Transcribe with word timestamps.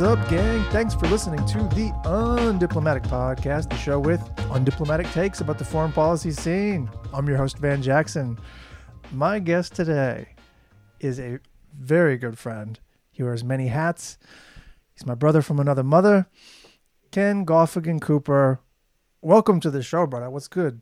What's 0.00 0.18
up, 0.18 0.28
gang? 0.30 0.64
Thanks 0.70 0.94
for 0.94 1.06
listening 1.08 1.44
to 1.44 1.58
the 1.58 1.92
Undiplomatic 2.06 3.06
Podcast, 3.08 3.68
the 3.68 3.76
show 3.76 4.00
with 4.00 4.22
undiplomatic 4.48 5.12
takes 5.12 5.42
about 5.42 5.58
the 5.58 5.64
foreign 5.66 5.92
policy 5.92 6.30
scene. 6.30 6.88
I'm 7.12 7.28
your 7.28 7.36
host, 7.36 7.58
Van 7.58 7.82
Jackson. 7.82 8.38
My 9.12 9.38
guest 9.40 9.74
today 9.74 10.28
is 11.00 11.20
a 11.20 11.38
very 11.78 12.16
good 12.16 12.38
friend. 12.38 12.80
He 13.10 13.22
wears 13.22 13.44
many 13.44 13.66
hats. 13.66 14.16
He's 14.94 15.04
my 15.04 15.14
brother 15.14 15.42
from 15.42 15.60
another 15.60 15.84
mother, 15.84 16.28
Ken 17.10 17.44
Gofigan 17.44 18.00
Kuper. 18.00 18.60
Welcome 19.20 19.60
to 19.60 19.70
the 19.70 19.82
show, 19.82 20.06
brother. 20.06 20.30
What's 20.30 20.48
good? 20.48 20.80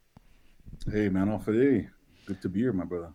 Hey, 0.89 1.09
man, 1.09 1.27
Hafa 1.27 1.49
adai. 1.49 1.89
Good 2.25 2.41
to 2.43 2.49
be 2.49 2.61
here, 2.61 2.73
my 2.73 2.85
brother. 2.85 3.13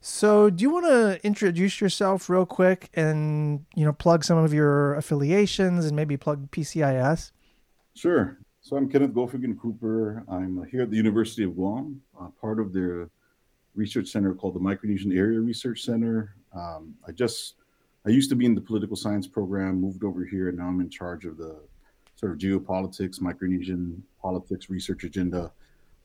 So, 0.00 0.50
do 0.50 0.62
you 0.62 0.70
want 0.70 0.86
to 0.86 1.20
introduce 1.26 1.80
yourself 1.80 2.28
real 2.30 2.46
quick 2.46 2.90
and 2.94 3.64
you 3.74 3.84
know 3.84 3.92
plug 3.92 4.24
some 4.24 4.38
of 4.38 4.54
your 4.54 4.94
affiliations 4.94 5.84
and 5.84 5.96
maybe 5.96 6.16
plug 6.16 6.50
PCIS? 6.50 7.32
Sure. 7.94 8.38
So 8.60 8.76
I'm 8.76 8.88
Kenneth 8.88 9.12
Gofigan 9.12 9.56
Kuper. 9.56 10.24
I'm 10.28 10.66
here 10.70 10.82
at 10.82 10.90
the 10.90 10.96
University 10.96 11.44
of 11.44 11.54
Guam, 11.54 12.02
uh, 12.20 12.28
part 12.40 12.58
of 12.58 12.72
their 12.72 13.08
research 13.76 14.08
center 14.08 14.34
called 14.34 14.54
the 14.54 14.60
Micronesian 14.60 15.16
Area 15.16 15.40
Research 15.40 15.84
Center. 15.84 16.34
Um, 16.52 16.94
I 17.06 17.12
just 17.12 17.54
I 18.04 18.10
used 18.10 18.28
to 18.30 18.36
be 18.36 18.44
in 18.44 18.54
the 18.54 18.60
political 18.60 18.96
science 18.96 19.26
program, 19.26 19.80
moved 19.80 20.04
over 20.04 20.24
here, 20.24 20.48
and 20.48 20.58
now 20.58 20.66
I'm 20.66 20.80
in 20.80 20.90
charge 20.90 21.24
of 21.24 21.36
the 21.36 21.60
sort 22.16 22.32
of 22.32 22.38
geopolitics, 22.38 23.20
Micronesian 23.20 24.00
politics 24.20 24.68
research 24.68 25.04
agenda. 25.04 25.52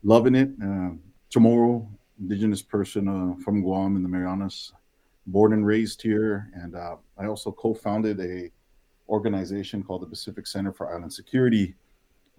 Loving 0.04 0.35
it. 0.35 0.49
Uh, 0.63 0.91
Chamorro 1.32 1.88
indigenous 2.22 2.62
person 2.62 3.08
uh, 3.08 3.44
from 3.44 3.62
Guam 3.62 3.96
in 3.96 4.04
the 4.04 4.10
Marianas, 4.10 4.74
born 5.27 5.54
and 5.54 5.66
raised 5.66 6.02
here, 6.02 6.50
and 6.54 6.76
uh, 6.76 6.96
I 7.18 7.26
also 7.26 7.52
co-founded 7.52 8.20
a 8.20 8.52
organization 9.10 9.84
called 9.84 10.02
the 10.02 10.08
Pacific 10.08 10.48
Center 10.48 10.72
for 10.72 10.94
Island 10.94 11.12
Security. 11.12 11.76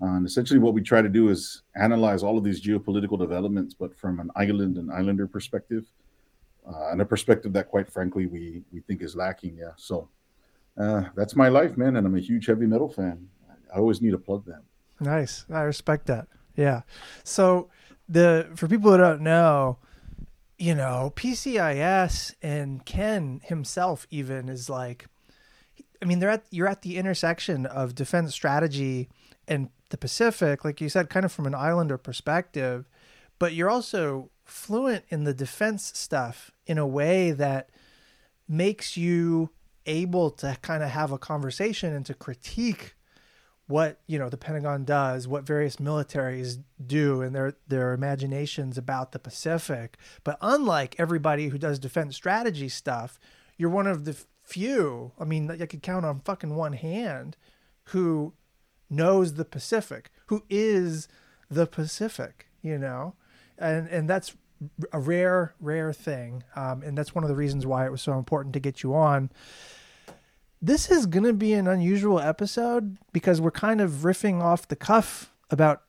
Uh, 0.00 0.16
and 0.16 0.27
essentially, 0.27 0.58
what 0.58 0.74
we 0.74 0.83
try 0.83 1.02
to 1.02 1.08
do 1.08 1.28
is 1.28 1.62
analyze 1.77 2.22
all 2.22 2.39
of 2.39 2.44
these 2.44 2.61
geopolitical 2.61 3.19
developments, 3.19 3.74
but 3.74 3.94
from 3.94 4.20
an 4.20 4.30
island 4.36 4.78
and 4.78 4.91
islander 4.91 5.27
perspective, 5.27 5.84
uh, 6.67 6.91
and 6.91 7.00
a 7.00 7.05
perspective 7.05 7.52
that, 7.52 7.69
quite 7.69 7.89
frankly, 7.89 8.27
we 8.27 8.62
we 8.72 8.80
think 8.80 9.02
is 9.02 9.14
lacking. 9.14 9.56
Yeah, 9.56 9.72
so 9.77 10.08
uh, 10.78 11.05
that's 11.14 11.36
my 11.36 11.48
life, 11.48 11.77
man, 11.77 11.96
and 11.96 12.06
I'm 12.06 12.17
a 12.17 12.20
huge 12.20 12.46
heavy 12.46 12.67
metal 12.67 12.89
fan. 12.89 13.28
I 13.74 13.78
always 13.78 14.00
need 14.00 14.11
to 14.12 14.19
plug 14.19 14.44
that. 14.46 14.62
Nice, 15.00 15.44
I 15.50 15.62
respect 15.62 16.06
that. 16.06 16.27
Yeah, 16.56 16.83
so 17.24 17.70
the 18.12 18.50
for 18.55 18.68
people 18.68 18.91
who 18.91 18.98
don't 18.98 19.22
know, 19.22 19.78
you 20.58 20.74
know, 20.74 21.12
PCIS 21.16 22.34
and 22.42 22.84
Ken 22.84 23.41
himself 23.44 24.06
even 24.10 24.48
is 24.48 24.68
like 24.68 25.06
I 26.00 26.05
mean, 26.05 26.18
they're 26.18 26.30
at 26.30 26.44
you're 26.50 26.68
at 26.68 26.83
the 26.83 26.96
intersection 26.96 27.64
of 27.64 27.94
defense 27.94 28.34
strategy 28.34 29.08
and 29.48 29.70
the 29.90 29.96
Pacific, 29.96 30.64
like 30.64 30.80
you 30.80 30.88
said, 30.88 31.10
kind 31.10 31.24
of 31.24 31.33
from 31.33 31.46
an 31.46 31.55
islander 31.55 31.98
perspective, 31.98 32.88
but 33.38 33.55
you're 33.55 33.70
also 33.70 34.30
fluent 34.44 35.05
in 35.08 35.24
the 35.24 35.34
defense 35.34 35.92
stuff 35.94 36.50
in 36.66 36.78
a 36.78 36.86
way 36.86 37.30
that 37.30 37.70
makes 38.48 38.96
you 38.96 39.50
able 39.86 40.30
to 40.30 40.56
kind 40.62 40.83
of 40.83 40.90
have 40.90 41.12
a 41.12 41.18
conversation 41.18 41.94
and 41.94 42.06
to 42.06 42.14
critique 42.14 42.94
what 43.72 43.98
you 44.06 44.18
know 44.18 44.28
the 44.28 44.36
Pentagon 44.36 44.84
does, 44.84 45.26
what 45.26 45.46
various 45.46 45.76
militaries 45.76 46.62
do, 46.86 47.22
and 47.22 47.34
their 47.34 47.56
their 47.66 47.94
imaginations 47.94 48.76
about 48.76 49.12
the 49.12 49.18
Pacific. 49.18 49.96
But 50.22 50.36
unlike 50.42 50.94
everybody 50.98 51.48
who 51.48 51.56
does 51.56 51.78
defense 51.78 52.14
strategy 52.14 52.68
stuff, 52.68 53.18
you're 53.56 53.70
one 53.70 53.86
of 53.86 54.04
the 54.04 54.14
few. 54.44 55.12
I 55.18 55.24
mean, 55.24 55.50
I 55.50 55.64
could 55.64 55.82
count 55.82 56.05
on 56.05 56.20
fucking 56.20 56.55
one 56.55 56.74
hand 56.74 57.38
who 57.86 58.34
knows 58.90 59.34
the 59.34 59.44
Pacific, 59.44 60.11
who 60.27 60.44
is 60.50 61.08
the 61.50 61.66
Pacific. 61.66 62.48
You 62.61 62.77
know, 62.77 63.14
and 63.58 63.88
and 63.88 64.08
that's 64.08 64.36
a 64.92 65.00
rare 65.00 65.55
rare 65.61 65.94
thing, 65.94 66.44
um, 66.55 66.82
and 66.82 66.96
that's 66.96 67.14
one 67.14 67.24
of 67.24 67.28
the 67.28 67.36
reasons 67.36 67.64
why 67.64 67.86
it 67.86 67.90
was 67.90 68.02
so 68.02 68.18
important 68.18 68.52
to 68.52 68.61
get 68.61 68.82
you 68.82 68.94
on 68.94 69.30
this 70.62 70.90
is 70.90 71.06
going 71.06 71.24
to 71.24 71.33
be 71.33 71.52
an 71.55 71.67
unusual 71.67 72.20
episode 72.20 72.96
because 73.12 73.40
we're 73.40 73.50
kind 73.50 73.80
of 73.80 73.90
riffing 74.05 74.40
off 74.40 74.68
the 74.68 74.77
cuff 74.77 75.34
about 75.50 75.83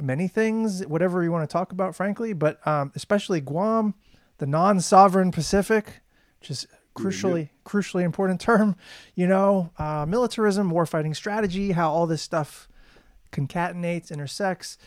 many 0.00 0.28
things, 0.28 0.86
whatever 0.86 1.24
you 1.24 1.32
want 1.32 1.48
to 1.48 1.52
talk 1.52 1.72
about, 1.72 1.96
frankly, 1.96 2.32
but 2.32 2.64
um, 2.66 2.92
especially 2.94 3.40
Guam, 3.40 3.94
the 4.38 4.46
non-sovereign 4.46 5.32
Pacific, 5.32 6.00
which 6.38 6.50
is 6.50 6.66
crucially 6.94 7.40
yeah. 7.40 7.70
crucially 7.70 8.02
important 8.02 8.40
term. 8.40 8.76
You 9.16 9.26
know, 9.26 9.72
uh, 9.78 10.06
militarism, 10.06 10.70
warfighting 10.70 11.16
strategy, 11.16 11.72
how 11.72 11.90
all 11.90 12.06
this 12.06 12.22
stuff 12.22 12.68
concatenates, 13.32 14.12
intersects. 14.12 14.78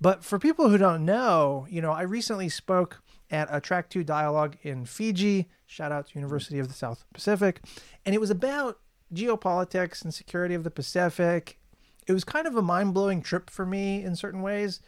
But 0.00 0.24
for 0.24 0.38
people 0.38 0.68
who 0.68 0.78
don't 0.78 1.04
know, 1.04 1.66
you 1.68 1.82
know, 1.82 1.92
I 1.92 2.02
recently 2.02 2.48
spoke 2.48 3.02
at 3.30 3.48
a 3.50 3.60
track 3.60 3.88
two 3.88 4.04
dialogue 4.04 4.56
in 4.62 4.84
Fiji. 4.84 5.48
Shout 5.66 5.92
out 5.92 6.08
to 6.08 6.14
University 6.14 6.58
of 6.58 6.68
the 6.68 6.74
South 6.74 7.04
Pacific, 7.12 7.60
and 8.04 8.14
it 8.14 8.20
was 8.20 8.30
about 8.30 8.78
geopolitics 9.12 10.02
and 10.02 10.12
security 10.12 10.54
of 10.54 10.64
the 10.64 10.70
Pacific. 10.70 11.58
It 12.06 12.12
was 12.12 12.24
kind 12.24 12.46
of 12.46 12.56
a 12.56 12.62
mind 12.62 12.94
blowing 12.94 13.22
trip 13.22 13.50
for 13.50 13.64
me 13.64 14.02
in 14.02 14.16
certain 14.16 14.42
ways, 14.42 14.80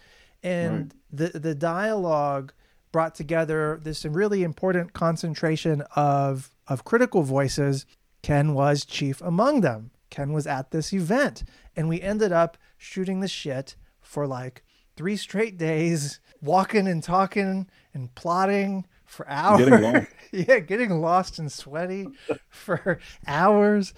and 0.42 0.92
right. 1.12 1.32
the 1.32 1.38
the 1.38 1.54
dialogue 1.54 2.52
brought 2.92 3.14
together 3.14 3.80
this 3.82 4.04
really 4.04 4.42
important 4.42 4.92
concentration 4.92 5.82
of 5.96 6.50
of 6.66 6.84
critical 6.84 7.22
voices. 7.22 7.86
Ken 8.22 8.54
was 8.54 8.84
chief 8.84 9.20
among 9.20 9.60
them. 9.60 9.90
Ken 10.10 10.32
was 10.32 10.46
at 10.46 10.70
this 10.70 10.92
event, 10.92 11.44
and 11.76 11.88
we 11.88 12.00
ended 12.00 12.32
up 12.32 12.56
shooting 12.76 13.20
the 13.20 13.28
shit 13.28 13.76
for 14.00 14.26
like 14.26 14.62
three 14.96 15.16
straight 15.16 15.58
days, 15.58 16.20
walking 16.40 16.86
and 16.86 17.02
talking 17.02 17.68
and 17.92 18.14
plotting 18.14 18.86
for 19.04 19.28
hours. 19.28 19.64
Getting 19.64 20.06
yeah, 20.48 20.58
getting 20.60 21.00
lost 21.00 21.38
and 21.38 21.50
sweaty 21.50 22.08
for 22.48 22.98
hours. 23.26 23.94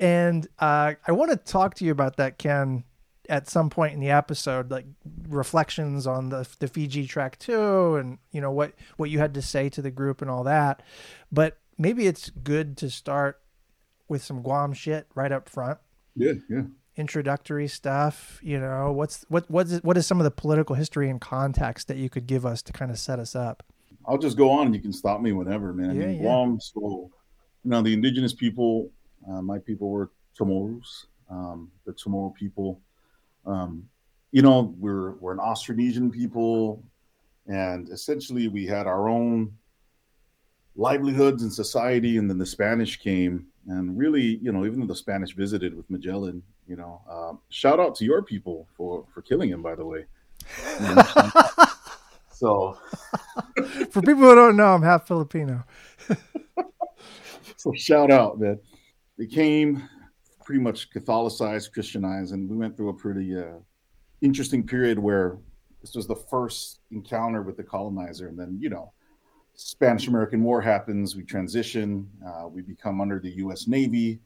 And 0.00 0.46
uh, 0.58 0.94
I 1.06 1.12
want 1.12 1.30
to 1.30 1.36
talk 1.36 1.74
to 1.76 1.84
you 1.84 1.90
about 1.90 2.16
that, 2.18 2.38
Ken, 2.38 2.84
at 3.28 3.48
some 3.48 3.68
point 3.68 3.94
in 3.94 4.00
the 4.00 4.10
episode, 4.10 4.70
like 4.70 4.86
reflections 5.28 6.06
on 6.06 6.28
the 6.30 6.48
the 6.58 6.68
Fiji 6.68 7.06
track 7.06 7.38
two, 7.38 7.96
and 7.96 8.18
you 8.32 8.40
know 8.40 8.50
what 8.50 8.74
what 8.96 9.10
you 9.10 9.18
had 9.18 9.34
to 9.34 9.42
say 9.42 9.68
to 9.70 9.82
the 9.82 9.90
group 9.90 10.22
and 10.22 10.30
all 10.30 10.44
that. 10.44 10.82
But 11.30 11.58
maybe 11.76 12.06
it's 12.06 12.30
good 12.30 12.76
to 12.78 12.90
start 12.90 13.40
with 14.08 14.22
some 14.22 14.42
Guam 14.42 14.72
shit 14.72 15.06
right 15.14 15.32
up 15.32 15.48
front. 15.48 15.78
Yeah, 16.14 16.32
yeah. 16.48 16.62
Introductory 16.96 17.68
stuff, 17.68 18.40
you 18.42 18.58
know. 18.58 18.92
What's 18.92 19.24
what 19.28 19.50
what 19.50 19.66
is 19.66 19.82
what 19.82 19.96
is 19.96 20.06
some 20.06 20.18
of 20.20 20.24
the 20.24 20.30
political 20.30 20.74
history 20.74 21.10
and 21.10 21.20
context 21.20 21.88
that 21.88 21.96
you 21.96 22.08
could 22.08 22.26
give 22.26 22.46
us 22.46 22.62
to 22.62 22.72
kind 22.72 22.90
of 22.90 22.98
set 22.98 23.18
us 23.18 23.36
up? 23.36 23.62
I'll 24.08 24.18
just 24.18 24.38
go 24.38 24.50
on 24.50 24.66
and 24.66 24.74
you 24.74 24.80
can 24.80 24.92
stop 24.92 25.20
me 25.20 25.32
whenever, 25.32 25.74
man. 25.74 25.90
I 25.90 25.92
yeah, 25.92 26.06
mean, 26.06 26.16
yeah. 26.16 26.22
Guam, 26.22 26.60
so 26.60 27.10
you 27.62 27.70
know, 27.70 27.82
the 27.82 27.92
indigenous 27.92 28.32
people, 28.32 28.90
uh, 29.30 29.42
my 29.42 29.58
people 29.58 29.90
were 29.90 30.10
Chamorros, 30.36 31.06
um, 31.30 31.70
the 31.84 31.92
Chamorro 31.92 32.34
people. 32.34 32.80
Um, 33.44 33.86
you 34.32 34.40
know, 34.40 34.74
we're 34.78 35.12
we're 35.16 35.32
an 35.32 35.38
Austronesian 35.38 36.10
people, 36.10 36.82
and 37.46 37.90
essentially 37.90 38.48
we 38.48 38.66
had 38.66 38.86
our 38.86 39.08
own 39.08 39.52
livelihoods 40.74 41.42
and 41.42 41.52
society, 41.52 42.16
and 42.16 42.30
then 42.30 42.38
the 42.38 42.46
Spanish 42.46 42.98
came, 42.98 43.46
and 43.66 43.98
really, 43.98 44.38
you 44.42 44.52
know, 44.52 44.64
even 44.64 44.80
though 44.80 44.86
the 44.86 44.96
Spanish 44.96 45.34
visited 45.34 45.76
with 45.76 45.88
Magellan, 45.90 46.42
you 46.66 46.76
know, 46.76 47.02
uh, 47.10 47.32
shout 47.50 47.78
out 47.78 47.94
to 47.96 48.06
your 48.06 48.22
people 48.22 48.66
for 48.74 49.04
for 49.12 49.20
killing 49.20 49.50
him, 49.50 49.60
by 49.60 49.74
the 49.74 49.84
way. 49.84 50.06
You 50.80 50.94
know, 50.94 51.42
so, 52.38 52.78
for 53.90 54.00
people 54.00 54.22
who 54.22 54.34
don't 54.36 54.56
know, 54.56 54.72
I'm 54.72 54.82
half 54.82 55.08
Filipino. 55.08 55.64
so 57.56 57.72
shout 57.72 58.12
out, 58.12 58.38
man. 58.38 58.60
They 59.18 59.26
came 59.26 59.82
pretty 60.44 60.60
much 60.60 60.92
Catholicized, 60.92 61.72
Christianized, 61.72 62.32
and 62.32 62.48
we 62.48 62.56
went 62.56 62.76
through 62.76 62.90
a 62.90 62.94
pretty 62.94 63.36
uh, 63.36 63.58
interesting 64.20 64.64
period 64.64 65.00
where 65.00 65.36
this 65.80 65.96
was 65.96 66.06
the 66.06 66.14
first 66.14 66.78
encounter 66.92 67.42
with 67.42 67.56
the 67.56 67.64
colonizer, 67.64 68.28
and 68.28 68.38
then 68.38 68.56
you 68.60 68.70
know, 68.70 68.92
Spanish 69.54 70.06
American 70.06 70.44
War 70.44 70.60
happens. 70.60 71.16
We 71.16 71.24
transition. 71.24 72.08
Uh, 72.24 72.46
we 72.46 72.62
become 72.62 73.00
under 73.00 73.18
the 73.18 73.30
U.S. 73.30 73.66
Navy. 73.66 74.20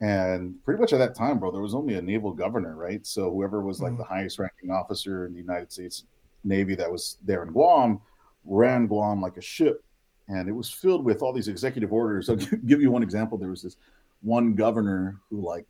And 0.00 0.56
pretty 0.64 0.80
much 0.80 0.92
at 0.92 0.98
that 0.98 1.14
time, 1.14 1.38
bro, 1.38 1.52
there 1.52 1.62
was 1.62 1.74
only 1.74 1.94
a 1.94 2.02
naval 2.02 2.32
governor, 2.32 2.74
right? 2.74 3.06
So 3.06 3.30
whoever 3.30 3.62
was 3.62 3.80
like 3.80 3.92
mm. 3.92 3.98
the 3.98 4.04
highest 4.04 4.40
ranking 4.40 4.72
officer 4.72 5.26
in 5.26 5.32
the 5.32 5.40
United 5.40 5.72
States 5.72 6.04
Navy 6.44 6.74
that 6.74 6.90
was 6.90 7.18
there 7.24 7.42
in 7.42 7.52
Guam 7.52 8.00
ran 8.44 8.86
Guam 8.86 9.20
like 9.20 9.36
a 9.36 9.42
ship. 9.42 9.84
And 10.28 10.48
it 10.48 10.52
was 10.52 10.70
filled 10.70 11.04
with 11.04 11.22
all 11.22 11.32
these 11.32 11.48
executive 11.48 11.92
orders. 11.92 12.28
I'll 12.28 12.36
give 12.66 12.80
you 12.80 12.90
one 12.90 13.02
example. 13.02 13.38
There 13.38 13.50
was 13.50 13.62
this 13.62 13.76
one 14.22 14.54
governor 14.54 15.20
who 15.30 15.40
like 15.40 15.66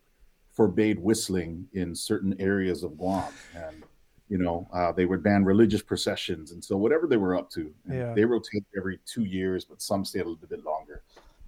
forbade 0.53 0.99
whistling 0.99 1.67
in 1.75 1.94
certain 1.94 2.35
areas 2.41 2.82
of 2.82 2.97
Guam. 2.99 3.32
And, 3.55 3.85
you 4.29 4.38
know, 4.38 4.69
uh, 4.73 4.93
they 4.93 5.06
would 5.06 5.23
ban 5.23 5.44
religious 5.44 5.82
processions. 5.82 6.50
And 6.50 6.62
so 6.62 6.76
whatever 6.76 7.06
they 7.06 7.17
were 7.17 7.37
up 7.37 7.50
to, 7.53 7.73
yeah. 7.88 8.12
they 8.14 8.25
rotated 8.25 8.67
every 8.76 8.99
two 9.06 9.25
years, 9.25 9.64
but 9.64 9.81
some 9.81 10.05
stayed 10.05 10.23
a 10.23 10.29
little 10.29 10.49
bit 10.49 10.64
longer. 10.64 11.03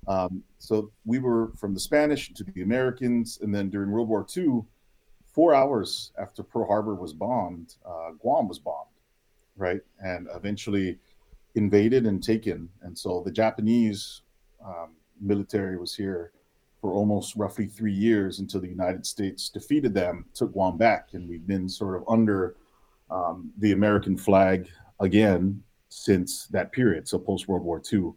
Um, 0.06 0.42
so 0.58 0.90
we 1.04 1.18
were 1.18 1.52
from 1.56 1.74
the 1.74 1.80
Spanish 1.80 2.32
to 2.34 2.44
the 2.44 2.62
Americans, 2.62 3.38
and 3.42 3.54
then 3.54 3.70
during 3.70 3.90
World 3.90 4.08
War 4.08 4.26
II, 4.36 4.62
four 5.32 5.54
hours 5.54 6.12
after 6.18 6.42
Pearl 6.42 6.66
Harbor 6.66 6.94
was 6.94 7.12
bombed, 7.12 7.74
uh, 7.86 8.10
Guam 8.18 8.48
was 8.48 8.58
bombed, 8.58 8.89
right, 9.60 9.80
and 10.02 10.28
eventually 10.34 10.98
invaded 11.54 12.06
and 12.06 12.22
taken. 12.22 12.68
And 12.82 12.98
so 12.98 13.22
the 13.24 13.30
Japanese 13.30 14.22
um, 14.64 14.90
military 15.20 15.76
was 15.76 15.94
here 15.94 16.32
for 16.80 16.92
almost 16.92 17.36
roughly 17.36 17.66
three 17.66 17.92
years 17.92 18.38
until 18.38 18.60
the 18.60 18.68
United 18.68 19.04
States 19.04 19.50
defeated 19.50 19.92
them, 19.92 20.24
took 20.34 20.52
Guam 20.52 20.78
back, 20.78 21.10
and 21.12 21.28
we've 21.28 21.46
been 21.46 21.68
sort 21.68 21.96
of 21.96 22.04
under 22.08 22.56
um, 23.10 23.50
the 23.58 23.72
American 23.72 24.16
flag 24.16 24.68
again 25.00 25.62
since 25.90 26.46
that 26.46 26.72
period. 26.72 27.06
So 27.06 27.18
post 27.18 27.48
World 27.48 27.64
War 27.64 27.82
II, 27.92 28.12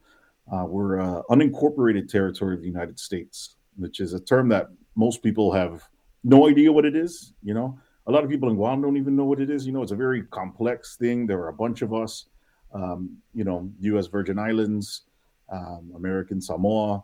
uh, 0.51 0.65
we're 0.65 0.99
uh, 0.99 1.23
unincorporated 1.29 2.07
territory 2.07 2.55
of 2.55 2.61
the 2.61 2.67
United 2.67 2.99
States, 2.99 3.55
which 3.75 3.99
is 3.99 4.13
a 4.13 4.19
term 4.19 4.47
that 4.49 4.69
most 4.95 5.23
people 5.23 5.51
have 5.51 5.83
no 6.23 6.47
idea 6.47 6.71
what 6.71 6.85
it 6.85 6.95
is. 6.95 7.33
You 7.43 7.53
know, 7.53 7.79
a 8.07 8.11
lot 8.11 8.23
of 8.23 8.29
people 8.29 8.49
in 8.49 8.55
Guam 8.55 8.81
don't 8.81 8.97
even 8.97 9.15
know 9.15 9.25
what 9.25 9.39
it 9.39 9.49
is. 9.49 9.65
You 9.65 9.71
know, 9.71 9.81
it's 9.81 9.91
a 9.91 9.95
very 9.95 10.23
complex 10.23 10.97
thing. 10.97 11.25
There 11.25 11.39
are 11.39 11.49
a 11.49 11.53
bunch 11.53 11.81
of 11.81 11.93
us. 11.93 12.25
Um, 12.73 13.17
you 13.33 13.43
know, 13.43 13.71
U.S. 13.81 14.07
Virgin 14.07 14.39
Islands, 14.39 15.03
um, 15.51 15.91
American 15.95 16.41
Samoa, 16.41 17.03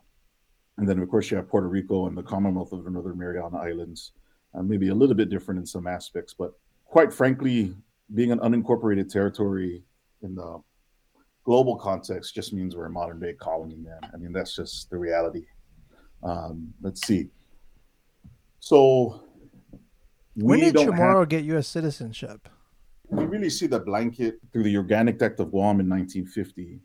and 0.78 0.90
then 0.90 1.00
of 1.00 1.10
course 1.10 1.30
you 1.30 1.38
have 1.38 1.48
Puerto 1.48 1.68
Rico 1.68 2.08
and 2.08 2.18
the 2.18 2.24
Commonwealth 2.24 2.72
of 2.72 2.84
the 2.84 2.90
Northern 2.90 3.18
Mariana 3.18 3.58
Islands. 3.58 4.14
Uh, 4.56 4.64
maybe 4.64 4.90
a 4.90 4.96
little 4.96 5.16
bit 5.16 5.30
different 5.30 5.60
in 5.60 5.66
some 5.66 5.86
aspects, 5.86 6.34
but 6.34 6.54
quite 6.86 7.14
frankly, 7.14 7.76
being 8.16 8.32
an 8.32 8.40
unincorporated 8.40 9.08
territory 9.12 9.84
in 10.24 10.34
the 10.34 10.60
global 11.44 11.76
context 11.76 12.34
just 12.34 12.52
means 12.52 12.76
we're 12.76 12.88
a 12.88 12.90
modern 12.90 13.20
day 13.20 13.34
colony, 13.34 13.76
man. 13.78 14.00
I 14.12 14.18
mean, 14.18 14.34
that's 14.34 14.56
just 14.56 14.90
the 14.90 14.98
reality. 14.98 15.46
Um, 16.24 16.74
let's 16.82 17.06
see. 17.06 17.30
So, 18.60 19.24
when 20.44 20.60
did 20.60 20.76
Chamorro 20.76 21.20
have, 21.20 21.30
get 21.30 21.44
U.S. 21.46 21.68
citizenship? 21.68 22.50
We 23.10 23.26
really 23.26 23.50
see 23.50 23.68
the 23.68 23.80
blanket 23.80 24.40
through 24.52 24.64
the 24.64 24.78
Organic 24.78 25.22
Act 25.22 25.40
of 25.40 25.52
Guam 25.52 25.80
in 25.80 25.90
1950 25.90 26.80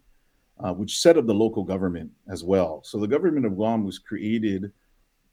uh, 0.60 0.72
which 0.72 0.98
set 0.98 1.18
up 1.18 1.26
the 1.26 1.34
local 1.34 1.64
government 1.64 2.10
as 2.28 2.44
well. 2.44 2.80
So 2.84 2.98
the 2.98 3.08
government 3.08 3.46
of 3.46 3.56
Guam 3.56 3.84
was 3.84 3.98
created 3.98 4.72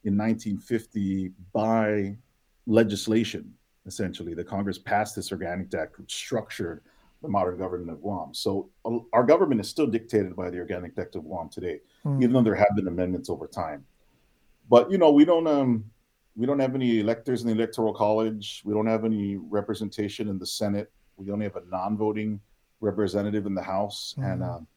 in 0.03 0.17
1950 0.17 1.31
by 1.53 2.17
legislation, 2.65 3.53
essentially. 3.85 4.33
The 4.33 4.43
Congress 4.43 4.77
passed 4.77 5.15
this 5.15 5.31
Organic 5.31 5.73
Act, 5.73 5.99
which 5.99 6.13
structured 6.13 6.81
the 7.21 7.27
modern 7.27 7.57
government 7.57 7.91
of 7.91 8.01
Guam. 8.01 8.33
So 8.33 8.69
uh, 8.83 8.97
our 9.13 9.23
government 9.23 9.61
is 9.61 9.69
still 9.69 9.85
dictated 9.85 10.35
by 10.35 10.49
the 10.49 10.57
Organic 10.57 10.97
Act 10.97 11.15
of 11.15 11.23
Guam 11.23 11.49
today, 11.49 11.81
mm. 12.03 12.21
even 12.21 12.33
though 12.33 12.41
there 12.41 12.55
have 12.55 12.75
been 12.75 12.87
amendments 12.87 13.29
over 13.29 13.45
time. 13.45 13.85
But 14.69 14.89
you 14.89 14.97
know, 14.97 15.11
we 15.11 15.25
don't 15.25 15.47
um, 15.47 15.85
we 16.35 16.45
don't 16.45 16.59
have 16.59 16.75
any 16.75 16.99
electors 16.99 17.41
in 17.41 17.47
the 17.47 17.53
electoral 17.53 17.93
college. 17.93 18.61
We 18.65 18.73
don't 18.73 18.87
have 18.87 19.05
any 19.05 19.37
representation 19.37 20.29
in 20.29 20.39
the 20.39 20.47
Senate. 20.47 20.91
We 21.17 21.31
only 21.31 21.45
have 21.45 21.55
a 21.55 21.63
non-voting 21.69 22.39
representative 22.79 23.45
in 23.45 23.53
the 23.53 23.61
House, 23.61 24.15
mm. 24.17 24.31
and 24.31 24.43
um, 24.43 24.67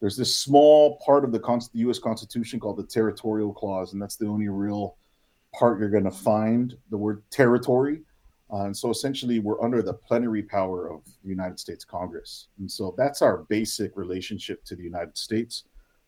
there's 0.00 0.16
this 0.16 0.34
small 0.34 0.98
part 0.98 1.24
of 1.24 1.32
the, 1.32 1.38
Con- 1.38 1.60
the 1.72 1.80
U.S. 1.80 1.98
Constitution 1.98 2.58
called 2.58 2.76
the 2.76 2.84
Territorial 2.84 3.52
Clause, 3.52 3.92
and 3.92 4.02
that's 4.02 4.16
the 4.16 4.26
only 4.26 4.48
real 4.48 4.96
part 5.54 5.78
you're 5.78 5.90
going 5.90 6.04
to 6.04 6.10
find 6.10 6.76
the 6.90 6.96
word 6.96 7.22
territory. 7.30 8.02
Uh, 8.52 8.64
and 8.64 8.76
so 8.76 8.90
essentially, 8.90 9.38
we're 9.38 9.62
under 9.62 9.80
the 9.80 9.94
plenary 9.94 10.42
power 10.42 10.92
of 10.92 11.04
the 11.22 11.28
United 11.28 11.58
States 11.58 11.84
Congress. 11.84 12.48
And 12.58 12.70
so 12.70 12.94
that's 12.98 13.22
our 13.22 13.38
basic 13.48 13.96
relationship 13.96 14.64
to 14.64 14.76
the 14.76 14.82
United 14.82 15.16
States 15.16 15.64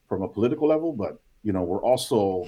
from 0.09 0.23
a 0.23 0.29
political 0.29 0.69
level. 0.69 0.93
But, 0.93 1.21
you 1.43 1.53
know, 1.53 1.63
we're 1.63 1.83
also 1.83 2.47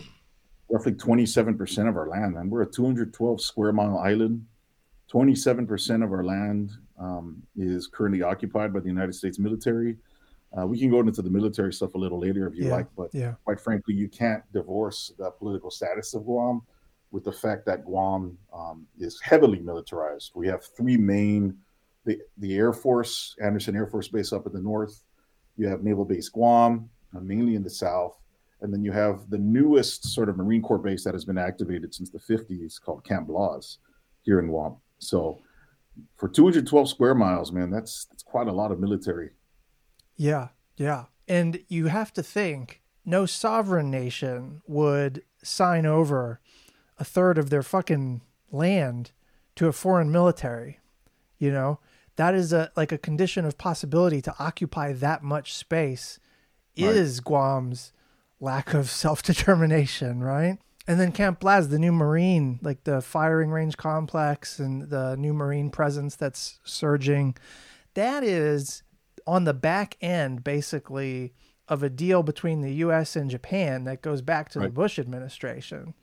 roughly 0.68 0.92
27% 0.92 1.88
of 1.88 1.96
our 1.96 2.08
land, 2.08 2.36
and 2.36 2.50
we're 2.50 2.62
a 2.62 2.70
212 2.70 3.40
square 3.40 3.72
mile 3.72 3.98
island. 3.98 4.44
27% 5.12 6.04
of 6.04 6.12
our 6.12 6.24
land 6.24 6.72
um, 6.98 7.42
is 7.56 7.86
currently 7.86 8.22
occupied 8.22 8.72
by 8.72 8.80
the 8.80 8.88
United 8.88 9.14
States 9.14 9.38
military. 9.38 9.96
Uh, 10.56 10.66
we 10.66 10.78
can 10.78 10.90
go 10.90 11.00
into 11.00 11.22
the 11.22 11.30
military 11.30 11.72
stuff 11.72 11.94
a 11.94 11.98
little 11.98 12.18
later 12.18 12.46
if 12.46 12.56
you 12.56 12.66
yeah, 12.66 12.72
like, 12.72 12.86
but 12.96 13.10
yeah. 13.12 13.34
quite 13.44 13.60
frankly, 13.60 13.94
you 13.94 14.08
can't 14.08 14.42
divorce 14.52 15.12
the 15.18 15.30
political 15.30 15.70
status 15.70 16.14
of 16.14 16.24
Guam 16.24 16.62
with 17.10 17.24
the 17.24 17.32
fact 17.32 17.66
that 17.66 17.84
Guam 17.84 18.36
um, 18.52 18.86
is 18.98 19.20
heavily 19.20 19.60
militarized. 19.60 20.32
We 20.34 20.48
have 20.48 20.64
three 20.64 20.96
main 20.96 21.56
the, 22.04 22.20
the 22.38 22.56
Air 22.56 22.72
Force, 22.72 23.34
Andersen 23.42 23.76
Air 23.76 23.86
Force 23.86 24.08
Base 24.08 24.32
up 24.32 24.46
in 24.46 24.52
the 24.52 24.60
north. 24.60 25.02
You 25.56 25.68
have 25.68 25.82
Naval 25.82 26.04
Base 26.04 26.28
Guam, 26.28 26.88
uh, 27.14 27.20
mainly 27.20 27.56
in 27.56 27.62
the 27.62 27.70
south. 27.70 28.16
And 28.60 28.72
then 28.72 28.82
you 28.82 28.92
have 28.92 29.28
the 29.28 29.38
newest 29.38 30.14
sort 30.14 30.28
of 30.28 30.36
Marine 30.36 30.62
Corps 30.62 30.78
base 30.78 31.04
that 31.04 31.14
has 31.14 31.24
been 31.24 31.38
activated 31.38 31.94
since 31.94 32.10
the 32.10 32.18
50s 32.18 32.80
called 32.80 33.04
Camp 33.04 33.28
Blaz 33.28 33.78
here 34.22 34.38
in 34.38 34.48
Guam. 34.48 34.76
So 34.98 35.40
for 36.16 36.28
212 36.28 36.88
square 36.88 37.14
miles, 37.14 37.52
man, 37.52 37.70
that's 37.70 38.06
that's 38.06 38.22
quite 38.22 38.48
a 38.48 38.52
lot 38.52 38.72
of 38.72 38.80
military 38.80 39.30
yeah, 40.16 40.48
yeah. 40.76 41.04
And 41.28 41.60
you 41.68 41.86
have 41.86 42.12
to 42.14 42.22
think 42.22 42.82
no 43.04 43.26
sovereign 43.26 43.90
nation 43.90 44.62
would 44.66 45.22
sign 45.42 45.86
over 45.86 46.40
a 46.98 47.04
third 47.04 47.38
of 47.38 47.50
their 47.50 47.62
fucking 47.62 48.22
land 48.50 49.12
to 49.56 49.68
a 49.68 49.72
foreign 49.72 50.10
military. 50.10 50.80
You 51.38 51.52
know, 51.52 51.80
that 52.16 52.34
is 52.34 52.52
a 52.52 52.70
like 52.76 52.92
a 52.92 52.98
condition 52.98 53.44
of 53.44 53.58
possibility 53.58 54.22
to 54.22 54.34
occupy 54.38 54.92
that 54.94 55.22
much 55.22 55.54
space 55.54 56.18
right. 56.78 56.88
is 56.88 57.20
Guam's 57.20 57.92
lack 58.40 58.74
of 58.74 58.90
self-determination, 58.90 60.22
right? 60.22 60.58
And 60.86 61.00
then 61.00 61.10
Camp 61.10 61.40
Blaz, 61.40 61.68
the 61.68 61.78
new 61.78 61.92
Marine, 61.92 62.60
like 62.62 62.84
the 62.84 63.00
firing 63.00 63.50
range 63.50 63.76
complex 63.76 64.58
and 64.58 64.88
the 64.88 65.16
new 65.16 65.32
Marine 65.32 65.70
presence 65.70 66.14
that's 66.14 66.60
surging, 66.64 67.36
that 67.94 68.22
is 68.22 68.82
on 69.26 69.44
the 69.44 69.54
back 69.54 69.96
end, 70.00 70.44
basically, 70.44 71.32
of 71.68 71.82
a 71.82 71.90
deal 71.90 72.22
between 72.22 72.60
the 72.60 72.72
U.S. 72.74 73.16
and 73.16 73.28
Japan 73.28 73.84
that 73.84 74.02
goes 74.02 74.22
back 74.22 74.48
to 74.50 74.60
right. 74.60 74.66
the 74.66 74.70
Bush 74.70 74.98
administration. 74.98 75.94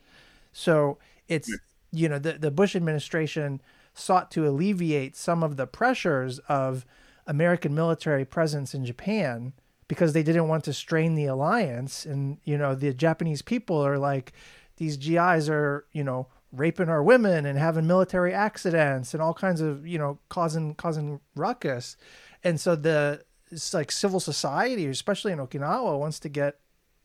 So 0.52 0.98
it's, 1.28 1.48
yeah. 1.48 1.56
you 1.90 2.08
know, 2.10 2.18
the, 2.18 2.34
the 2.34 2.50
Bush 2.50 2.76
administration 2.76 3.62
sought 3.94 4.30
to 4.32 4.46
alleviate 4.46 5.16
some 5.16 5.42
of 5.42 5.56
the 5.56 5.66
pressures 5.66 6.40
of 6.40 6.84
American 7.26 7.74
military 7.74 8.26
presence 8.26 8.74
in 8.74 8.84
Japan 8.84 9.54
because 9.88 10.12
they 10.12 10.22
didn't 10.22 10.48
want 10.48 10.64
to 10.64 10.72
strain 10.72 11.14
the 11.14 11.26
alliance. 11.26 12.04
And, 12.06 12.38
you 12.44 12.56
know, 12.56 12.74
the 12.74 12.92
Japanese 12.94 13.42
people 13.42 13.84
are 13.84 13.98
like, 13.98 14.32
these 14.76 14.96
GIs 14.96 15.48
are, 15.48 15.84
you 15.92 16.02
know, 16.04 16.28
raping 16.52 16.88
our 16.88 17.02
women 17.02 17.46
and 17.46 17.58
having 17.58 17.86
military 17.86 18.32
accidents 18.32 19.12
and 19.12 19.22
all 19.22 19.34
kinds 19.34 19.60
of, 19.60 19.86
you 19.86 19.98
know, 19.98 20.18
causing 20.28 20.74
causing 20.74 21.20
ruckus 21.34 21.96
and 22.44 22.60
so 22.60 22.76
the 22.76 23.22
it's 23.50 23.74
like 23.74 23.90
civil 23.90 24.20
society, 24.20 24.86
especially 24.86 25.32
in 25.32 25.38
Okinawa, 25.38 25.98
wants 25.98 26.20
to 26.20 26.28
get 26.28 26.58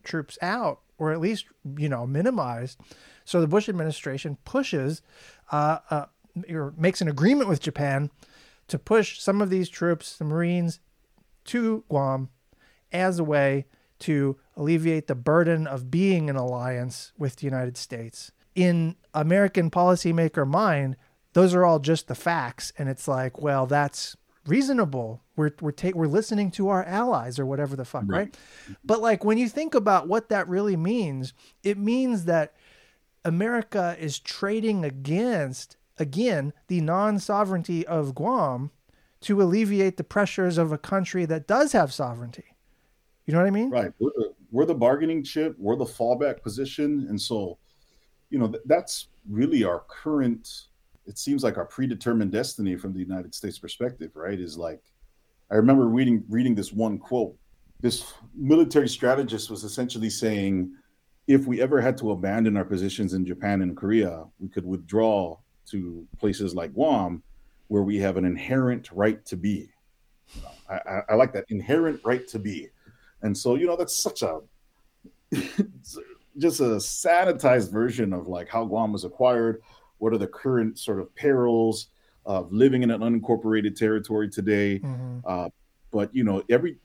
troops 0.04 0.38
out 0.42 0.80
or 0.98 1.12
at 1.12 1.20
least 1.20 1.46
you 1.76 1.88
know 1.88 2.06
minimized. 2.06 2.78
So 3.24 3.40
the 3.40 3.46
Bush 3.46 3.68
administration 3.68 4.36
pushes, 4.44 5.02
uh, 5.50 5.78
uh, 5.90 6.06
or 6.48 6.74
makes 6.76 7.00
an 7.00 7.08
agreement 7.08 7.48
with 7.48 7.60
Japan 7.60 8.10
to 8.68 8.78
push 8.78 9.20
some 9.20 9.40
of 9.40 9.50
these 9.50 9.68
troops, 9.68 10.16
the 10.16 10.24
Marines, 10.24 10.80
to 11.46 11.84
Guam 11.88 12.28
as 12.92 13.18
a 13.18 13.24
way 13.24 13.66
to 14.00 14.38
alleviate 14.56 15.06
the 15.06 15.14
burden 15.14 15.66
of 15.66 15.90
being 15.90 16.28
in 16.28 16.36
alliance 16.36 17.12
with 17.18 17.36
the 17.36 17.44
United 17.44 17.76
States. 17.76 18.32
In 18.54 18.96
American 19.14 19.70
policymaker 19.70 20.46
mind, 20.46 20.96
those 21.32 21.54
are 21.54 21.64
all 21.64 21.78
just 21.78 22.08
the 22.08 22.14
facts, 22.14 22.72
and 22.76 22.88
it's 22.88 23.06
like, 23.06 23.40
well, 23.40 23.66
that's 23.66 24.16
reasonable. 24.46 25.22
We're 25.36 25.52
we're 25.60 25.72
ta- 25.72 25.92
we're 25.94 26.06
listening 26.06 26.50
to 26.52 26.68
our 26.68 26.84
allies 26.84 27.38
or 27.38 27.46
whatever 27.46 27.76
the 27.76 27.84
fuck, 27.84 28.04
right. 28.06 28.18
right? 28.18 28.38
But 28.84 29.00
like 29.00 29.24
when 29.24 29.38
you 29.38 29.48
think 29.48 29.74
about 29.74 30.08
what 30.08 30.28
that 30.30 30.48
really 30.48 30.76
means, 30.76 31.32
it 31.62 31.78
means 31.78 32.24
that 32.24 32.54
America 33.24 33.96
is 33.98 34.18
trading 34.18 34.84
against 34.84 35.76
again 35.98 36.52
the 36.66 36.80
non-sovereignty 36.80 37.86
of 37.86 38.14
Guam 38.14 38.70
to 39.20 39.42
alleviate 39.42 39.98
the 39.98 40.04
pressures 40.04 40.58
of 40.58 40.72
a 40.72 40.78
country 40.78 41.26
that 41.26 41.46
does 41.46 41.72
have 41.72 41.92
sovereignty. 41.92 42.49
You 43.26 43.34
know 43.34 43.40
what 43.40 43.46
I 43.46 43.50
mean? 43.50 43.70
Right. 43.70 43.92
We're 43.98 44.10
the, 44.16 44.34
we're 44.50 44.64
the 44.66 44.74
bargaining 44.74 45.22
chip. 45.22 45.54
We're 45.58 45.76
the 45.76 45.84
fallback 45.84 46.42
position, 46.42 47.06
and 47.08 47.20
so, 47.20 47.58
you 48.30 48.38
know, 48.38 48.48
th- 48.48 48.62
that's 48.66 49.08
really 49.28 49.64
our 49.64 49.84
current 49.88 50.66
it 51.10 51.18
seems 51.18 51.42
like 51.42 51.58
our 51.58 51.64
predetermined 51.64 52.30
destiny 52.30 52.76
from 52.76 52.92
the 52.92 53.00
United 53.00 53.34
States 53.34 53.58
perspective, 53.58 54.12
right? 54.14 54.38
Is 54.38 54.56
like 54.56 54.80
I 55.50 55.56
remember 55.56 55.86
reading 55.86 56.24
reading 56.28 56.54
this 56.54 56.72
one 56.72 56.98
quote. 56.98 57.36
This 57.80 58.12
military 58.34 58.88
strategist 58.88 59.50
was 59.50 59.64
essentially 59.64 60.10
saying, 60.10 60.72
if 61.26 61.46
we 61.46 61.60
ever 61.60 61.80
had 61.80 61.96
to 61.98 62.12
abandon 62.12 62.56
our 62.56 62.64
positions 62.64 63.14
in 63.14 63.26
Japan 63.26 63.62
and 63.62 63.76
Korea, 63.76 64.24
we 64.38 64.48
could 64.48 64.66
withdraw 64.66 65.38
to 65.70 66.06
places 66.18 66.54
like 66.54 66.74
Guam, 66.74 67.22
where 67.68 67.82
we 67.82 67.96
have 67.96 68.16
an 68.16 68.24
inherent 68.24 68.90
right 68.92 69.24
to 69.26 69.36
be. 69.36 69.70
I, 70.68 70.74
I, 70.74 71.02
I 71.10 71.14
like 71.14 71.32
that 71.32 71.46
inherent 71.48 72.00
right 72.04 72.26
to 72.28 72.38
be, 72.38 72.68
and 73.22 73.36
so 73.36 73.54
you 73.54 73.66
know 73.66 73.76
that's 73.76 73.96
such 73.96 74.22
a 74.22 74.40
just 76.38 76.60
a 76.60 76.76
sanitized 76.80 77.70
version 77.70 78.12
of 78.12 78.26
like 78.26 78.48
how 78.48 78.64
Guam 78.64 78.92
was 78.92 79.04
acquired. 79.04 79.62
What 79.98 80.12
are 80.12 80.18
the 80.18 80.26
current 80.26 80.78
sort 80.78 81.00
of 81.00 81.14
perils 81.14 81.88
of 82.26 82.52
living 82.52 82.82
in 82.82 82.90
an 82.90 83.00
unincorporated 83.00 83.76
territory 83.76 84.28
today? 84.28 84.78
Mm-hmm. 84.78 85.18
Uh, 85.24 85.48
but 85.90 86.14
you 86.14 86.24
know, 86.24 86.42
every 86.48 86.78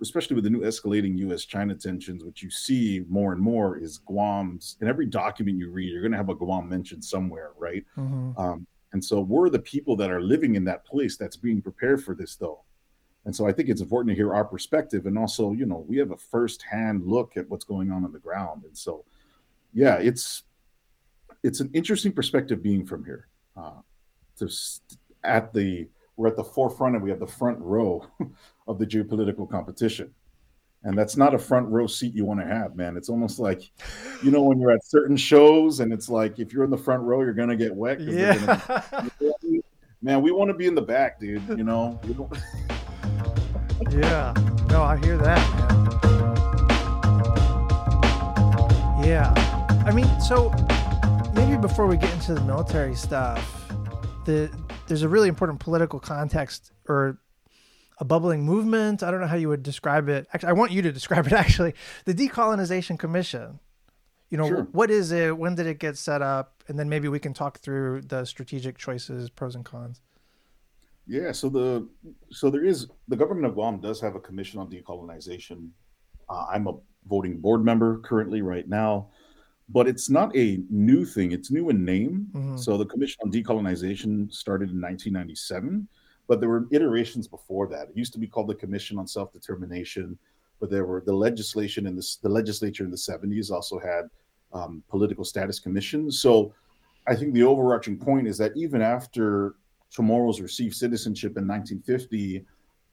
especially 0.00 0.34
with 0.34 0.42
the 0.42 0.50
new 0.50 0.62
escalating 0.62 1.16
U.S.-China 1.18 1.78
tensions, 1.80 2.24
what 2.24 2.42
you 2.42 2.50
see 2.50 3.04
more 3.08 3.32
and 3.32 3.40
more 3.40 3.78
is 3.78 3.98
Guam's. 3.98 4.76
In 4.80 4.88
every 4.88 5.06
document 5.06 5.58
you 5.58 5.70
read, 5.70 5.92
you're 5.92 6.02
going 6.02 6.10
to 6.10 6.18
have 6.18 6.28
a 6.28 6.34
Guam 6.34 6.68
mentioned 6.68 7.04
somewhere, 7.04 7.52
right? 7.56 7.84
Mm-hmm. 7.96 8.36
Um, 8.36 8.66
and 8.92 9.02
so 9.02 9.20
we're 9.20 9.48
the 9.48 9.60
people 9.60 9.94
that 9.96 10.10
are 10.10 10.20
living 10.20 10.56
in 10.56 10.64
that 10.64 10.84
place 10.84 11.16
that's 11.16 11.36
being 11.36 11.62
prepared 11.62 12.02
for 12.02 12.16
this, 12.16 12.34
though. 12.34 12.62
And 13.24 13.34
so 13.34 13.46
I 13.46 13.52
think 13.52 13.68
it's 13.68 13.80
important 13.80 14.10
to 14.10 14.16
hear 14.16 14.34
our 14.34 14.44
perspective, 14.44 15.06
and 15.06 15.16
also, 15.16 15.52
you 15.52 15.64
know, 15.64 15.84
we 15.86 15.96
have 15.98 16.10
a 16.10 16.16
firsthand 16.16 17.06
look 17.06 17.36
at 17.36 17.48
what's 17.48 17.64
going 17.64 17.90
on 17.92 18.04
on 18.04 18.12
the 18.12 18.18
ground. 18.18 18.64
And 18.64 18.76
so, 18.76 19.04
yeah, 19.72 19.96
it's 19.96 20.42
it's 21.42 21.60
an 21.60 21.70
interesting 21.72 22.12
perspective 22.12 22.62
being 22.62 22.84
from 22.84 23.04
here. 23.04 23.28
Uh, 23.56 23.80
to 24.38 24.48
at 25.24 25.52
the 25.52 25.88
we're 26.16 26.28
at 26.28 26.36
the 26.36 26.44
forefront 26.44 26.94
and 26.94 27.02
we 27.02 27.10
have 27.10 27.20
the 27.20 27.26
front 27.26 27.58
row 27.60 28.06
of 28.68 28.78
the 28.78 28.86
geopolitical 28.86 29.48
competition. 29.48 30.12
And 30.84 30.98
that's 30.98 31.16
not 31.16 31.32
a 31.32 31.38
front 31.38 31.68
row 31.68 31.86
seat 31.86 32.12
you 32.12 32.24
want 32.24 32.40
to 32.40 32.46
have, 32.46 32.74
man. 32.74 32.96
It's 32.96 33.08
almost 33.08 33.38
like, 33.38 33.70
you 34.22 34.32
know, 34.32 34.42
when 34.42 34.60
you're 34.60 34.72
at 34.72 34.84
certain 34.84 35.16
shows 35.16 35.78
and 35.78 35.92
it's 35.92 36.08
like 36.08 36.40
if 36.40 36.52
you're 36.52 36.64
in 36.64 36.70
the 36.70 36.76
front 36.76 37.02
row, 37.02 37.22
you're 37.22 37.34
gonna 37.34 37.56
get 37.56 37.72
wet. 37.74 38.00
Yeah. 38.00 38.68
Be, 39.40 39.62
man, 40.02 40.22
we 40.22 40.32
want 40.32 40.50
to 40.50 40.54
be 40.54 40.66
in 40.66 40.74
the 40.74 40.82
back, 40.82 41.20
dude. 41.20 41.46
You 41.48 41.64
know. 41.64 42.00
yeah. 43.94 44.34
No, 44.68 44.82
I 44.82 44.96
hear 44.96 45.16
that, 45.18 45.38
man. 45.56 45.72
Yeah. 49.04 49.32
I 49.86 49.92
mean, 49.92 50.08
so 50.20 50.50
maybe 51.34 51.56
before 51.56 51.86
we 51.86 51.96
get 51.96 52.12
into 52.12 52.34
the 52.34 52.40
military 52.42 52.94
stuff, 52.94 53.68
the 54.24 54.50
there's 54.86 55.02
a 55.02 55.08
really 55.08 55.28
important 55.28 55.60
political 55.60 56.00
context 56.00 56.72
or 56.88 57.18
a 57.98 58.04
bubbling 58.04 58.44
movement. 58.44 59.02
I 59.02 59.10
don't 59.10 59.20
know 59.20 59.26
how 59.26 59.36
you 59.36 59.48
would 59.48 59.62
describe 59.62 60.08
it. 60.08 60.26
Actually, 60.32 60.50
I 60.50 60.52
want 60.52 60.72
you 60.72 60.82
to 60.82 60.92
describe 60.92 61.26
it. 61.26 61.32
Actually, 61.44 61.74
the 62.04 62.14
Decolonization 62.14 62.98
Commission. 62.98 63.58
You 64.30 64.38
know, 64.38 64.48
sure. 64.48 64.68
what 64.72 64.90
is 64.90 65.12
it? 65.12 65.36
When 65.36 65.54
did 65.54 65.66
it 65.66 65.78
get 65.78 65.98
set 65.98 66.22
up? 66.22 66.64
And 66.66 66.78
then 66.78 66.88
maybe 66.88 67.08
we 67.08 67.18
can 67.18 67.34
talk 67.34 67.58
through 67.58 68.02
the 68.02 68.24
strategic 68.24 68.78
choices, 68.78 69.28
pros 69.28 69.54
and 69.54 69.64
cons. 69.64 70.00
Yeah. 71.06 71.32
So 71.32 71.48
the 71.48 71.88
so 72.30 72.50
there 72.50 72.64
is 72.64 72.88
the 73.08 73.16
government 73.16 73.46
of 73.46 73.54
Guam 73.54 73.80
does 73.80 74.00
have 74.00 74.14
a 74.14 74.20
commission 74.20 74.60
on 74.60 74.70
decolonization. 74.70 75.70
Uh, 76.28 76.46
I'm 76.50 76.66
a 76.68 76.74
voting 77.08 77.40
board 77.40 77.64
member 77.64 77.98
currently 77.98 78.42
right 78.42 78.68
now 78.68 79.08
but 79.72 79.88
it's 79.88 80.10
not 80.10 80.36
a 80.36 80.60
new 80.70 81.04
thing. 81.04 81.32
It's 81.32 81.50
new 81.50 81.70
in 81.70 81.84
name. 81.84 82.26
Mm-hmm. 82.32 82.56
So 82.58 82.76
the 82.76 82.84
Commission 82.84 83.18
on 83.24 83.32
Decolonization 83.32 84.32
started 84.32 84.70
in 84.70 84.80
1997, 84.80 85.88
but 86.28 86.40
there 86.40 86.48
were 86.48 86.68
iterations 86.70 87.26
before 87.26 87.66
that. 87.68 87.88
It 87.88 87.96
used 87.96 88.12
to 88.12 88.18
be 88.18 88.26
called 88.26 88.48
the 88.48 88.54
Commission 88.54 88.98
on 88.98 89.06
Self 89.06 89.32
Determination, 89.32 90.18
but 90.60 90.70
there 90.70 90.84
were 90.84 91.02
the 91.04 91.14
legislation 91.14 91.86
in 91.86 91.96
the, 91.96 92.16
the 92.22 92.28
legislature 92.28 92.84
in 92.84 92.90
the 92.90 92.96
70s 92.96 93.50
also 93.50 93.78
had 93.78 94.10
um, 94.52 94.82
political 94.88 95.24
status 95.24 95.58
commissions. 95.58 96.20
So 96.20 96.52
I 97.06 97.16
think 97.16 97.32
the 97.32 97.42
overarching 97.42 97.98
point 97.98 98.28
is 98.28 98.36
that 98.38 98.52
even 98.54 98.82
after 98.82 99.54
Chamorros 99.94 100.40
received 100.40 100.74
citizenship 100.74 101.36
in 101.36 101.46
1950, 101.46 102.46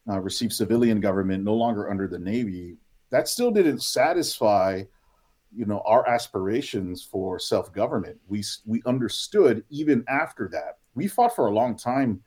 uh, 0.10 0.20
received 0.20 0.54
civilian 0.54 1.00
government 1.00 1.44
no 1.44 1.54
longer 1.54 1.90
under 1.90 2.08
the 2.08 2.20
Navy, 2.20 2.78
that 3.10 3.28
still 3.28 3.52
didn't 3.52 3.82
satisfy 3.82 4.84
you 5.56 5.66
know 5.66 5.82
our 5.86 6.08
aspirations 6.08 7.04
for 7.04 7.40
self-government. 7.40 8.18
We 8.28 8.44
we 8.66 8.82
understood 8.86 9.64
even 9.70 10.04
after 10.08 10.48
that. 10.52 10.78
We 10.96 11.08
fought 11.08 11.36
for 11.36 11.48
a 11.48 11.52
long 11.52 11.76
time 11.76 12.22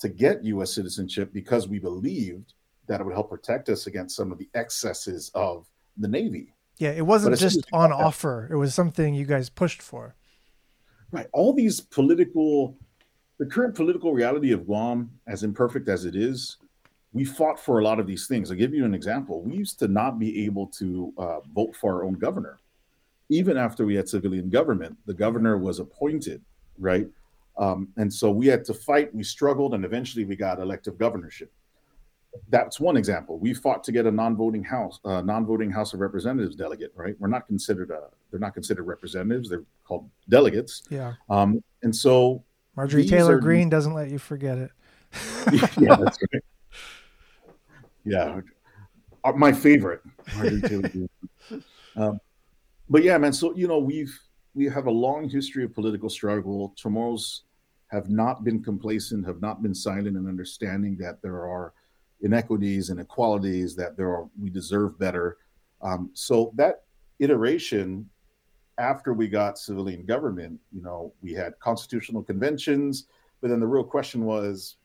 to 0.00 0.08
get 0.08 0.44
us 0.44 0.74
citizenship 0.74 1.32
because 1.32 1.68
we 1.68 1.78
believed 1.78 2.54
that 2.86 3.00
it 3.00 3.04
would 3.04 3.14
help 3.14 3.30
protect 3.30 3.68
us 3.68 3.86
against 3.86 4.16
some 4.16 4.32
of 4.32 4.38
the 4.38 4.48
excesses 4.54 5.30
of 5.34 5.66
the 5.96 6.08
navy. 6.08 6.54
Yeah 6.76 6.90
it 6.90 7.06
wasn't 7.06 7.38
just 7.38 7.66
on 7.72 7.92
offer. 7.92 8.48
It 8.50 8.56
was 8.56 8.74
something 8.74 9.14
you 9.14 9.24
guys 9.24 9.48
pushed 9.48 9.82
for. 9.82 10.14
Right. 11.10 11.26
All 11.32 11.54
these 11.54 11.80
political 11.80 12.76
the 13.38 13.46
current 13.46 13.74
political 13.74 14.12
reality 14.12 14.52
of 14.52 14.66
guam 14.66 15.10
as 15.26 15.42
imperfect 15.42 15.88
as 15.88 16.04
it 16.04 16.16
is 16.16 16.58
we 17.12 17.24
fought 17.24 17.58
for 17.58 17.78
a 17.78 17.84
lot 17.84 17.98
of 17.98 18.06
these 18.06 18.26
things. 18.26 18.50
I'll 18.50 18.56
give 18.56 18.74
you 18.74 18.84
an 18.84 18.94
example. 18.94 19.42
We 19.42 19.54
used 19.54 19.78
to 19.80 19.88
not 19.88 20.18
be 20.18 20.44
able 20.44 20.66
to 20.78 21.12
uh, 21.16 21.40
vote 21.54 21.74
for 21.74 21.94
our 21.94 22.04
own 22.04 22.14
governor. 22.14 22.58
Even 23.30 23.56
after 23.56 23.84
we 23.84 23.94
had 23.94 24.08
civilian 24.08 24.50
government, 24.50 24.96
the 25.06 25.14
governor 25.14 25.58
was 25.58 25.78
appointed, 25.78 26.42
right? 26.78 27.06
Um, 27.56 27.88
and 27.96 28.12
so 28.12 28.30
we 28.30 28.46
had 28.46 28.64
to 28.66 28.74
fight, 28.74 29.14
we 29.14 29.22
struggled, 29.22 29.74
and 29.74 29.84
eventually 29.84 30.24
we 30.24 30.36
got 30.36 30.60
elective 30.60 30.98
governorship. 30.98 31.52
That's 32.50 32.78
one 32.78 32.96
example. 32.96 33.38
We 33.38 33.54
fought 33.54 33.82
to 33.84 33.92
get 33.92 34.06
a 34.06 34.10
non-voting 34.10 34.62
house, 34.62 35.00
uh, 35.04 35.22
non-voting 35.22 35.70
House 35.70 35.92
of 35.94 36.00
Representatives 36.00 36.54
delegate, 36.54 36.92
right? 36.94 37.16
We're 37.18 37.28
not 37.28 37.46
considered 37.46 37.90
a, 37.90 38.08
they're 38.30 38.38
not 38.38 38.54
considered 38.54 38.84
representatives; 38.84 39.48
they're 39.48 39.64
called 39.84 40.08
delegates. 40.28 40.82
Yeah. 40.90 41.14
Um, 41.28 41.64
and 41.82 41.94
so 41.94 42.44
Marjorie 42.78 43.06
Taylor 43.06 43.34
are, 43.34 43.40
Greene 43.40 43.68
doesn't 43.68 43.92
let 43.92 44.08
you 44.08 44.20
forget 44.20 44.56
it. 44.56 44.70
yeah, 45.80 45.96
that's 45.96 46.16
right. 46.32 46.44
Yeah, 48.04 48.40
uh, 49.24 49.32
my 49.32 49.52
favorite. 49.52 50.00
um, 51.96 52.20
but 52.88 53.02
yeah, 53.02 53.18
man. 53.18 53.32
So 53.32 53.52
you 53.56 53.66
know, 53.66 53.80
we've 53.80 54.16
we 54.54 54.66
have 54.66 54.86
a 54.86 54.92
long 54.92 55.28
history 55.28 55.64
of 55.64 55.74
political 55.74 56.08
struggle. 56.08 56.72
Chamorros 56.78 57.40
have 57.88 58.10
not 58.10 58.44
been 58.44 58.62
complacent, 58.62 59.26
have 59.26 59.40
not 59.40 59.60
been 59.60 59.74
silent 59.74 60.16
in 60.16 60.28
understanding 60.28 60.96
that 60.98 61.20
there 61.20 61.48
are 61.48 61.72
inequities 62.20 62.90
and 62.90 63.00
inequalities, 63.00 63.74
that 63.74 63.96
there 63.96 64.10
are 64.10 64.28
we 64.40 64.50
deserve 64.50 64.96
better. 65.00 65.38
Um, 65.82 66.10
so 66.14 66.52
that 66.54 66.84
iteration, 67.18 68.08
after 68.78 69.12
we 69.12 69.28
got 69.28 69.58
civilian 69.58 70.04
government, 70.04 70.58
you 70.72 70.82
know, 70.82 71.12
we 71.22 71.32
had 71.32 71.58
constitutional 71.58 72.22
conventions, 72.22 73.06
but 73.40 73.48
then 73.48 73.60
the 73.60 73.66
real 73.66 73.84
question 73.84 74.24
was, 74.24 74.76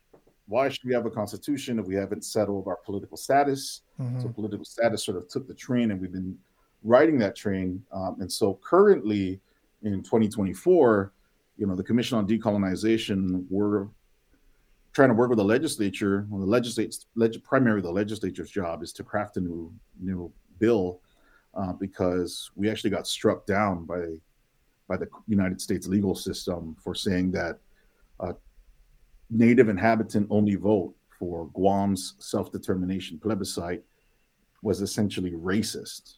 why 0.48 0.68
should 0.68 0.84
we 0.84 0.94
have 0.94 1.06
a 1.06 1.12
constitution 1.12 1.80
if 1.80 1.86
we 1.86 1.96
haven't 1.96 2.26
settled 2.26 2.68
our 2.68 2.76
political 2.76 3.16
status? 3.16 3.82
Mm-hmm. 4.00 4.22
So 4.22 4.28
political 4.30 4.66
status 4.66 5.06
sort 5.06 5.18
of 5.18 5.30
took 5.30 5.48
the 5.48 5.54
train, 5.54 5.92
and 5.92 6.02
we've 6.02 6.12
been 6.12 6.38
riding 6.84 7.18
that 7.20 7.36
train. 7.36 7.82
Um, 7.94 8.18
and 8.20 8.32
so 8.32 8.60
currently, 8.62 9.40
in 9.84 10.04
2024, 10.04 11.14
you 11.58 11.68
know, 11.68 11.76
the 11.76 11.84
Commission 11.84 12.18
on 12.18 12.28
Decolonization, 12.28 13.46
we're 13.50 13.88
trying 14.92 15.10
to 15.10 15.16
work 15.16 15.30
with 15.30 15.38
the 15.38 15.46
legislature. 15.46 16.26
Well, 16.30 16.42
the 16.42 16.48
legislate, 16.48 16.98
leg, 17.16 17.42
primarily 17.44 17.82
the 17.82 17.92
legislature's 17.92 18.50
job 18.50 18.84
is 18.84 18.92
to 18.94 19.04
craft 19.04 19.38
a 19.38 19.42
new 19.42 19.74
new 20.00 20.32
bill 20.60 21.00
uh, 21.56 21.74
because 21.74 22.52
we 22.56 22.70
actually 22.70 22.90
got 22.90 23.08
struck 23.08 23.46
down 23.46 23.86
by 23.86 24.06
by 24.88 24.98
the 24.98 25.08
United 25.28 25.62
States 25.62 25.88
legal 25.88 26.14
system 26.14 26.76
for 26.84 26.94
saying 26.94 27.32
that 27.32 27.58
uh, 28.20 28.34
native 29.30 29.70
inhabitant 29.70 30.28
only 30.30 30.56
vote 30.56 30.94
for 31.18 31.48
Guam's 31.54 32.16
self 32.20 32.52
determination 32.52 33.18
plebiscite 33.18 33.84
was 34.62 34.82
essentially 34.82 35.32
racist. 35.32 36.16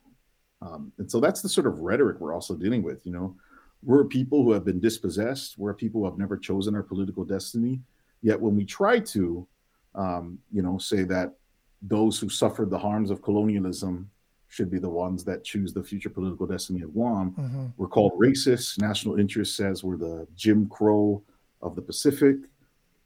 Um, 0.61 0.91
and 0.97 1.09
so 1.09 1.19
that's 1.19 1.41
the 1.41 1.49
sort 1.49 1.67
of 1.67 1.79
rhetoric 1.79 2.19
we're 2.19 2.33
also 2.33 2.55
dealing 2.55 2.81
with. 2.81 3.05
You 3.05 3.11
know, 3.11 3.35
we're 3.83 4.05
people 4.05 4.43
who 4.43 4.51
have 4.51 4.65
been 4.65 4.79
dispossessed, 4.79 5.57
we're 5.57 5.73
people 5.73 6.01
who 6.01 6.05
have 6.05 6.17
never 6.17 6.37
chosen 6.37 6.75
our 6.75 6.83
political 6.83 7.23
destiny. 7.23 7.81
Yet 8.21 8.39
when 8.39 8.55
we 8.55 8.65
try 8.65 8.99
to, 8.99 9.47
um, 9.93 10.39
you 10.51 10.61
know, 10.61 10.77
say 10.77 11.03
that 11.03 11.35
those 11.81 12.19
who 12.19 12.29
suffered 12.29 12.69
the 12.69 12.77
harms 12.77 13.11
of 13.11 13.21
colonialism 13.21 14.09
should 14.55 14.71
be 14.71 14.79
the 14.79 14.89
ones 14.89 15.25
that 15.25 15.43
choose 15.43 15.73
the 15.73 15.83
future 15.83 16.09
political 16.09 16.47
destiny 16.47 16.81
of 16.81 16.93
Guam, 16.93 17.31
mm-hmm. 17.31 17.65
we're 17.75 17.89
called 17.89 18.13
racist. 18.13 18.79
National 18.79 19.19
interest 19.19 19.57
says 19.57 19.83
we're 19.83 19.97
the 19.97 20.25
Jim 20.33 20.69
Crow 20.69 21.21
of 21.61 21.75
the 21.75 21.81
Pacific. 21.81 22.37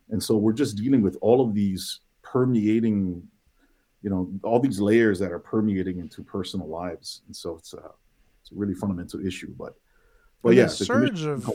And 0.09 0.21
so 0.21 0.37
we're 0.37 0.53
just 0.53 0.77
dealing 0.77 1.01
with 1.01 1.17
all 1.21 1.41
of 1.41 1.55
these 1.55 2.01
permeating, 2.21 3.23
you 4.03 4.11
know, 4.11 4.31
all 4.43 4.59
these 4.59 4.79
layers 4.79 5.17
that 5.17 5.31
are 5.31 5.39
permeating 5.39 5.97
into 5.97 6.21
personal 6.21 6.67
lives. 6.67 7.21
And 7.25 7.35
so 7.35 7.57
it's 7.57 7.73
a, 7.73 7.81
it's 8.43 8.51
a 8.51 8.55
really 8.55 8.75
fundamental 8.75 9.25
issue. 9.25 9.51
But, 9.57 9.73
but 10.43 10.53
yeah, 10.53 10.65
the 10.65 10.69
surge 10.69 11.23
of 11.23 11.49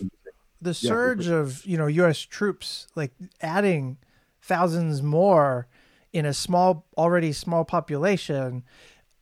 the 0.60 0.74
surge 0.74 1.28
of 1.28 1.64
you 1.64 1.78
know 1.78 1.86
U.S. 1.86 2.18
troops 2.18 2.88
like 2.96 3.12
adding 3.40 3.98
thousands 4.42 5.02
more 5.02 5.68
in 6.12 6.26
a 6.26 6.34
small 6.34 6.84
already 6.98 7.32
small 7.32 7.64
population 7.64 8.64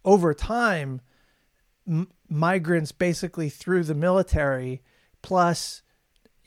over 0.05 0.35
time 0.35 1.01
m- 1.87 2.09
migrants 2.29 2.93
basically 2.93 3.49
through 3.49 3.85
the 3.85 3.95
military 3.95 4.83
plus 5.23 5.83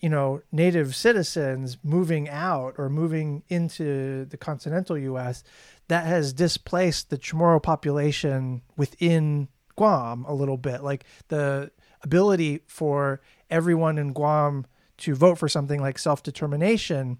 you 0.05 0.09
know, 0.09 0.41
native 0.51 0.95
citizens 0.95 1.77
moving 1.81 2.29
out 2.29 2.75
or 2.77 2.89
moving 2.89 3.41
into 3.47 4.25
the 4.25 4.37
continental 4.37 4.95
U.S. 4.97 5.43
that 5.87 6.05
has 6.05 6.31
displaced 6.31 7.09
the 7.09 7.17
Chamorro 7.17 7.59
population 7.63 8.61
within 8.77 9.47
Guam 9.75 10.25
a 10.27 10.33
little 10.35 10.57
bit. 10.57 10.83
Like 10.83 11.05
the 11.29 11.71
ability 12.03 12.61
for 12.67 13.19
everyone 13.49 13.97
in 13.97 14.13
Guam 14.13 14.67
to 14.97 15.15
vote 15.15 15.39
for 15.39 15.49
something 15.49 15.81
like 15.81 15.97
self 15.97 16.21
determination 16.21 17.17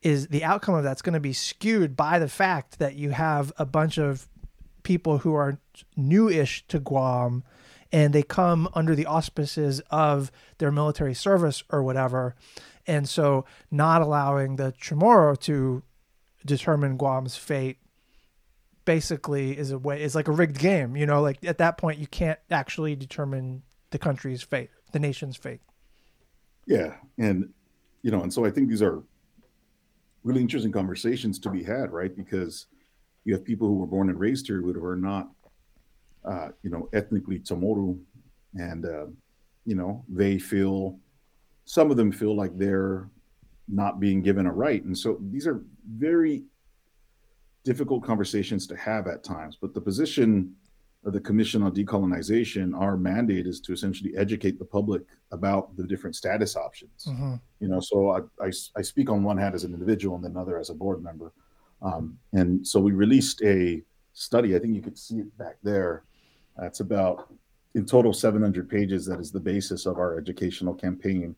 is 0.00 0.28
the 0.28 0.44
outcome 0.44 0.76
of 0.76 0.84
that's 0.84 1.02
going 1.02 1.12
to 1.12 1.20
be 1.20 1.32
skewed 1.32 1.96
by 1.96 2.18
the 2.18 2.28
fact 2.28 2.78
that 2.78 2.94
you 2.94 3.10
have 3.10 3.52
a 3.58 3.66
bunch 3.66 3.98
of 3.98 4.28
people 4.84 5.18
who 5.18 5.34
are 5.34 5.58
newish 5.96 6.64
to 6.68 6.78
Guam 6.78 7.42
and 7.90 8.12
they 8.12 8.22
come 8.22 8.68
under 8.74 8.94
the 8.94 9.06
auspices 9.06 9.80
of 9.90 10.30
their 10.58 10.70
military 10.70 11.14
service 11.14 11.64
or 11.70 11.82
whatever. 11.82 12.36
And 12.86 13.08
so 13.08 13.44
not 13.70 14.02
allowing 14.02 14.56
the 14.56 14.72
Chamorro 14.80 15.38
to 15.40 15.82
determine 16.44 16.96
Guam's 16.96 17.36
fate 17.36 17.78
basically 18.84 19.56
is 19.56 19.70
a 19.70 19.78
way 19.78 20.02
is 20.02 20.14
like 20.14 20.28
a 20.28 20.32
rigged 20.32 20.58
game, 20.58 20.94
you 20.96 21.06
know, 21.06 21.22
like 21.22 21.38
at 21.44 21.58
that 21.58 21.78
point 21.78 21.98
you 21.98 22.06
can't 22.06 22.38
actually 22.50 22.94
determine 22.94 23.62
the 23.90 23.98
country's 23.98 24.42
fate, 24.42 24.70
the 24.92 24.98
nation's 24.98 25.36
fate. 25.36 25.60
Yeah. 26.66 26.94
And 27.16 27.50
you 28.02 28.10
know, 28.10 28.22
and 28.22 28.32
so 28.32 28.44
I 28.44 28.50
think 28.50 28.68
these 28.68 28.82
are 28.82 29.02
really 30.24 30.42
interesting 30.42 30.72
conversations 30.72 31.38
to 31.38 31.50
be 31.50 31.62
had, 31.62 31.92
right? 31.92 32.14
Because 32.14 32.66
you 33.24 33.32
have 33.34 33.44
people 33.44 33.66
who 33.66 33.74
were 33.74 33.86
born 33.86 34.08
and 34.10 34.18
raised 34.18 34.46
here 34.46 34.60
who 34.60 34.84
are 34.84 34.96
not 34.96 35.28
uh, 36.24 36.48
you 36.62 36.70
know, 36.70 36.88
ethnically 36.92 37.38
Chamorro, 37.38 37.98
and 38.54 38.86
uh, 38.86 39.06
you 39.64 39.74
know, 39.74 40.04
they 40.08 40.38
feel 40.38 40.98
some 41.64 41.90
of 41.90 41.96
them 41.96 42.12
feel 42.12 42.34
like 42.34 42.56
they're 42.56 43.08
not 43.68 44.00
being 44.00 44.22
given 44.22 44.46
a 44.46 44.52
right, 44.52 44.82
and 44.84 44.96
so 44.96 45.18
these 45.30 45.46
are 45.46 45.62
very 45.96 46.44
difficult 47.64 48.04
conversations 48.04 48.66
to 48.66 48.76
have 48.76 49.06
at 49.06 49.22
times. 49.22 49.58
But 49.60 49.74
the 49.74 49.80
position 49.80 50.54
of 51.04 51.12
the 51.12 51.20
Commission 51.20 51.62
on 51.62 51.74
Decolonization, 51.74 52.78
our 52.78 52.96
mandate 52.96 53.46
is 53.46 53.60
to 53.60 53.72
essentially 53.72 54.16
educate 54.16 54.58
the 54.58 54.64
public 54.64 55.02
about 55.32 55.76
the 55.76 55.84
different 55.84 56.16
status 56.16 56.56
options. 56.56 57.04
Mm-hmm. 57.06 57.34
You 57.60 57.68
know, 57.68 57.80
so 57.80 58.10
I, 58.10 58.46
I, 58.46 58.50
I, 58.76 58.82
speak 58.82 59.10
on 59.10 59.22
one 59.22 59.36
hand 59.36 59.54
as 59.54 59.64
an 59.64 59.74
individual 59.74 60.16
and 60.16 60.24
then 60.24 60.30
another 60.30 60.58
as 60.58 60.70
a 60.70 60.74
board 60.74 61.02
member. 61.02 61.32
Um, 61.84 62.18
and 62.32 62.66
so 62.66 62.80
we 62.80 62.92
released 62.92 63.42
a 63.42 63.82
study. 64.14 64.56
I 64.56 64.58
think 64.58 64.74
you 64.74 64.82
could 64.82 64.98
see 64.98 65.18
it 65.18 65.38
back 65.38 65.56
there. 65.62 66.04
That's 66.58 66.80
about 66.80 67.32
in 67.74 67.84
total 67.84 68.12
700 68.12 68.68
pages. 68.68 69.06
That 69.06 69.20
is 69.20 69.30
the 69.30 69.40
basis 69.40 69.86
of 69.86 69.98
our 69.98 70.16
educational 70.18 70.74
campaign. 70.74 71.36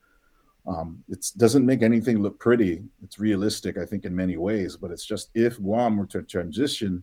Um, 0.67 1.03
it 1.09 1.27
doesn't 1.37 1.65
make 1.65 1.83
anything 1.83 2.23
look 2.23 2.39
pretty. 2.39 2.83
It's 3.03 3.19
realistic, 3.19 3.79
I 3.79 3.85
think, 3.85 4.05
in 4.05 4.15
many 4.15 4.37
ways. 4.37 4.77
But 4.77 4.91
it's 4.91 5.05
just 5.05 5.31
if 5.35 5.59
Guam 5.59 5.97
were 5.97 6.07
to 6.07 6.23
transition 6.23 7.03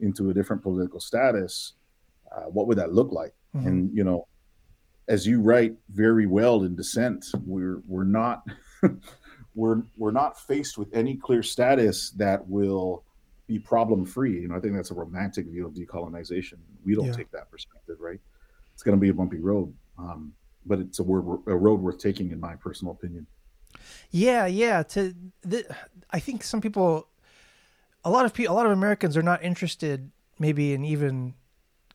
into 0.00 0.30
a 0.30 0.34
different 0.34 0.62
political 0.62 1.00
status, 1.00 1.74
uh, 2.30 2.42
what 2.42 2.66
would 2.66 2.78
that 2.78 2.92
look 2.92 3.12
like? 3.12 3.32
Mm-hmm. 3.54 3.66
And 3.66 3.96
you 3.96 4.04
know, 4.04 4.26
as 5.08 5.26
you 5.26 5.40
write 5.40 5.74
very 5.90 6.26
well 6.26 6.64
in 6.64 6.74
dissent, 6.74 7.26
we're 7.44 7.80
we're 7.86 8.04
not 8.04 8.44
we're 9.56 9.82
we're 9.96 10.12
not 10.12 10.38
faced 10.38 10.78
with 10.78 10.94
any 10.94 11.16
clear 11.16 11.42
status 11.42 12.10
that 12.10 12.46
will 12.46 13.02
be 13.48 13.58
problem 13.58 14.04
free. 14.04 14.40
You 14.40 14.48
know, 14.48 14.56
I 14.56 14.60
think 14.60 14.74
that's 14.74 14.90
a 14.90 14.94
romantic 14.94 15.46
view 15.46 15.66
of 15.66 15.72
decolonization. 15.72 16.58
We 16.84 16.94
don't 16.94 17.06
yeah. 17.06 17.12
take 17.12 17.30
that 17.32 17.50
perspective, 17.50 17.96
right? 17.98 18.20
It's 18.74 18.82
going 18.82 18.96
to 18.96 19.00
be 19.00 19.08
a 19.08 19.14
bumpy 19.14 19.38
road, 19.38 19.72
um, 19.98 20.32
but 20.66 20.78
it's 20.78 20.98
a, 20.98 21.02
word, 21.02 21.40
a 21.46 21.56
road 21.56 21.80
worth 21.80 21.98
taking, 21.98 22.30
in 22.30 22.38
my 22.38 22.56
personal 22.56 22.92
opinion. 22.92 23.26
Yeah, 24.10 24.46
yeah. 24.46 24.82
To 24.82 25.14
the, 25.42 25.64
I 26.10 26.18
think 26.18 26.42
some 26.42 26.60
people, 26.60 27.08
a 28.04 28.10
lot 28.10 28.26
of 28.26 28.34
people, 28.34 28.54
a 28.54 28.56
lot 28.56 28.66
of 28.66 28.72
Americans 28.72 29.16
are 29.16 29.22
not 29.22 29.42
interested, 29.42 30.10
maybe 30.38 30.74
in 30.74 30.84
even 30.84 31.34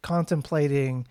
contemplating 0.01 1.05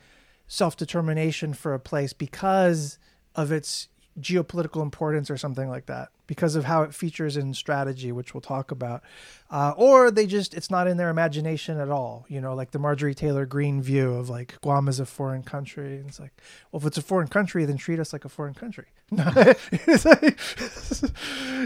self 0.49 0.77
determination 0.77 1.55
for 1.55 1.75
a 1.75 1.79
place 1.79 2.13
because 2.13 2.99
of 3.37 3.53
its 3.53 3.89
geopolitical 4.19 4.83
importance 4.83 5.31
or 5.31 5.37
something 5.37 5.69
like 5.69 5.87
that 5.87 6.09
because 6.27 6.57
of 6.57 6.65
how 6.65 6.83
it 6.83 6.95
features 6.95 7.37
in 7.37 7.55
strategy, 7.55 8.13
which 8.13 8.35
we'll 8.35 8.41
talk 8.41 8.71
about, 8.71 9.03
uh, 9.51 9.73
or 9.77 10.11
they 10.11 10.27
just 10.27 10.55
it's 10.55 10.71
not 10.71 10.87
in 10.87 10.97
their 10.97 11.11
imagination 11.11 11.79
at 11.79 11.91
all. 11.91 12.25
You 12.29 12.41
know, 12.41 12.55
like 12.55 12.71
the 12.71 12.79
Marjorie 12.79 13.15
Taylor 13.15 13.47
Greene 13.47 13.83
view 13.83 14.15
of 14.15 14.29
like 14.29 14.61
Guam 14.61 14.89
is 14.89 15.01
a 15.01 15.07
foreign 15.07 15.43
country. 15.43 15.97
And 15.97 16.09
it's 16.09 16.21
like, 16.21 16.33
well, 16.71 16.81
if 16.81 16.87
it's 16.87 16.99
a 16.99 17.03
foreign 17.03 17.29
country, 17.29 17.65
then 17.65 17.77
treat 17.77 17.99
us 17.99 18.13
like 18.13 18.25
a 18.25 18.29
foreign 18.29 18.55
country. 18.55 18.87
like, 19.11 20.39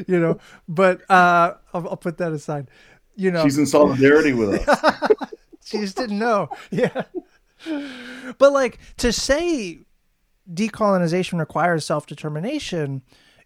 you 0.09 0.18
know, 0.18 0.38
but 0.68 1.02
uh, 1.11 1.54
I'll, 1.72 1.88
I'll 1.88 1.96
put 1.96 2.18
that 2.18 2.33
aside. 2.33 2.68
You 3.16 3.30
know, 3.30 3.44
she's 3.44 3.59
in 3.59 3.66
solidarity 3.66 4.33
with 4.33 4.66
us. 4.68 5.11
she 5.64 5.78
just 5.78 5.96
didn't 5.96 6.18
know. 6.18 6.48
Yeah. 6.70 7.04
But 8.38 8.52
like 8.52 8.78
to 8.98 9.12
say 9.12 9.80
decolonization 10.52 11.38
requires 11.38 11.85
self 11.85 12.07
determination 12.07 13.02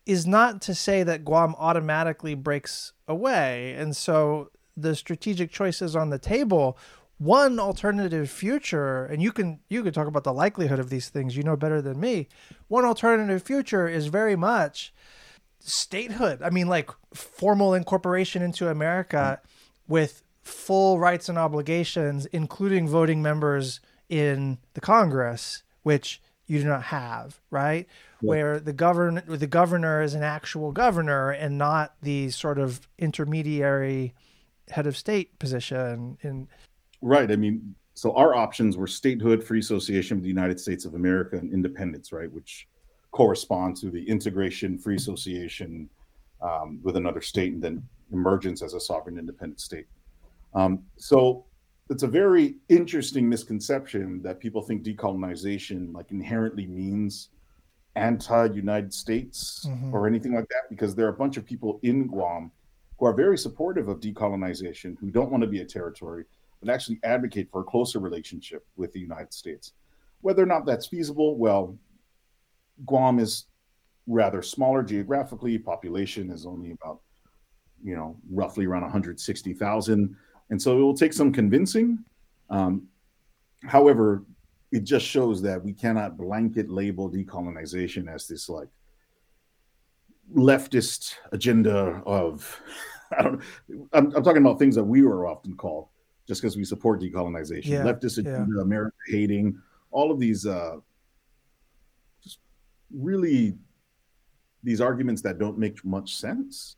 is 0.07 0.27
not 0.27 0.63
to 0.63 0.75
say 0.75 1.03
that 1.03 1.25
Guam 1.25 1.55
automatically 1.59 2.35
breaks 2.35 2.93
away. 3.07 3.75
And 3.75 3.95
so 3.95 4.51
the 4.77 4.95
strategic 4.95 5.51
choices 5.51 5.95
on 5.95 6.09
the 6.09 6.19
table, 6.19 6.79
one 7.19 7.59
alternative 7.59 8.31
future, 8.31 9.05
and 9.05 9.23
you 9.23 9.33
can 9.33 9.61
you 9.69 9.83
can 9.83 9.93
talk 9.93 10.07
about 10.07 10.25
the 10.25 10.33
likelihood 10.33 10.79
of 10.79 10.89
these 10.89 11.09
things, 11.09 11.37
you 11.37 11.43
know 11.43 11.57
better 11.57 11.83
than 11.83 12.01
me. 12.01 12.29
One 12.69 12.85
alternative 12.85 13.43
future 13.43 13.87
is 13.87 14.07
very 14.07 14.37
much 14.37 14.95
statehood. 15.61 16.41
I 16.43 16.51
mean 16.51 16.69
like 16.69 16.91
formal 17.13 17.75
incorporation 17.75 18.43
into 18.43 18.71
America 18.71 19.41
mm-hmm. 19.41 19.93
with 19.93 20.23
full 20.43 20.99
rights 20.99 21.29
and 21.29 21.37
obligations, 21.37 22.27
including 22.27 22.89
voting 22.89 23.21
members 23.21 23.81
in 24.09 24.59
the 24.73 24.81
Congress, 24.81 25.65
which 25.83 26.23
you 26.49 26.59
do 26.59 26.67
not 26.67 26.83
have, 26.83 27.41
right? 27.51 27.87
where 28.21 28.59
the 28.59 28.73
govern 28.73 29.23
the 29.27 29.47
governor 29.47 30.03
is 30.03 30.15
an 30.15 30.23
actual 30.23 30.73
governor 30.73 31.31
and 31.31 31.57
not 31.57 31.95
the 32.03 32.31
sort 32.31 32.59
of 32.59 32.89
intermediary 32.99 34.15
head 34.71 34.87
of 34.87 34.97
state 34.97 35.39
position 35.39 36.19
in 36.23 36.49
right 37.01 37.31
i 37.31 37.37
mean 37.37 37.75
so 37.95 38.13
our 38.15 38.35
options 38.35 38.77
were 38.77 38.87
statehood 38.87 39.43
free 39.43 39.61
association 39.61 40.17
with 40.17 40.25
the 40.25 40.29
united 40.29 40.59
states 40.59 40.85
of 40.85 40.95
america 40.95 41.37
and 41.37 41.53
independence 41.53 42.13
right 42.13 42.31
which 42.33 42.67
correspond 43.13 43.77
to 43.77 43.91
the 43.91 44.07
integration 44.09 44.77
free 44.77 44.97
association 44.97 45.89
um, 46.43 46.79
with 46.83 46.97
another 46.97 47.21
state 47.21 47.53
and 47.53 47.63
then 47.63 47.83
emergence 48.13 48.63
as 48.63 48.75
a 48.75 48.81
sovereign 48.81 49.19
independent 49.19 49.61
state 49.61 49.87
um, 50.55 50.81
so 50.97 51.45
it's 51.91 52.03
a 52.03 52.09
very 52.09 52.57
interesting 52.69 53.29
misconception 53.29 54.23
that 54.23 54.41
people 54.41 54.63
think 54.63 54.83
decolonization 54.83 55.95
like 55.95 56.11
inherently 56.11 56.67
means 56.67 57.31
anti-United 57.97 58.93
States 58.93 59.67
mm-hmm. 59.69 59.95
or 59.95 60.07
anything 60.07 60.35
like 60.35 60.49
that, 60.49 60.69
because 60.69 60.95
there 60.95 61.07
are 61.07 61.11
a 61.11 61.17
bunch 61.17 61.37
of 61.37 61.45
people 61.45 61.81
in 61.83 62.07
Guam 62.07 62.53
who 62.99 63.07
are 63.07 63.13
very 63.13 63.39
supportive 63.39 63.89
of 63.89 64.01
decolonization, 64.01 64.97
who 64.99 65.11
don't 65.11 65.31
want 65.31 65.43
to 65.43 65.49
be 65.49 65.61
a 65.61 65.65
territory, 65.65 66.25
but 66.61 66.73
actually 66.73 66.99
advocate 67.05 67.49
for 67.51 67.63
a 67.63 67.65
closer 67.65 67.99
relationship 67.99 68.67
with 68.77 68.93
the 68.93 69.01
United 69.01 69.33
States. 69.33 69.73
Whether 70.21 70.43
or 70.43 70.47
not 70.47 70.67
that's 70.67 70.87
feasible, 70.87 71.37
well, 71.37 71.77
Guam 72.87 73.19
is 73.19 73.47
rather 74.07 74.43
smaller 74.43 74.83
geographically. 74.83 75.59
Population 75.59 76.31
is 76.31 76.45
only 76.45 76.73
about, 76.73 77.01
you 77.83 77.95
know, 77.95 78.17
roughly 78.31 78.67
around 78.67 78.83
160,000, 78.83 80.17
and 80.51 80.61
so 80.61 80.79
it 80.79 80.81
will 80.81 80.95
take 80.97 81.13
some 81.13 81.33
convincing. 81.33 81.99
Um, 82.51 82.89
however, 83.65 84.25
it 84.73 84.85
just 84.85 85.07
shows 85.07 85.43
that 85.43 85.63
we 85.63 85.73
cannot 85.73 86.17
blanket 86.17 86.71
label 86.71 87.11
decolonization 87.11 88.13
as 88.13 88.27
this 88.27 88.49
like 88.49 88.69
leftist 90.35 91.15
agenda 91.33 92.03
of 92.05 92.61
I 93.19 93.23
don't 93.23 93.43
I'm, 93.93 94.15
I'm 94.15 94.23
talking 94.23 94.43
about 94.43 94.59
things 94.59 94.75
that 94.75 94.85
we 94.85 95.03
were 95.03 95.27
often 95.27 95.57
called 95.57 95.89
just 96.27 96.43
because 96.43 96.59
we 96.59 96.65
support 96.65 97.01
decolonization, 97.01 97.67
yeah, 97.67 97.83
leftist 97.83 98.19
agenda, 98.19 98.57
yeah. 98.57 98.63
America 98.63 98.97
hating, 99.09 99.59
all 99.91 100.11
of 100.11 100.21
these 100.21 100.47
uh 100.47 100.77
just 102.23 102.39
really 102.91 103.57
these 104.63 104.81
arguments 104.81 105.23
that 105.23 105.39
don't 105.39 105.59
make 105.59 105.83
much 105.85 106.17
sense. 106.17 106.77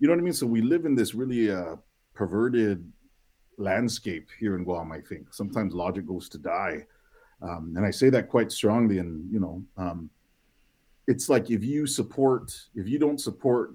You 0.00 0.08
know 0.08 0.14
what 0.14 0.20
I 0.20 0.24
mean? 0.24 0.32
So 0.32 0.46
we 0.46 0.62
live 0.62 0.84
in 0.84 0.96
this 0.96 1.14
really 1.14 1.50
uh 1.50 1.76
perverted 2.26 2.90
landscape 3.58 4.28
here 4.38 4.56
in 4.56 4.64
Guam, 4.64 4.92
I 4.92 5.00
think. 5.00 5.34
Sometimes 5.34 5.74
logic 5.74 6.06
goes 6.06 6.28
to 6.30 6.38
die 6.38 6.86
um, 7.42 7.74
and 7.76 7.84
I 7.84 7.90
say 7.90 8.08
that 8.10 8.28
quite 8.28 8.52
strongly. 8.52 8.98
And, 8.98 9.30
you 9.32 9.40
know, 9.40 9.62
um, 9.76 10.10
it's 11.06 11.28
like 11.28 11.50
if 11.50 11.64
you 11.64 11.86
support, 11.86 12.56
if 12.74 12.86
you 12.88 12.98
don't 12.98 13.20
support 13.20 13.74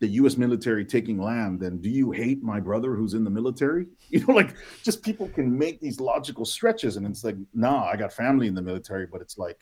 the 0.00 0.08
US 0.08 0.36
military 0.36 0.84
taking 0.84 1.18
land, 1.20 1.60
then 1.60 1.78
do 1.78 1.90
you 1.90 2.10
hate 2.10 2.42
my 2.42 2.58
brother 2.58 2.94
who's 2.94 3.14
in 3.14 3.24
the 3.24 3.30
military? 3.30 3.86
You 4.08 4.26
know, 4.26 4.34
like 4.34 4.54
just 4.82 5.02
people 5.02 5.28
can 5.28 5.56
make 5.56 5.80
these 5.80 6.00
logical 6.00 6.44
stretches. 6.44 6.96
And 6.96 7.06
it's 7.06 7.24
like, 7.24 7.36
nah, 7.54 7.84
I 7.84 7.96
got 7.96 8.12
family 8.12 8.46
in 8.46 8.54
the 8.54 8.62
military, 8.62 9.06
but 9.06 9.20
it's 9.20 9.38
like, 9.38 9.60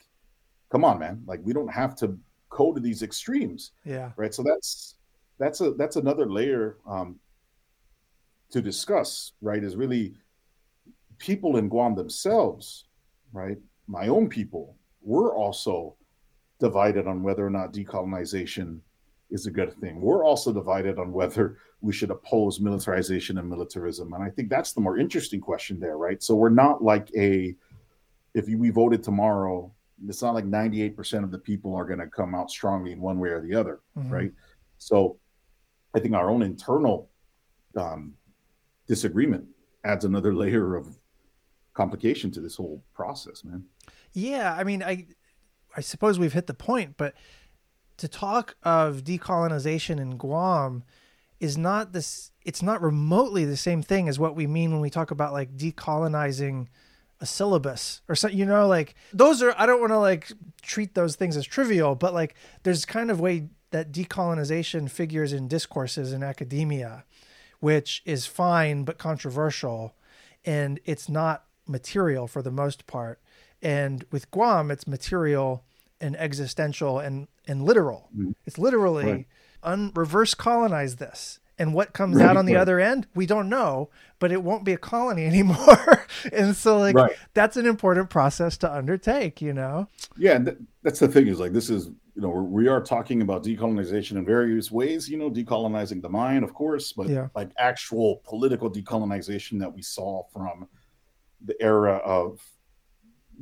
come 0.69 0.83
on, 0.83 0.99
man. 0.99 1.23
Like 1.25 1.39
we 1.43 1.53
don't 1.53 1.71
have 1.71 1.95
to 1.97 2.17
go 2.49 2.73
to 2.73 2.81
these 2.81 3.01
extremes. 3.01 3.71
Yeah. 3.85 4.11
Right. 4.17 4.33
So 4.33 4.43
that's, 4.43 4.95
that's 5.39 5.61
a, 5.61 5.71
that's 5.71 5.95
another 5.95 6.29
layer 6.29 6.77
um, 6.87 7.19
to 8.51 8.61
discuss, 8.61 9.33
right? 9.41 9.63
Is 9.63 9.75
really 9.75 10.13
people 11.17 11.57
in 11.57 11.69
Guam 11.69 11.95
themselves 11.95 12.85
right? 13.33 13.57
My 13.87 14.07
own 14.07 14.29
people, 14.29 14.75
we're 15.01 15.35
also 15.35 15.95
divided 16.59 17.07
on 17.07 17.23
whether 17.23 17.45
or 17.45 17.49
not 17.49 17.73
decolonization 17.73 18.79
is 19.29 19.47
a 19.47 19.51
good 19.51 19.73
thing. 19.79 20.01
We're 20.01 20.25
also 20.25 20.51
divided 20.51 20.99
on 20.99 21.11
whether 21.11 21.57
we 21.79 21.93
should 21.93 22.11
oppose 22.11 22.59
militarization 22.59 23.37
and 23.37 23.49
militarism. 23.49 24.13
And 24.13 24.23
I 24.23 24.29
think 24.29 24.49
that's 24.49 24.73
the 24.73 24.81
more 24.81 24.97
interesting 24.97 25.41
question 25.41 25.79
there, 25.79 25.97
right? 25.97 26.21
So 26.21 26.35
we're 26.35 26.49
not 26.49 26.83
like 26.83 27.09
a, 27.17 27.55
if 28.33 28.47
we 28.47 28.69
voted 28.69 29.03
tomorrow, 29.03 29.71
it's 30.07 30.21
not 30.21 30.33
like 30.33 30.45
98% 30.45 31.23
of 31.23 31.31
the 31.31 31.37
people 31.37 31.75
are 31.75 31.85
going 31.85 31.99
to 31.99 32.07
come 32.07 32.35
out 32.35 32.51
strongly 32.51 32.91
in 32.91 32.99
one 32.99 33.19
way 33.19 33.29
or 33.29 33.41
the 33.41 33.55
other, 33.55 33.79
mm-hmm. 33.97 34.09
right? 34.09 34.31
So 34.77 35.17
I 35.95 35.99
think 35.99 36.13
our 36.13 36.29
own 36.29 36.41
internal 36.41 37.09
um, 37.77 38.13
disagreement 38.91 39.45
adds 39.85 40.03
another 40.03 40.33
layer 40.43 40.75
of 40.75 40.97
complication 41.73 42.29
to 42.31 42.41
this 42.41 42.55
whole 42.57 42.83
process, 42.93 43.45
man. 43.45 43.63
Yeah, 44.11 44.53
I 44.53 44.65
mean, 44.65 44.83
I 44.83 45.07
I 45.75 45.81
suppose 45.81 46.19
we've 46.19 46.33
hit 46.33 46.47
the 46.47 46.53
point, 46.53 46.95
but 46.97 47.13
to 47.95 48.09
talk 48.09 48.55
of 48.63 49.03
decolonization 49.03 49.97
in 49.99 50.17
Guam 50.17 50.83
is 51.39 51.57
not 51.57 51.93
this 51.93 52.31
it's 52.43 52.61
not 52.61 52.81
remotely 52.81 53.45
the 53.45 53.55
same 53.55 53.81
thing 53.81 54.09
as 54.09 54.19
what 54.19 54.35
we 54.35 54.45
mean 54.45 54.71
when 54.71 54.81
we 54.81 54.89
talk 54.89 55.11
about 55.11 55.31
like 55.31 55.55
decolonizing 55.55 56.67
a 57.21 57.25
syllabus 57.25 58.01
or 58.09 58.15
something 58.15 58.37
you 58.37 58.45
know 58.45 58.67
like 58.67 58.95
those 59.13 59.41
are 59.43 59.53
i 59.57 59.65
don't 59.67 59.79
want 59.79 59.91
to 59.91 59.99
like 59.99 60.31
treat 60.61 60.95
those 60.95 61.15
things 61.15 61.37
as 61.37 61.45
trivial 61.45 61.93
but 61.93 62.13
like 62.13 62.35
there's 62.63 62.85
kind 62.85 63.11
of 63.11 63.19
way 63.19 63.47
that 63.69 63.91
decolonization 63.91 64.89
figures 64.89 65.31
in 65.31 65.47
discourses 65.47 66.11
in 66.13 66.23
academia 66.23 67.05
which 67.61 68.01
is 68.05 68.25
fine 68.25 68.83
but 68.83 68.97
controversial 68.97 69.95
and 70.43 70.81
it's 70.83 71.07
not 71.07 71.45
material 71.67 72.27
for 72.27 72.41
the 72.41 72.51
most 72.51 72.85
part 72.85 73.21
and 73.61 74.03
with 74.11 74.29
guam 74.31 74.69
it's 74.69 74.85
material 74.85 75.63
and 76.01 76.17
existential 76.17 76.99
and 76.99 77.29
and 77.47 77.63
literal 77.63 78.09
mm. 78.15 78.33
it's 78.45 78.57
literally 78.57 79.05
right. 79.05 79.27
un- 79.63 79.91
reverse 79.95 80.33
colonize 80.33 80.97
this 80.97 81.39
and 81.57 81.75
what 81.75 81.93
comes 81.93 82.17
right, 82.17 82.25
out 82.25 82.37
on 82.37 82.45
the 82.45 82.55
right. 82.55 82.61
other 82.61 82.79
end 82.79 83.07
we 83.13 83.25
don't 83.25 83.47
know 83.47 83.89
but 84.19 84.31
it 84.31 84.43
won't 84.43 84.65
be 84.65 84.73
a 84.73 84.77
colony 84.77 85.25
anymore 85.27 86.05
and 86.33 86.55
so 86.55 86.79
like 86.79 86.95
that's 87.33 87.55
an 87.55 87.65
important 87.65 88.09
process 88.09 88.57
to 88.57 88.69
undertake 88.69 89.41
you 89.41 89.53
know 89.53 89.87
yeah 90.17 90.37
th- 90.39 90.57
that's 90.81 90.99
the 90.99 91.07
thing 91.07 91.27
is 91.27 91.39
like 91.39 91.53
this 91.53 91.69
is 91.69 91.89
you 92.15 92.21
know 92.21 92.29
we 92.29 92.67
are 92.67 92.81
talking 92.81 93.21
about 93.21 93.43
decolonization 93.43 94.17
in 94.17 94.25
various 94.25 94.71
ways 94.71 95.09
you 95.09 95.17
know 95.17 95.29
decolonizing 95.29 96.01
the 96.01 96.09
mind 96.09 96.43
of 96.43 96.53
course 96.53 96.91
but 96.91 97.07
yeah. 97.07 97.27
like 97.35 97.51
actual 97.57 98.21
political 98.25 98.69
decolonization 98.69 99.59
that 99.59 99.73
we 99.73 99.81
saw 99.81 100.23
from 100.33 100.67
the 101.45 101.55
era 101.61 101.95
of 101.97 102.41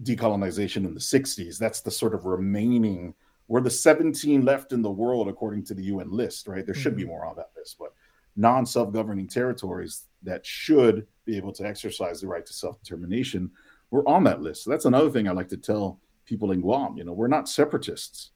decolonization 0.03 0.85
in 0.85 0.93
the 0.93 0.99
60s 0.99 1.57
that's 1.57 1.81
the 1.81 1.91
sort 1.91 2.13
of 2.13 2.25
remaining 2.25 3.13
we're 3.49 3.61
the 3.61 3.69
17 3.69 4.45
left 4.45 4.73
in 4.73 4.83
the 4.83 4.91
world 4.91 5.27
according 5.27 5.65
to 5.65 5.73
the 5.73 5.83
UN 5.85 6.11
list, 6.11 6.47
right? 6.47 6.65
There 6.65 6.75
should 6.75 6.93
mm-hmm. 6.93 7.01
be 7.01 7.07
more 7.07 7.25
on 7.25 7.35
that 7.35 7.49
list, 7.57 7.77
but 7.79 7.93
non 8.35 8.65
self 8.65 8.93
governing 8.93 9.27
territories 9.27 10.05
that 10.23 10.45
should 10.45 11.07
be 11.25 11.35
able 11.35 11.51
to 11.53 11.65
exercise 11.65 12.21
the 12.21 12.27
right 12.27 12.45
to 12.45 12.53
self 12.53 12.79
determination 12.79 13.51
were 13.89 14.07
on 14.07 14.23
that 14.25 14.41
list. 14.41 14.63
So 14.63 14.69
that's 14.69 14.85
another 14.85 15.09
thing 15.09 15.27
I 15.27 15.31
like 15.31 15.49
to 15.49 15.57
tell 15.57 15.99
people 16.25 16.51
in 16.51 16.61
Guam. 16.61 16.95
You 16.95 17.03
know, 17.03 17.11
we're 17.11 17.27
not 17.27 17.49
separatists. 17.49 18.31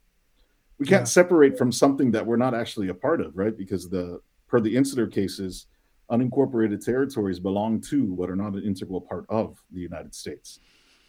We 0.79 0.85
can't 0.85 1.01
yeah. 1.01 1.05
separate 1.05 1.57
from 1.57 1.71
something 1.71 2.11
that 2.11 2.25
we're 2.25 2.37
not 2.37 2.53
actually 2.53 2.89
a 2.89 2.93
part 2.93 3.21
of, 3.21 3.37
right? 3.37 3.55
Because 3.55 3.89
the 3.89 4.19
per 4.47 4.59
the 4.59 4.75
insular 4.75 5.07
cases, 5.07 5.67
unincorporated 6.11 6.83
territories 6.83 7.39
belong 7.39 7.81
to 7.81 8.15
but 8.15 8.29
are 8.29 8.35
not 8.35 8.53
an 8.53 8.63
integral 8.63 9.01
part 9.01 9.25
of 9.29 9.63
the 9.71 9.79
United 9.79 10.13
States. 10.13 10.59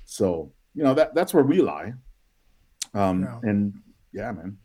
So, 0.05 0.53
you 0.75 0.83
know, 0.83 0.95
that 0.95 1.15
that's 1.15 1.35
where 1.35 1.45
we 1.45 1.61
lie. 1.61 1.95
Um, 2.93 3.23
yeah. 3.23 3.39
and 3.43 3.75
yeah, 4.13 4.33
man. 4.33 4.59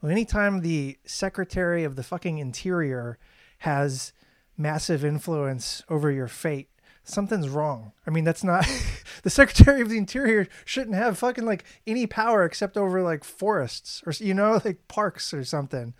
Well, 0.00 0.10
anytime 0.10 0.60
the 0.60 0.98
Secretary 1.04 1.84
of 1.84 1.96
the 1.96 2.02
fucking 2.02 2.38
Interior 2.38 3.18
has 3.58 4.12
massive 4.56 5.04
influence 5.04 5.82
over 5.88 6.10
your 6.10 6.28
fate, 6.28 6.68
something's 7.04 7.48
wrong. 7.48 7.92
I 8.06 8.10
mean, 8.10 8.24
that's 8.24 8.44
not 8.44 8.66
the 9.22 9.30
Secretary 9.30 9.80
of 9.80 9.88
the 9.88 9.98
Interior 9.98 10.48
shouldn't 10.64 10.96
have 10.96 11.18
fucking 11.18 11.44
like 11.44 11.64
any 11.86 12.06
power 12.06 12.44
except 12.44 12.76
over 12.76 13.02
like 13.02 13.24
forests 13.24 14.02
or 14.06 14.12
you 14.18 14.34
know 14.34 14.60
like 14.64 14.88
parks 14.88 15.32
or 15.34 15.44
something. 15.44 15.94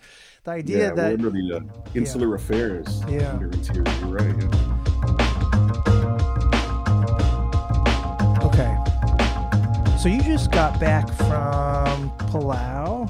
The 0.44 0.50
idea 0.52 0.88
yeah, 0.88 0.94
that 0.94 1.12
under 1.12 1.30
the 1.30 1.52
uh, 1.52 1.60
insular 1.94 2.28
yeah. 2.28 2.34
affairs 2.34 3.02
yeah. 3.08 3.32
under 3.32 3.46
Interior, 3.46 3.84
you're 4.00 4.08
right. 4.08 4.42
Yeah. 4.42 4.68
Okay, 8.44 8.76
so 9.98 10.08
you 10.08 10.22
just 10.22 10.50
got 10.50 10.78
back 10.80 11.08
from 11.08 12.10
Palau. 12.28 13.08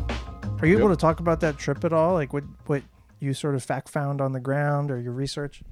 Are 0.61 0.67
you 0.67 0.75
yep. 0.75 0.81
able 0.81 0.91
to 0.91 0.97
talk 0.97 1.21
about 1.21 1.41
that 1.41 1.59
trip 1.59 1.85
at 1.85 1.93
all? 1.93 2.15
Like 2.15 2.33
what 2.33 2.45
what 2.67 2.83
you 3.19 3.35
sort 3.35 3.55
of 3.55 3.63
fact 3.63 3.89
found 3.89 4.21
on 4.21 4.33
the 4.33 4.41
ground 4.41 4.91
or 4.91 5.01
your 5.01 5.13
research? 5.13 5.63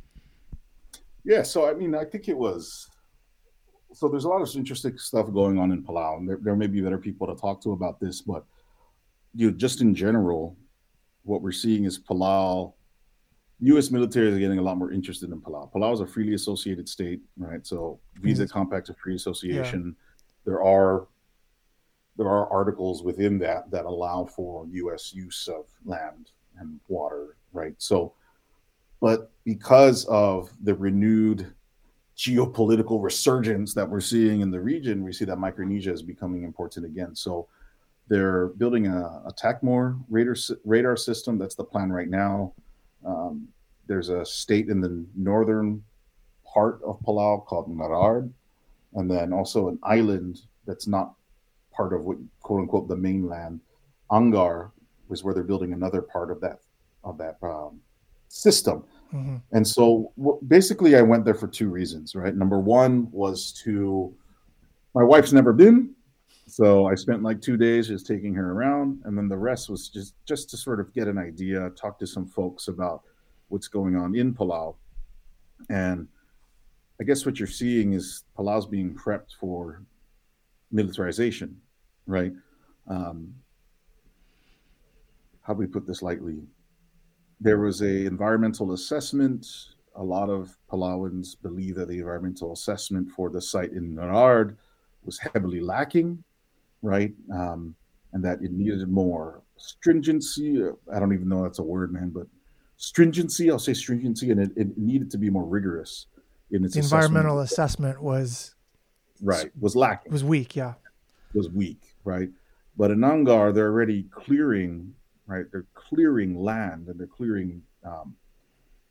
Yeah, 1.24 1.42
so 1.42 1.68
I 1.68 1.74
mean, 1.74 1.94
I 1.94 2.04
think 2.04 2.28
it 2.28 2.36
was. 2.36 2.88
So 3.92 4.08
there's 4.08 4.24
a 4.24 4.28
lot 4.28 4.40
of 4.40 4.54
interesting 4.54 4.96
stuff 4.98 5.32
going 5.32 5.58
on 5.58 5.72
in 5.72 5.82
Palau, 5.82 6.18
and 6.18 6.28
there, 6.28 6.38
there 6.40 6.56
may 6.56 6.68
be 6.68 6.80
better 6.80 6.98
people 6.98 7.26
to 7.26 7.34
talk 7.34 7.60
to 7.62 7.72
about 7.72 7.98
this, 7.98 8.20
but 8.20 8.44
you 9.34 9.50
know, 9.50 9.56
just 9.56 9.80
in 9.80 9.94
general, 9.94 10.56
what 11.24 11.42
we're 11.42 11.52
seeing 11.52 11.84
is 11.84 11.98
Palau. 11.98 12.72
U.S. 13.62 13.90
military 13.90 14.30
is 14.30 14.38
getting 14.38 14.58
a 14.58 14.62
lot 14.62 14.78
more 14.78 14.90
interested 14.90 15.30
in 15.30 15.40
Palau. 15.40 15.70
Palau 15.70 15.92
is 15.92 16.00
a 16.00 16.06
freely 16.06 16.32
associated 16.32 16.88
state, 16.88 17.20
right? 17.36 17.66
So 17.66 18.00
visa 18.22 18.44
mm-hmm. 18.44 18.52
compact 18.52 18.88
of 18.88 18.96
free 18.96 19.16
association. 19.16 19.84
Yeah. 19.84 20.04
There 20.46 20.62
are 20.62 21.08
there 22.16 22.28
are 22.28 22.52
articles 22.52 23.02
within 23.02 23.38
that 23.38 23.70
that 23.70 23.86
allow 23.86 24.26
for 24.26 24.66
U.S. 24.70 25.14
use 25.14 25.48
of 25.48 25.66
land 25.84 26.30
and 26.58 26.78
water, 26.88 27.36
right? 27.52 27.74
So, 27.78 28.12
but 29.00 29.30
because 29.44 30.04
of 30.06 30.50
the 30.62 30.74
renewed 30.74 31.52
geopolitical 32.16 33.02
resurgence 33.02 33.72
that 33.74 33.88
we're 33.88 34.00
seeing 34.00 34.42
in 34.42 34.50
the 34.50 34.60
region, 34.60 35.02
we 35.02 35.12
see 35.12 35.24
that 35.24 35.38
Micronesia 35.38 35.92
is 35.92 36.02
becoming 36.02 36.44
important 36.44 36.84
again. 36.84 37.14
So, 37.14 37.48
they're 38.10 38.48
building 38.48 38.88
a, 38.88 39.22
a 39.24 39.32
TACMOR 39.32 39.98
radar 40.10 40.34
radar 40.64 40.96
system. 40.96 41.38
That's 41.38 41.54
the 41.54 41.64
plan 41.64 41.92
right 41.92 42.08
now. 42.08 42.52
Um, 43.06 43.48
there's 43.86 44.08
a 44.08 44.26
state 44.26 44.68
in 44.68 44.80
the 44.80 45.06
northern 45.16 45.82
part 46.44 46.80
of 46.84 47.00
Palau 47.00 47.46
called 47.46 47.68
Ngaraard, 47.68 48.30
and 48.94 49.10
then 49.10 49.32
also 49.32 49.68
an 49.68 49.78
island 49.84 50.40
that's 50.66 50.88
not 50.88 51.14
part 51.72 51.92
of 51.92 52.04
what 52.04 52.18
quote 52.40 52.62
unquote 52.62 52.88
the 52.88 52.96
mainland. 52.96 53.60
Angaur 54.10 54.72
was 55.08 55.22
where 55.22 55.32
they're 55.32 55.44
building 55.44 55.72
another 55.72 56.02
part 56.02 56.32
of 56.32 56.40
that 56.40 56.58
of 57.04 57.16
that 57.18 57.38
um, 57.42 57.80
system. 58.30 58.84
Mm-hmm. 59.12 59.36
And 59.52 59.66
so 59.66 60.12
basically, 60.46 60.96
I 60.96 61.02
went 61.02 61.24
there 61.24 61.34
for 61.34 61.48
two 61.48 61.68
reasons. 61.68 62.14
Right, 62.14 62.34
number 62.34 62.58
one 62.60 63.10
was 63.10 63.52
to 63.64 64.14
my 64.94 65.02
wife's 65.02 65.32
never 65.32 65.52
been, 65.52 65.94
so 66.46 66.86
I 66.86 66.94
spent 66.94 67.22
like 67.22 67.42
two 67.42 67.56
days 67.56 67.88
just 67.88 68.06
taking 68.06 68.32
her 68.34 68.52
around, 68.52 69.00
and 69.04 69.18
then 69.18 69.28
the 69.28 69.36
rest 69.36 69.68
was 69.68 69.88
just 69.88 70.14
just 70.26 70.48
to 70.50 70.56
sort 70.56 70.80
of 70.80 70.94
get 70.94 71.08
an 71.08 71.18
idea, 71.18 71.70
talk 71.70 71.98
to 71.98 72.06
some 72.06 72.26
folks 72.26 72.68
about 72.68 73.02
what's 73.48 73.68
going 73.68 73.96
on 73.96 74.14
in 74.14 74.32
Palau, 74.32 74.76
and 75.68 76.06
I 77.00 77.04
guess 77.04 77.26
what 77.26 77.38
you're 77.38 77.48
seeing 77.48 77.94
is 77.94 78.24
Palau's 78.38 78.66
being 78.66 78.94
prepped 78.94 79.34
for 79.40 79.82
militarization, 80.70 81.60
right? 82.06 82.32
Um, 82.86 83.34
how 85.42 85.54
do 85.54 85.58
we 85.58 85.66
put 85.66 85.84
this 85.84 86.00
lightly? 86.00 86.42
There 87.40 87.58
was 87.58 87.80
a 87.80 88.06
environmental 88.06 88.72
assessment. 88.72 89.46
A 89.96 90.02
lot 90.02 90.28
of 90.28 90.56
Palauans 90.70 91.34
believe 91.40 91.76
that 91.76 91.88
the 91.88 91.98
environmental 91.98 92.52
assessment 92.52 93.10
for 93.10 93.30
the 93.30 93.40
site 93.40 93.72
in 93.72 93.96
Ngaraard 93.96 94.56
was 95.04 95.18
heavily 95.18 95.60
lacking, 95.60 96.22
right? 96.82 97.12
Um, 97.32 97.74
and 98.12 98.24
that 98.24 98.42
it 98.42 98.52
needed 98.52 98.88
more 98.88 99.42
stringency. 99.56 100.62
I 100.92 100.98
don't 100.98 101.12
even 101.12 101.28
know 101.28 101.42
that's 101.42 101.58
a 101.58 101.62
word, 101.62 101.92
man, 101.92 102.10
but 102.10 102.26
stringency. 102.76 103.50
I'll 103.50 103.58
say 103.58 103.74
stringency, 103.74 104.30
and 104.30 104.40
it, 104.40 104.50
it 104.56 104.78
needed 104.78 105.10
to 105.12 105.18
be 105.18 105.30
more 105.30 105.44
rigorous 105.44 106.06
in 106.50 106.64
its 106.64 106.76
environmental 106.76 107.40
assessment 107.40 108.02
was 108.02 108.54
right 109.22 109.50
was 109.60 109.76
lacking 109.76 110.10
was 110.10 110.24
weak 110.24 110.56
yeah 110.56 110.74
was 111.34 111.48
weak 111.50 111.94
right 112.04 112.30
but 112.76 112.90
in 112.90 112.98
angaur 112.98 113.54
they're 113.54 113.68
already 113.68 114.04
clearing 114.04 114.94
right 115.30 115.46
they're 115.52 115.66
clearing 115.74 116.34
land 116.34 116.88
and 116.88 116.98
they're 116.98 117.06
clearing 117.06 117.62
um, 117.84 118.14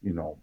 you 0.01 0.13
know 0.13 0.37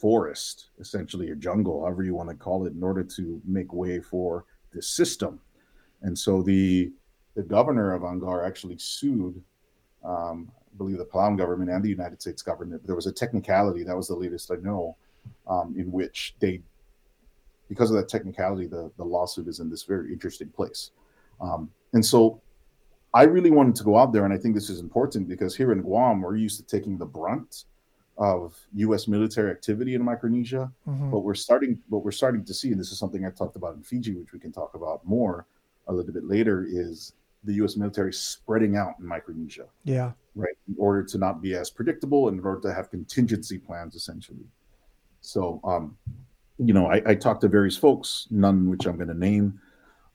forest 0.00 0.70
essentially 0.78 1.30
a 1.30 1.36
jungle 1.36 1.82
however 1.82 2.02
you 2.02 2.14
want 2.14 2.28
to 2.28 2.34
call 2.34 2.66
it 2.66 2.72
in 2.72 2.82
order 2.82 3.02
to 3.02 3.40
make 3.44 3.72
way 3.72 4.00
for 4.00 4.44
this 4.72 4.88
system 4.88 5.40
and 6.02 6.18
so 6.18 6.42
the 6.42 6.92
the 7.34 7.42
governor 7.42 7.94
of 7.94 8.02
angaur 8.02 8.46
actually 8.46 8.76
sued 8.78 9.42
um, 10.04 10.50
I 10.72 10.76
believe 10.76 10.98
the 10.98 11.04
Palau 11.04 11.36
government 11.36 11.70
and 11.70 11.84
the 11.84 11.88
United 11.88 12.20
States 12.20 12.42
government. 12.42 12.86
There 12.86 12.94
was 12.94 13.06
a 13.06 13.12
technicality 13.12 13.82
that 13.84 13.96
was 13.96 14.08
the 14.08 14.14
latest 14.14 14.50
I 14.50 14.56
know, 14.56 14.96
um, 15.46 15.74
in 15.76 15.90
which 15.90 16.34
they 16.40 16.62
because 17.68 17.90
of 17.90 17.96
that 17.96 18.08
technicality, 18.08 18.66
the, 18.66 18.90
the 18.96 19.04
lawsuit 19.04 19.46
is 19.46 19.60
in 19.60 19.70
this 19.70 19.84
very 19.84 20.12
interesting 20.12 20.48
place. 20.48 20.90
Um, 21.40 21.70
and 21.92 22.04
so 22.04 22.40
I 23.12 23.24
really 23.24 23.50
wanted 23.50 23.74
to 23.76 23.84
go 23.84 23.96
out 23.96 24.12
there, 24.12 24.24
and 24.24 24.32
I 24.32 24.38
think 24.38 24.54
this 24.54 24.70
is 24.70 24.80
important 24.80 25.28
because 25.28 25.56
here 25.56 25.72
in 25.72 25.82
Guam, 25.82 26.20
we're 26.20 26.36
used 26.36 26.58
to 26.58 26.66
taking 26.66 26.96
the 26.96 27.06
brunt 27.06 27.64
of 28.18 28.54
U.S. 28.74 29.08
military 29.08 29.50
activity 29.50 29.94
in 29.94 30.02
Micronesia. 30.02 30.70
Mm-hmm. 30.86 31.10
But 31.10 31.20
we're 31.20 31.34
starting, 31.34 31.78
what 31.88 32.04
we're 32.04 32.12
starting 32.12 32.44
to 32.44 32.54
see, 32.54 32.70
and 32.70 32.78
this 32.78 32.92
is 32.92 32.98
something 32.98 33.24
I 33.24 33.30
talked 33.30 33.56
about 33.56 33.74
in 33.74 33.82
Fiji, 33.82 34.14
which 34.14 34.32
we 34.32 34.38
can 34.38 34.52
talk 34.52 34.74
about 34.74 35.04
more 35.04 35.46
a 35.88 35.92
little 35.92 36.12
bit 36.12 36.24
later, 36.24 36.66
is 36.68 37.14
the 37.44 37.54
U.S. 37.54 37.76
military 37.76 38.12
spreading 38.12 38.76
out 38.76 38.94
in 39.00 39.06
Micronesia. 39.06 39.66
Yeah. 39.84 40.12
Right. 40.36 40.54
In 40.68 40.76
order 40.78 41.02
to 41.02 41.18
not 41.18 41.42
be 41.42 41.54
as 41.54 41.70
predictable, 41.70 42.28
and 42.28 42.38
in 42.38 42.44
order 42.44 42.60
to 42.68 42.74
have 42.74 42.90
contingency 42.90 43.58
plans, 43.58 43.96
essentially. 43.96 44.46
So, 45.22 45.60
um, 45.64 45.96
you 46.58 46.74
know, 46.74 46.86
I, 46.86 47.02
I 47.06 47.14
talked 47.14 47.40
to 47.40 47.48
various 47.48 47.76
folks, 47.76 48.28
none 48.30 48.70
which 48.70 48.86
I'm 48.86 48.96
going 48.96 49.08
to 49.08 49.18
name, 49.18 49.58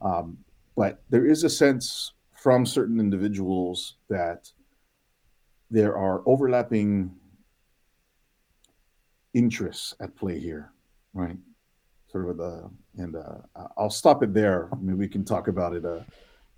um, 0.01 0.37
but 0.75 1.01
there 1.09 1.25
is 1.25 1.43
a 1.43 1.49
sense 1.49 2.13
from 2.45 2.63
certain 2.63 2.99
individuals 2.99 3.95
that 4.07 4.51
there 5.71 5.97
are 5.97 6.21
overlapping 6.27 7.09
interests 9.33 9.95
at 9.99 10.15
play 10.15 10.39
here, 10.39 10.71
right? 11.15 11.37
Sort 12.11 12.29
of 12.29 12.37
the, 12.37 12.69
and 12.97 13.15
uh, 13.15 13.37
I'll 13.75 13.89
stop 13.89 14.21
it 14.21 14.35
there. 14.35 14.69
I 14.71 14.75
mean, 14.75 14.95
we 14.95 15.07
can 15.07 15.25
talk 15.25 15.47
about 15.47 15.73
it 15.73 15.85
uh, 15.85 16.01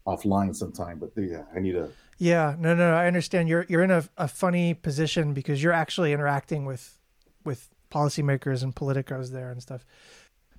offline 0.06 0.54
sometime, 0.54 1.00
but 1.00 1.12
yeah, 1.15 1.43
I 1.56 1.62
need 1.62 1.78
a. 1.78 1.89
Yeah, 2.17 2.58
no, 2.60 2.76
no, 2.76 2.93
I 2.93 3.08
understand. 3.08 3.47
You're 3.47 3.65
you're 3.69 3.84
in 3.84 3.91
a, 3.91 4.04
a 4.17 4.28
funny 4.28 4.73
position 4.73 5.34
because 5.34 5.63
you're 5.63 5.71
actually 5.71 6.12
interacting 6.12 6.65
with 6.65 7.00
with 7.45 7.69
policymakers 7.89 8.62
and 8.62 8.76
politicos 8.76 9.32
there 9.32 9.52
and 9.52 9.62
stuff. 9.62 9.86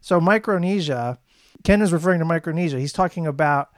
So 0.00 0.22
Micronesia, 0.22 1.18
Ken 1.64 1.82
is 1.82 1.92
referring 1.92 2.20
to 2.20 2.24
Micronesia. 2.24 2.78
He's 2.78 2.94
talking 2.94 3.26
about 3.26 3.68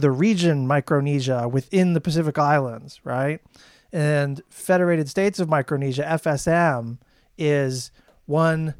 the 0.00 0.10
region 0.10 0.66
Micronesia 0.66 1.48
within 1.48 1.92
the 1.92 2.00
Pacific 2.00 2.38
Islands, 2.38 3.00
right? 3.04 3.40
And 3.92 4.42
Federated 4.50 5.08
States 5.08 5.40
of 5.40 5.48
Micronesia, 5.48 6.04
FSM, 6.04 6.98
is 7.36 7.90
one 8.26 8.74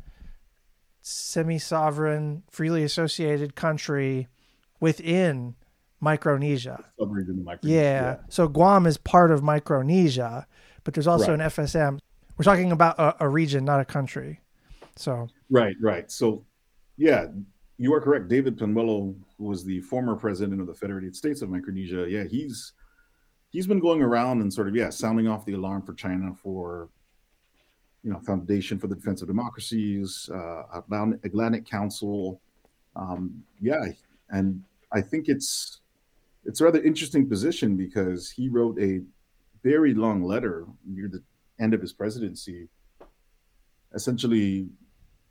semi-sovereign, 1.01 2.43
freely 2.51 2.83
associated 2.83 3.55
country 3.55 4.29
within 4.81 5.55
Micronesia. 6.01 6.85
Micronesia. 6.99 7.59
Yeah. 7.63 7.81
yeah. 7.81 8.17
So 8.29 8.49
Guam 8.49 8.87
is 8.87 8.99
part 8.99 9.31
of 9.31 9.43
Micronesia, 9.43 10.47
but 10.85 10.95
there's 10.95 11.07
also 11.07 11.33
right. 11.33 11.41
an 11.41 11.49
FSM. 11.49 11.99
We're 12.37 12.45
talking 12.45 12.71
about 12.71 12.99
a, 12.99 13.25
a 13.25 13.29
region, 13.29 13.65
not 13.65 13.81
a 13.81 13.85
country. 13.85 14.41
So 14.97 15.29
right, 15.51 15.75
right. 15.81 16.11
So 16.11 16.45
yeah, 16.97 17.27
you 17.79 17.95
are 17.95 18.01
correct. 18.01 18.29
David 18.29 18.59
who 18.61 19.17
was 19.39 19.65
the 19.65 19.81
former 19.81 20.17
president 20.17 20.61
of 20.61 20.67
the 20.67 20.75
Federated 20.75 21.15
States 21.15 21.43
of 21.43 21.51
Micronesia, 21.51 22.07
yeah, 22.09 22.25
he's 22.25 22.73
he's 23.51 23.67
been 23.67 23.81
going 23.81 24.03
around 24.03 24.41
and 24.41 24.53
sort 24.53 24.69
of 24.69 24.77
yeah, 24.77 24.91
sounding 24.91 25.29
off 25.29 25.47
the 25.47 25.55
alarm 25.55 25.83
for 25.83 25.95
China 25.95 26.33
for 26.35 26.89
you 28.03 28.13
know 28.13 28.19
Foundation 28.21 28.79
for 28.79 28.89
the 28.89 28.95
Defense 28.95 29.23
of 29.23 29.29
Democracies, 29.29 30.29
uh, 30.33 30.81
Atlantic 31.25 31.67
Council, 31.67 32.41
um, 32.97 33.43
yeah, 33.61 33.85
and 34.31 34.63
I 34.93 35.01
think 35.01 35.29
it's 35.29 35.81
it's 36.45 36.61
a 36.61 36.65
rather 36.65 36.83
interesting 36.83 37.29
position 37.29 37.77
because 37.77 38.31
he 38.31 38.49
wrote 38.49 38.79
a 38.81 39.03
very 39.63 39.95
long 39.95 40.23
letter 40.23 40.67
near 40.87 41.09
the 41.09 41.23
end 41.61 41.75
of 41.75 41.81
his 41.81 41.93
presidency, 41.93 42.69
essentially 43.95 44.69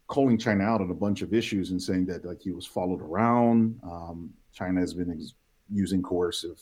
calling 0.07 0.37
China 0.37 0.63
out 0.63 0.81
on 0.81 0.89
a 0.89 0.93
bunch 0.93 1.21
of 1.21 1.33
issues 1.33 1.71
and 1.71 1.81
saying 1.81 2.05
that 2.05 2.25
like 2.25 2.41
he 2.41 2.51
was 2.51 2.65
followed 2.65 3.01
around. 3.01 3.79
Um, 3.83 4.33
China 4.53 4.79
has 4.79 4.93
been 4.93 5.11
ex- 5.11 5.33
using 5.71 6.01
coercive 6.01 6.61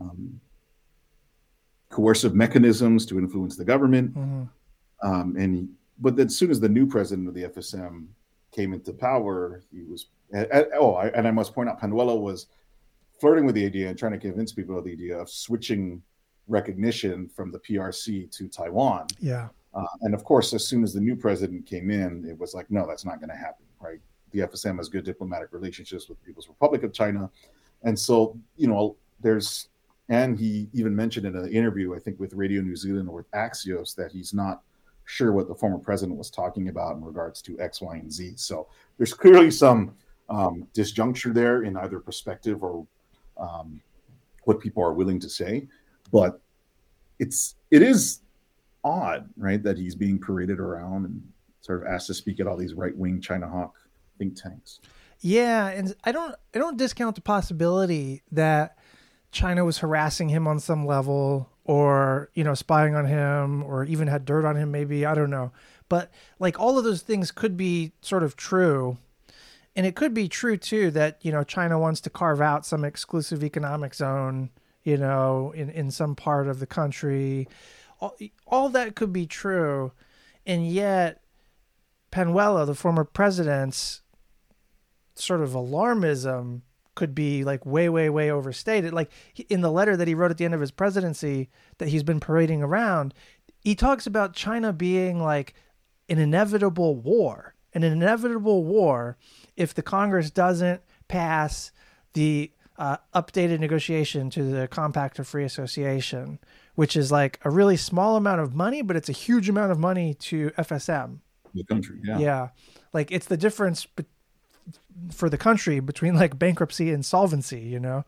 um, 0.00 0.40
coercive 1.88 2.34
mechanisms 2.34 3.06
to 3.06 3.18
influence 3.18 3.56
the 3.56 3.64
government. 3.64 4.14
Mm-hmm. 4.14 4.42
Um, 5.08 5.36
and 5.38 5.54
he, 5.54 5.68
but 6.00 6.16
then 6.16 6.26
as 6.26 6.36
soon 6.36 6.50
as 6.50 6.58
the 6.58 6.68
new 6.68 6.86
president 6.86 7.28
of 7.28 7.34
the 7.34 7.44
FSM 7.44 8.06
came 8.50 8.74
into 8.74 8.92
power, 8.92 9.62
he 9.70 9.84
was 9.84 10.06
oh, 10.74 10.94
I, 10.94 11.08
and 11.08 11.28
I 11.28 11.30
must 11.30 11.54
point 11.54 11.68
out, 11.68 11.80
Panuelo 11.80 12.18
was 12.20 12.46
flirting 13.20 13.46
with 13.46 13.54
the 13.54 13.64
idea 13.64 13.88
and 13.88 13.98
trying 13.98 14.12
to 14.12 14.18
convince 14.18 14.52
people 14.52 14.78
of 14.78 14.84
the 14.84 14.92
idea 14.92 15.16
of 15.16 15.30
switching 15.30 16.02
recognition 16.48 17.28
from 17.28 17.50
the 17.50 17.58
PRC 17.58 18.30
to 18.36 18.48
Taiwan. 18.48 19.06
Yeah. 19.20 19.48
Uh, 19.74 19.84
and 20.02 20.14
of 20.14 20.24
course, 20.24 20.54
as 20.54 20.66
soon 20.66 20.82
as 20.84 20.92
the 20.92 21.00
new 21.00 21.16
president 21.16 21.66
came 21.66 21.90
in, 21.90 22.24
it 22.28 22.38
was 22.38 22.54
like, 22.54 22.70
no, 22.70 22.86
that's 22.86 23.04
not 23.04 23.18
going 23.18 23.30
to 23.30 23.36
happen, 23.36 23.66
right? 23.80 24.00
The 24.30 24.40
FSM 24.40 24.76
has 24.76 24.88
good 24.88 25.04
diplomatic 25.04 25.52
relationships 25.52 26.08
with 26.08 26.18
the 26.20 26.24
People's 26.24 26.48
Republic 26.48 26.82
of 26.82 26.92
China. 26.92 27.30
And 27.82 27.98
so, 27.98 28.38
you 28.56 28.68
know, 28.68 28.96
there's, 29.20 29.68
and 30.08 30.38
he 30.38 30.68
even 30.72 30.94
mentioned 30.94 31.26
in 31.26 31.36
an 31.36 31.48
interview, 31.48 31.94
I 31.94 31.98
think 31.98 32.20
with 32.20 32.34
Radio 32.34 32.62
New 32.62 32.76
Zealand 32.76 33.08
or 33.08 33.16
with 33.16 33.30
Axios, 33.32 33.94
that 33.96 34.12
he's 34.12 34.32
not 34.32 34.62
sure 35.06 35.32
what 35.32 35.48
the 35.48 35.54
former 35.54 35.78
president 35.78 36.16
was 36.16 36.30
talking 36.30 36.68
about 36.68 36.96
in 36.96 37.04
regards 37.04 37.42
to 37.42 37.58
X, 37.60 37.80
Y, 37.80 37.96
and 37.96 38.12
Z. 38.12 38.34
So 38.36 38.68
there's 38.96 39.12
clearly 39.12 39.50
some 39.50 39.94
um, 40.28 40.66
disjuncture 40.74 41.32
there 41.32 41.64
in 41.64 41.76
either 41.76 41.98
perspective 42.00 42.62
or 42.62 42.86
um, 43.36 43.80
what 44.44 44.60
people 44.60 44.82
are 44.82 44.92
willing 44.92 45.20
to 45.20 45.28
say. 45.28 45.66
But 46.12 46.40
it's 47.18 47.56
it 47.70 47.82
is 47.82 48.20
odd, 48.84 49.28
right, 49.36 49.62
that 49.62 49.78
he's 49.78 49.94
being 49.94 50.18
paraded 50.18 50.60
around 50.60 51.06
and 51.06 51.22
sort 51.60 51.82
of 51.82 51.88
asked 51.88 52.06
to 52.08 52.14
speak 52.14 52.40
at 52.40 52.46
all 52.46 52.56
these 52.56 52.74
right 52.74 52.96
wing 52.96 53.20
China 53.20 53.48
hawk 53.48 53.74
think 54.18 54.40
tanks. 54.40 54.80
Yeah, 55.20 55.68
and 55.68 55.94
I 56.04 56.12
don't 56.12 56.34
I 56.54 56.58
don't 56.58 56.76
discount 56.76 57.14
the 57.14 57.22
possibility 57.22 58.22
that 58.32 58.76
China 59.32 59.64
was 59.64 59.78
harassing 59.78 60.28
him 60.28 60.46
on 60.46 60.60
some 60.60 60.86
level 60.86 61.50
or, 61.64 62.30
you 62.34 62.44
know, 62.44 62.54
spying 62.54 62.94
on 62.94 63.06
him 63.06 63.62
or 63.64 63.84
even 63.84 64.06
had 64.06 64.26
dirt 64.26 64.44
on 64.44 64.56
him 64.56 64.70
maybe, 64.70 65.06
I 65.06 65.14
don't 65.14 65.30
know. 65.30 65.50
But 65.88 66.10
like 66.38 66.60
all 66.60 66.76
of 66.78 66.84
those 66.84 67.02
things 67.02 67.30
could 67.30 67.56
be 67.56 67.92
sort 68.02 68.22
of 68.22 68.36
true 68.36 68.98
and 69.76 69.86
it 69.86 69.96
could 69.96 70.14
be 70.14 70.28
true 70.28 70.56
too 70.56 70.90
that 70.92 71.18
you 71.22 71.32
know 71.32 71.42
China 71.42 71.78
wants 71.78 72.00
to 72.02 72.10
carve 72.10 72.40
out 72.40 72.66
some 72.66 72.84
exclusive 72.84 73.42
economic 73.42 73.94
zone, 73.94 74.50
you 74.84 74.96
know, 74.96 75.52
in 75.54 75.70
in 75.70 75.90
some 75.90 76.14
part 76.14 76.48
of 76.48 76.60
the 76.60 76.66
country. 76.66 77.48
All, 78.00 78.16
all 78.46 78.68
that 78.70 78.94
could 78.94 79.12
be 79.12 79.26
true, 79.26 79.92
and 80.46 80.66
yet 80.66 81.22
Panuelo, 82.10 82.66
the 82.66 82.74
former 82.74 83.04
president's 83.04 84.02
sort 85.14 85.40
of 85.40 85.50
alarmism 85.50 86.62
could 86.94 87.14
be 87.14 87.44
like 87.44 87.66
way 87.66 87.88
way 87.88 88.08
way 88.08 88.30
overstated. 88.30 88.92
Like 88.92 89.10
in 89.48 89.60
the 89.60 89.70
letter 89.70 89.96
that 89.96 90.08
he 90.08 90.14
wrote 90.14 90.30
at 90.30 90.38
the 90.38 90.44
end 90.44 90.54
of 90.54 90.60
his 90.60 90.70
presidency 90.70 91.50
that 91.78 91.88
he's 91.88 92.02
been 92.02 92.20
parading 92.20 92.62
around 92.62 93.14
he 93.60 93.74
talks 93.74 94.06
about 94.06 94.34
China 94.34 94.72
being 94.72 95.20
like 95.20 95.54
an 96.08 96.18
inevitable 96.18 96.94
war 96.94 97.54
an 97.72 97.82
inevitable 97.82 98.64
war 98.64 99.16
if 99.56 99.74
the 99.74 99.82
Congress 99.82 100.30
doesn't 100.30 100.80
pass 101.08 101.72
the 102.12 102.52
uh, 102.78 102.96
updated 103.14 103.58
negotiation 103.60 104.30
to 104.30 104.44
the 104.44 104.68
Compact 104.68 105.18
of 105.18 105.26
Free 105.26 105.44
Association, 105.44 106.38
which 106.74 106.96
is 106.96 107.12
like 107.12 107.38
a 107.44 107.50
really 107.50 107.76
small 107.76 108.16
amount 108.16 108.40
of 108.40 108.54
money, 108.54 108.82
but 108.82 108.96
it's 108.96 109.08
a 109.08 109.12
huge 109.12 109.48
amount 109.48 109.72
of 109.72 109.78
money 109.78 110.14
to 110.14 110.50
FSM. 110.58 111.18
The 111.54 111.64
country, 111.64 112.00
yeah. 112.04 112.18
Yeah. 112.18 112.48
Like 112.92 113.12
it's 113.12 113.26
the 113.26 113.36
difference 113.36 113.86
be- 113.86 114.04
for 115.12 115.28
the 115.28 115.38
country 115.38 115.80
between 115.80 116.14
like 116.14 116.38
bankruptcy 116.38 116.90
and 116.90 117.04
solvency, 117.04 117.60
you 117.60 117.80
know? 117.80 118.04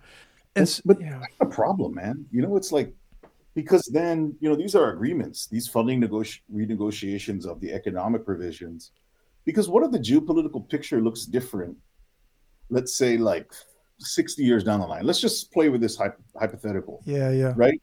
And, 0.55 0.81
but 0.85 1.00
yeah. 1.00 1.18
that's 1.20 1.35
a 1.40 1.46
problem, 1.46 1.94
man. 1.94 2.24
You 2.33 2.42
know, 2.42 2.57
it's 2.57 2.72
like, 2.72 2.92
because 3.55 3.87
then, 3.87 4.35
you 4.40 4.48
know, 4.48 4.57
these 4.57 4.74
are 4.74 4.90
agreements, 4.90 5.46
these 5.46 5.68
funding 5.68 6.00
negoti- 6.00 6.40
renegotiations 6.52 7.46
of 7.46 7.61
the 7.61 7.72
economic 7.72 8.24
provisions 8.24 8.90
because 9.46 9.68
what 9.68 9.83
if 9.85 9.92
the 9.92 9.98
geopolitical 9.98 10.68
picture 10.68 11.00
looks 11.00 11.24
different 11.24 11.74
let's 12.68 12.94
say 12.94 13.16
like 13.16 13.50
60 13.98 14.44
years 14.44 14.62
down 14.62 14.81
the 14.81 14.87
line 14.87 15.07
let's 15.07 15.20
just 15.20 15.50
play 15.52 15.70
with 15.70 15.81
this 15.81 15.96
hypothetical 15.96 17.00
yeah 17.07 17.31
yeah 17.31 17.55
right 17.57 17.81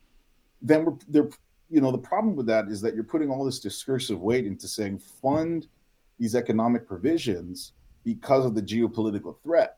then 0.63 0.86
we're 0.86 1.30
you 1.69 1.82
know 1.82 1.91
the 1.91 1.97
problem 1.97 2.36
with 2.36 2.45
that 2.47 2.67
is 2.67 2.82
that 2.82 2.95
you're 2.95 3.04
putting 3.04 3.30
all 3.30 3.43
this 3.43 3.60
discursive 3.60 4.19
weight 4.19 4.45
into 4.45 4.67
saying 4.67 4.99
fund 4.99 5.67
these 6.19 6.36
economic 6.36 6.88
provisions 6.88 7.73
because 8.04 8.45
of 8.45 8.56
the 8.56 8.62
geopolitical 8.62 9.36
threat. 9.43 9.78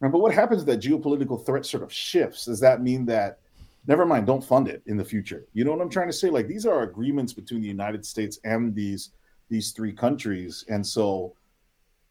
But 0.00 0.18
what 0.18 0.34
happens 0.34 0.60
if 0.60 0.66
that 0.66 0.80
geopolitical 0.80 1.44
threat 1.46 1.64
sort 1.64 1.82
of 1.82 1.92
shifts? 1.92 2.44
Does 2.44 2.60
that 2.60 2.82
mean 2.82 3.06
that 3.06 3.38
never 3.86 4.04
mind 4.04 4.26
don't 4.26 4.44
fund 4.44 4.68
it 4.68 4.82
in 4.86 4.98
the 4.98 5.04
future? 5.04 5.46
You 5.54 5.64
know 5.64 5.72
what 5.72 5.80
i'm 5.80 5.88
trying 5.88 6.08
to 6.08 6.12
say? 6.12 6.28
Like 6.28 6.46
these 6.46 6.66
are 6.66 6.82
agreements 6.82 7.32
between 7.32 7.62
the 7.62 7.68
united 7.68 8.04
states 8.04 8.38
and 8.44 8.74
these 8.74 9.10
these 9.48 9.72
three 9.72 9.92
countries. 9.92 10.64
And 10.68 10.86
so 10.86 11.34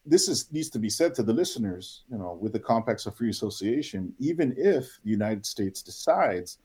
this 0.05 0.27
is 0.27 0.51
needs 0.51 0.69
to 0.69 0.79
be 0.79 0.89
said 0.89 1.13
to 1.15 1.23
the 1.23 1.33
listeners, 1.33 2.03
you 2.09 2.17
know, 2.17 2.37
with 2.41 2.53
the 2.53 2.59
compacts 2.59 3.05
of 3.05 3.15
free 3.15 3.29
association, 3.29 4.13
even 4.19 4.53
if 4.57 4.99
the 5.03 5.11
United 5.11 5.45
States 5.45 5.81
decides 5.81 6.57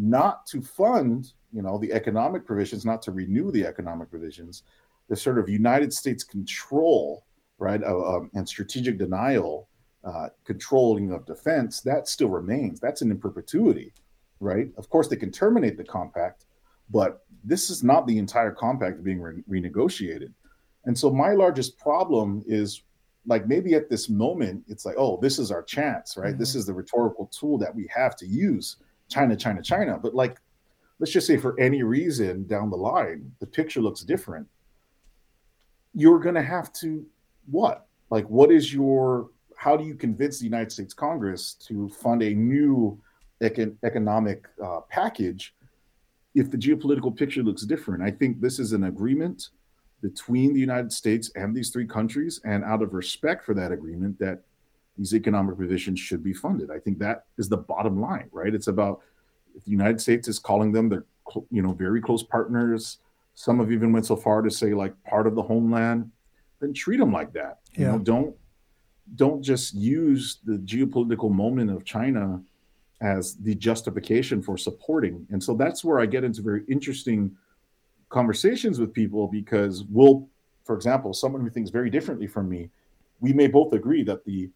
not 0.00 0.46
to 0.46 0.62
fund, 0.62 1.32
you 1.52 1.62
know, 1.62 1.78
the 1.78 1.92
economic 1.92 2.46
provisions, 2.46 2.84
not 2.84 3.02
to 3.02 3.12
renew 3.12 3.50
the 3.52 3.66
economic 3.66 4.10
provisions, 4.10 4.62
the 5.08 5.16
sort 5.16 5.38
of 5.38 5.48
United 5.48 5.92
States 5.92 6.24
control 6.24 7.24
right, 7.60 7.82
uh, 7.84 8.16
um, 8.16 8.30
and 8.34 8.48
strategic 8.48 8.98
denial, 8.98 9.68
uh, 10.02 10.30
controlling 10.44 11.12
of 11.12 11.26
defense, 11.26 11.80
that 11.82 12.08
still 12.08 12.30
remains. 12.30 12.80
That's 12.80 13.02
an 13.02 13.10
in 13.10 13.18
perpetuity, 13.18 13.92
right? 14.40 14.70
Of 14.78 14.88
course, 14.88 15.06
they 15.06 15.16
can 15.16 15.30
terminate 15.30 15.76
the 15.76 15.84
compact, 15.84 16.46
but 16.90 17.22
this 17.44 17.70
is 17.70 17.84
not 17.84 18.06
the 18.06 18.18
entire 18.18 18.50
compact 18.50 19.04
being 19.04 19.20
re- 19.20 19.44
renegotiated. 19.48 20.32
And 20.86 20.98
so, 20.98 21.10
my 21.10 21.32
largest 21.32 21.78
problem 21.78 22.42
is 22.46 22.82
like 23.26 23.46
maybe 23.46 23.74
at 23.74 23.90
this 23.90 24.08
moment, 24.08 24.64
it's 24.66 24.86
like, 24.86 24.96
oh, 24.96 25.18
this 25.20 25.38
is 25.38 25.50
our 25.50 25.62
chance, 25.62 26.16
right? 26.16 26.30
Mm-hmm. 26.30 26.38
This 26.38 26.54
is 26.54 26.64
the 26.64 26.72
rhetorical 26.72 27.26
tool 27.26 27.58
that 27.58 27.74
we 27.74 27.86
have 27.94 28.16
to 28.16 28.26
use 28.26 28.76
China, 29.10 29.36
China, 29.36 29.62
China. 29.62 29.98
But 30.02 30.14
like, 30.14 30.38
let's 30.98 31.12
just 31.12 31.26
say 31.26 31.36
for 31.36 31.58
any 31.60 31.82
reason 31.82 32.46
down 32.46 32.70
the 32.70 32.76
line, 32.76 33.32
the 33.40 33.46
picture 33.46 33.80
looks 33.80 34.02
different. 34.02 34.46
You're 35.94 36.20
going 36.20 36.36
to 36.36 36.42
have 36.42 36.72
to 36.74 37.04
what? 37.50 37.86
Like, 38.10 38.28
what 38.30 38.50
is 38.50 38.72
your, 38.72 39.30
how 39.56 39.76
do 39.76 39.84
you 39.84 39.94
convince 39.94 40.38
the 40.38 40.44
United 40.44 40.72
States 40.72 40.94
Congress 40.94 41.54
to 41.66 41.88
fund 41.88 42.22
a 42.22 42.32
new 42.32 43.00
econ- 43.42 43.76
economic 43.84 44.46
uh, 44.64 44.80
package 44.88 45.54
if 46.34 46.50
the 46.50 46.56
geopolitical 46.56 47.16
picture 47.16 47.42
looks 47.42 47.62
different? 47.62 48.02
I 48.02 48.10
think 48.10 48.40
this 48.40 48.58
is 48.58 48.72
an 48.72 48.84
agreement 48.84 49.48
between 50.02 50.54
the 50.54 50.60
United 50.60 50.92
States 50.92 51.30
and 51.34 51.54
these 51.54 51.70
three 51.70 51.86
countries, 51.86 52.40
and 52.44 52.64
out 52.64 52.82
of 52.82 52.94
respect 52.94 53.44
for 53.44 53.54
that 53.54 53.70
agreement, 53.70 54.18
that 54.18 54.42
these 55.00 55.14
economic 55.14 55.56
provisions 55.56 55.98
should 55.98 56.22
be 56.22 56.34
funded. 56.34 56.70
I 56.70 56.78
think 56.78 56.98
that 56.98 57.24
is 57.38 57.48
the 57.48 57.56
bottom 57.56 58.02
line, 58.02 58.28
right? 58.32 58.54
It's 58.54 58.66
about 58.66 59.00
the 59.54 59.70
United 59.70 59.98
States 59.98 60.28
is 60.28 60.38
calling 60.38 60.72
them 60.72 60.90
their, 60.90 61.06
you 61.50 61.62
know, 61.62 61.72
very 61.72 62.02
close 62.02 62.22
partners. 62.22 62.98
Some 63.34 63.60
have 63.60 63.72
even 63.72 63.92
went 63.92 64.04
so 64.04 64.14
far 64.14 64.42
to 64.42 64.50
say 64.50 64.74
like 64.74 64.92
part 65.04 65.26
of 65.26 65.34
the 65.34 65.42
homeland. 65.42 66.10
Then 66.60 66.74
treat 66.74 66.98
them 66.98 67.12
like 67.12 67.32
that. 67.32 67.60
Yeah. 67.72 67.78
You 67.78 67.86
know, 67.86 67.98
don't 67.98 68.36
don't 69.14 69.42
just 69.42 69.74
use 69.74 70.40
the 70.44 70.58
geopolitical 70.58 71.32
moment 71.32 71.70
of 71.70 71.86
China 71.86 72.42
as 73.00 73.36
the 73.36 73.54
justification 73.54 74.42
for 74.42 74.58
supporting. 74.58 75.26
And 75.30 75.42
so 75.42 75.54
that's 75.54 75.82
where 75.82 75.98
I 75.98 76.04
get 76.04 76.24
into 76.24 76.42
very 76.42 76.62
interesting 76.68 77.34
conversations 78.10 78.78
with 78.78 78.92
people 78.92 79.26
because 79.28 79.84
we'll, 79.84 80.28
for 80.64 80.76
example, 80.76 81.14
someone 81.14 81.40
who 81.40 81.48
thinks 81.48 81.70
very 81.70 81.88
differently 81.88 82.26
from 82.26 82.50
me, 82.50 82.68
we 83.20 83.32
may 83.32 83.46
both 83.46 83.72
agree 83.72 84.02
that 84.04 84.24
the 84.26 84.50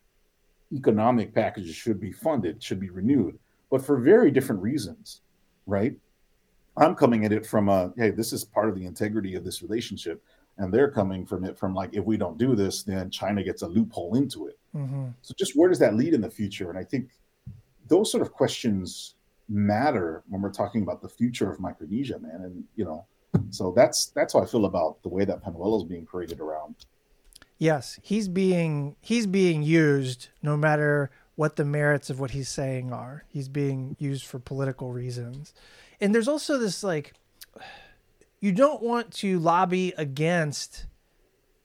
economic 0.72 1.34
packages 1.34 1.74
should 1.74 2.00
be 2.00 2.12
funded, 2.12 2.62
should 2.62 2.80
be 2.80 2.90
renewed, 2.90 3.38
but 3.70 3.84
for 3.84 3.98
very 3.98 4.30
different 4.30 4.62
reasons, 4.62 5.22
right? 5.66 5.94
I'm 6.76 6.94
coming 6.94 7.24
at 7.24 7.32
it 7.32 7.46
from 7.46 7.68
a 7.68 7.92
hey, 7.96 8.10
this 8.10 8.32
is 8.32 8.44
part 8.44 8.68
of 8.68 8.74
the 8.74 8.86
integrity 8.86 9.34
of 9.34 9.44
this 9.44 9.62
relationship, 9.62 10.22
and 10.58 10.72
they're 10.72 10.90
coming 10.90 11.24
from 11.24 11.44
it 11.44 11.58
from 11.58 11.74
like 11.74 11.90
if 11.94 12.04
we 12.04 12.16
don't 12.16 12.38
do 12.38 12.56
this, 12.56 12.82
then 12.82 13.10
China 13.10 13.42
gets 13.42 13.62
a 13.62 13.68
loophole 13.68 14.16
into 14.16 14.48
it. 14.48 14.58
Mm-hmm. 14.74 15.08
So 15.22 15.34
just 15.38 15.56
where 15.56 15.68
does 15.68 15.78
that 15.78 15.94
lead 15.94 16.14
in 16.14 16.20
the 16.20 16.30
future? 16.30 16.70
And 16.70 16.78
I 16.78 16.84
think 16.84 17.10
those 17.86 18.10
sort 18.10 18.22
of 18.22 18.32
questions 18.32 19.14
matter 19.48 20.24
when 20.28 20.40
we're 20.40 20.50
talking 20.50 20.82
about 20.82 21.02
the 21.02 21.08
future 21.08 21.50
of 21.50 21.60
Micronesia, 21.60 22.18
man. 22.18 22.40
And 22.42 22.64
you 22.76 22.84
know, 22.84 23.06
so 23.50 23.72
that's 23.76 24.06
that's 24.06 24.32
how 24.32 24.40
I 24.40 24.46
feel 24.46 24.64
about 24.64 25.02
the 25.02 25.08
way 25.08 25.24
that 25.24 25.42
Panuelo 25.42 25.76
is 25.78 25.84
being 25.84 26.06
paraded 26.06 26.40
around. 26.40 26.86
Yes, 27.58 27.98
he's 28.02 28.28
being 28.28 28.96
he's 29.00 29.26
being 29.26 29.62
used 29.62 30.28
no 30.42 30.56
matter 30.56 31.10
what 31.36 31.56
the 31.56 31.64
merits 31.64 32.10
of 32.10 32.20
what 32.20 32.32
he's 32.32 32.48
saying 32.48 32.92
are. 32.92 33.24
He's 33.28 33.48
being 33.48 33.96
used 33.98 34.26
for 34.26 34.38
political 34.38 34.92
reasons. 34.92 35.52
And 36.00 36.14
there's 36.14 36.28
also 36.28 36.58
this 36.58 36.82
like 36.82 37.14
you 38.40 38.52
don't 38.52 38.82
want 38.82 39.12
to 39.14 39.38
lobby 39.38 39.94
against 39.96 40.86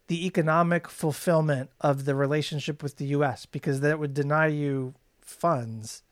the 0.08 0.26
economic 0.26 0.88
fulfillment 0.90 1.70
of 1.82 2.06
the 2.06 2.16
relationship 2.16 2.82
with 2.82 2.98
the 2.98 3.06
US 3.08 3.46
because 3.46 3.82
that 3.82 4.00
would 4.00 4.14
deny 4.14 4.48
you 4.48 4.96
funds, 5.22 6.04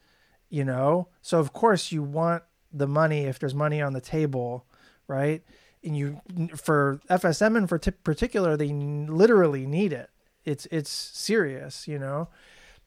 you 0.50 0.64
know? 0.64 1.08
So 1.22 1.40
of 1.40 1.54
course 1.54 1.92
you 1.92 2.04
want 2.04 2.44
the 2.72 2.88
money 2.88 3.22
if 3.26 3.40
there's 3.40 3.56
money 3.56 3.82
on 3.82 3.94
the 3.94 4.02
table 4.02 4.66
right? 5.08 5.42
And 5.88 5.98
you 5.98 6.22
for 6.56 7.00
FSM 7.10 7.58
in 7.58 7.68
for 7.68 7.80
t- 7.80 7.92
particular, 7.92 8.58
they 8.58 8.68
literally 8.68 9.66
need 9.66 9.94
it. 9.94 10.10
It's 10.46 10.68
it's 10.70 10.92
serious, 10.92 11.88
you 11.88 11.98
know, 11.98 12.28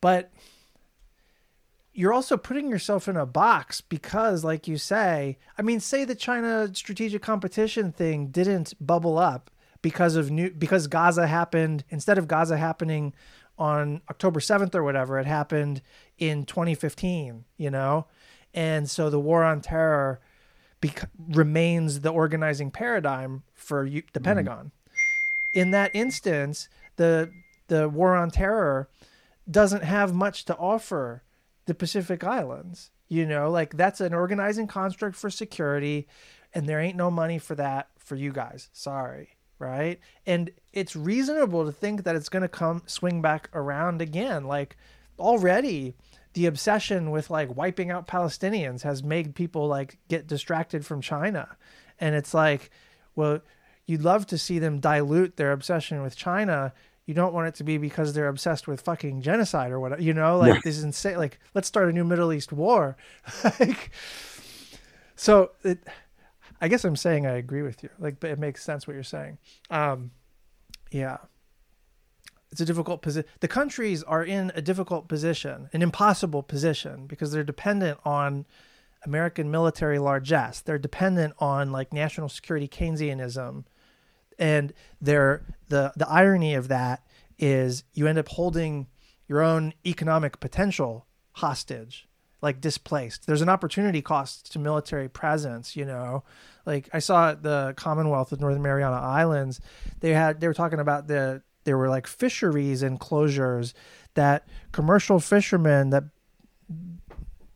but 0.01 0.31
you're 1.93 2.13
also 2.13 2.37
putting 2.37 2.69
yourself 2.69 3.09
in 3.09 3.17
a 3.17 3.27
box 3.27 3.81
because, 3.81 4.45
like 4.45 4.69
you 4.69 4.77
say, 4.77 5.39
I 5.59 5.63
mean, 5.63 5.81
say 5.81 6.05
the 6.05 6.15
China 6.15 6.71
strategic 6.75 7.23
competition 7.23 7.91
thing 7.91 8.29
didn't 8.29 8.75
bubble 8.81 9.19
up 9.19 9.51
because 9.83 10.17
of 10.17 10.31
new 10.31 10.51
because 10.51 10.87
Gaza 10.87 11.27
happened 11.27 11.85
instead 11.89 12.19
of 12.19 12.29
Gaza 12.29 12.57
happening 12.57 13.15
on 13.59 14.01
October 14.09 14.41
7th 14.41 14.75
or 14.75 14.83
whatever, 14.83 15.19
it 15.19 15.27
happened 15.27 15.83
in 16.19 16.45
2015, 16.45 17.45
you 17.59 17.71
know? 17.71 18.07
And 18.55 18.89
so 18.89 19.11
the 19.11 19.21
war 19.21 19.45
on 19.45 19.61
terror 19.61 20.21
bec- 20.81 21.11
remains 21.29 22.01
the 22.01 22.11
organizing 22.11 22.71
paradigm 22.71 23.43
for 23.55 23.85
you, 23.85 24.03
the 24.13 24.21
mm-hmm. 24.21 24.25
Pentagon. 24.25 24.73
In 25.53 25.71
that 25.73 25.91
instance, 25.95 26.69
the 26.97 27.31
the 27.69 27.89
war 27.89 28.17
on 28.17 28.31
terror 28.31 28.89
doesn't 29.51 29.85
have 29.85 30.15
much 30.15 30.45
to 30.45 30.57
offer 30.57 31.23
the 31.67 31.75
Pacific 31.75 32.25
Islands. 32.25 32.91
You 33.09 33.27
know, 33.27 33.51
like 33.51 33.77
that's 33.77 34.01
an 34.01 34.15
organizing 34.15 34.67
construct 34.67 35.17
for 35.17 35.31
security, 35.31 36.07
and 36.55 36.69
there 36.69 36.81
ain't 36.81 36.97
no 36.97 37.11
money 37.11 37.39
for 37.39 37.55
that 37.57 37.89
for 37.99 38.15
you 38.15 38.33
guys. 38.33 38.69
Sorry, 38.73 39.37
right? 39.59 39.99
And 40.27 40.51
it's 40.73 40.95
reasonable 40.95 41.65
to 41.65 41.73
think 41.73 42.05
that 42.05 42.15
it's 42.15 42.29
going 42.29 42.43
to 42.43 42.49
come 42.49 42.83
swing 42.87 43.21
back 43.21 43.51
around 43.53 44.01
again. 44.01 44.45
Like 44.45 44.77
already, 45.19 45.95
the 46.35 46.47
obsession 46.47 47.11
with 47.11 47.31
like 47.31 47.57
wiping 47.57 47.91
out 47.91 48.07
Palestinians 48.07 48.83
has 48.83 49.03
made 49.03 49.35
people 49.35 49.67
like 49.67 49.99
get 50.09 50.27
distracted 50.27 50.87
from 50.87 51.01
China. 51.01 51.57
And 51.99 52.15
it's 52.15 52.33
like, 52.33 52.71
well, 53.17 53.41
you'd 53.87 54.03
love 54.03 54.27
to 54.29 54.39
see 54.39 54.59
them 54.59 54.79
dilute 54.79 55.37
their 55.37 55.53
obsession 55.53 56.03
with 56.03 56.17
China. 56.17 56.73
You 57.07 57.15
don't 57.15 57.35
want 57.35 57.49
it 57.49 57.55
to 57.57 57.65
be 57.65 57.79
because 57.79 58.13
they're 58.13 58.29
obsessed 58.29 58.69
with 58.69 58.81
fucking 58.83 59.23
genocide 59.23 59.73
or 59.73 59.81
whatever, 59.81 60.01
you 60.01 60.15
know, 60.15 60.39
like 60.39 60.55
yeah. 60.55 60.61
this 60.63 60.79
is 60.79 60.85
insane. 60.85 61.19
Like, 61.19 61.41
let's 61.55 61.67
start 61.67 61.89
a 61.89 61.93
new 61.93 62.05
Middle 62.05 62.33
East 62.33 62.53
war. 62.53 62.97
like, 63.59 63.91
so 65.17 65.51
it, 65.65 65.81
I 66.61 66.69
guess 66.69 66.85
I'm 66.85 66.97
saying 66.97 67.27
I 67.27 67.33
agree 67.33 67.63
with 67.63 67.83
you. 67.83 67.89
Like, 67.99 68.21
but 68.21 68.31
it 68.31 68.39
makes 68.39 68.63
sense 68.63 68.87
what 68.87 68.95
you're 68.95 69.03
saying. 69.03 69.39
Um, 69.71 70.13
yeah 70.93 71.19
it's 72.53 72.61
a 72.61 72.65
difficult 72.65 73.03
position. 73.03 73.29
The 73.41 73.49
countries 73.49 74.03
are 74.03 74.25
in 74.25 74.51
a 74.55 74.63
difficult 74.63 75.09
position, 75.09 75.69
an 75.73 75.83
impossible 75.83 76.43
position, 76.43 77.07
because 77.07 77.33
they're 77.33 77.45
dependent 77.45 77.99
on 78.05 78.47
American 79.05 79.51
military 79.51 79.99
largesse. 79.99 80.61
They're 80.61 80.79
dependent 80.79 81.35
on 81.39 81.73
like 81.73 81.93
national 81.93 82.29
security 82.29 82.69
Keynesianism, 82.69 83.65
and 84.39 84.73
they're 85.01 85.43
the 85.69 85.93
the 85.97 86.09
irony 86.09 86.55
of 86.55 86.69
that 86.69 87.07
is 87.39 87.85
you 87.95 88.07
end 88.07 88.19
up 88.19 88.29
holding 88.29 88.89
your 89.29 89.43
own 89.43 89.73
economic 89.87 90.41
potential 90.41 91.07
hostage 91.35 92.09
like 92.43 92.61
displaced. 92.61 93.27
There's 93.27 93.43
an 93.43 93.49
opportunity 93.49 94.03
cost 94.03 94.51
to 94.53 94.59
military 94.59 95.09
presence, 95.09 95.77
you 95.77 95.85
know. 95.85 96.25
Like 96.67 96.89
I 96.93 96.99
saw 96.99 97.35
the 97.35 97.75
Commonwealth 97.77 98.33
of 98.33 98.41
Northern 98.41 98.63
Mariana 98.63 98.97
Islands, 98.97 99.61
they 100.01 100.13
had 100.13 100.41
they 100.41 100.49
were 100.49 100.55
talking 100.55 100.81
about 100.81 101.07
the 101.07 101.43
there 101.65 101.79
were 101.79 101.89
like 101.89 102.07
fisheries 102.07 102.83
enclosures 102.83 103.75
that 104.15 104.47
commercial 104.73 105.21
fishermen 105.21 105.91
that 105.91 106.05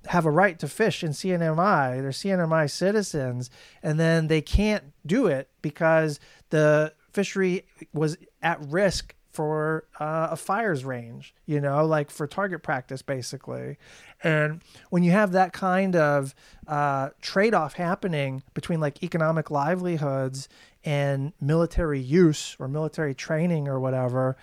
have 0.06 0.26
a 0.26 0.30
right 0.30 0.58
to 0.58 0.68
fish 0.68 1.02
in 1.02 1.10
CNMI, 1.10 2.00
they're 2.02 2.10
CNMI 2.10 2.70
citizens, 2.70 3.50
and 3.82 3.98
then 3.98 4.28
they 4.28 4.42
can't 4.42 4.84
do 5.06 5.26
it 5.26 5.48
because 5.62 6.20
the 6.50 6.92
fishery 7.12 7.64
was 7.92 8.16
at 8.42 8.60
risk 8.60 9.14
for 9.34 9.84
uh, 9.98 10.28
a 10.30 10.36
fires 10.36 10.84
range, 10.84 11.34
you 11.44 11.60
know, 11.60 11.84
like 11.84 12.08
for 12.08 12.26
target 12.26 12.62
practice, 12.62 13.02
basically. 13.02 13.76
And 14.22 14.62
when 14.90 15.02
you 15.02 15.10
have 15.10 15.32
that 15.32 15.52
kind 15.52 15.96
of 15.96 16.36
uh, 16.68 17.10
trade 17.20 17.52
off 17.52 17.74
happening 17.74 18.44
between 18.54 18.78
like 18.78 19.02
economic 19.02 19.50
livelihoods 19.50 20.48
and 20.84 21.32
military 21.40 22.00
use 22.00 22.56
or 22.58 22.68
military 22.68 23.14
training 23.14 23.68
or 23.68 23.80
whatever, 23.80 24.36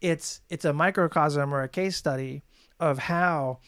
it's 0.00 0.40
it's 0.48 0.64
a 0.64 0.72
microcosm 0.72 1.54
or 1.54 1.62
a 1.62 1.68
case 1.68 1.96
study 1.96 2.42
of 2.80 2.98
how 2.98 3.58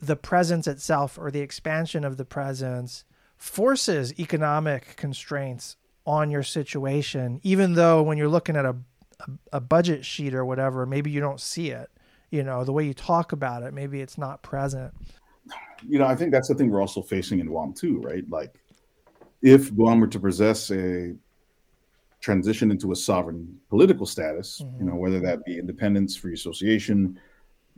the 0.00 0.16
presence 0.16 0.66
itself 0.66 1.18
or 1.18 1.30
the 1.30 1.40
expansion 1.40 2.04
of 2.04 2.16
the 2.16 2.24
presence 2.24 3.04
forces 3.36 4.18
economic 4.18 4.96
constraints 4.96 5.76
on 6.06 6.30
your 6.30 6.42
situation, 6.42 7.40
even 7.42 7.74
though 7.74 8.02
when 8.02 8.18
you're 8.18 8.28
looking 8.28 8.56
at 8.56 8.64
a 8.64 8.76
a, 9.20 9.56
a 9.56 9.60
budget 9.60 10.04
sheet 10.04 10.34
or 10.34 10.44
whatever, 10.44 10.86
maybe 10.86 11.10
you 11.10 11.20
don't 11.20 11.40
see 11.40 11.70
it. 11.70 11.90
You 12.30 12.42
know, 12.42 12.64
the 12.64 12.72
way 12.72 12.84
you 12.84 12.94
talk 12.94 13.32
about 13.32 13.62
it, 13.62 13.74
maybe 13.74 14.00
it's 14.00 14.16
not 14.16 14.42
present. 14.42 14.94
You 15.86 15.98
know, 15.98 16.06
I 16.06 16.14
think 16.14 16.30
that's 16.30 16.48
the 16.48 16.54
thing 16.54 16.70
we're 16.70 16.80
also 16.80 17.02
facing 17.02 17.40
in 17.40 17.46
Guam 17.46 17.72
too, 17.72 17.98
right? 18.00 18.28
Like, 18.28 18.59
if 19.42 19.74
Guam 19.74 20.00
were 20.00 20.06
to 20.06 20.20
possess 20.20 20.70
a 20.70 21.14
transition 22.20 22.70
into 22.70 22.92
a 22.92 22.96
sovereign 22.96 23.58
political 23.68 24.06
status, 24.06 24.60
mm-hmm. 24.62 24.80
you 24.80 24.90
know, 24.90 24.96
whether 24.96 25.20
that 25.20 25.44
be 25.44 25.58
independence, 25.58 26.16
free 26.16 26.34
association, 26.34 27.18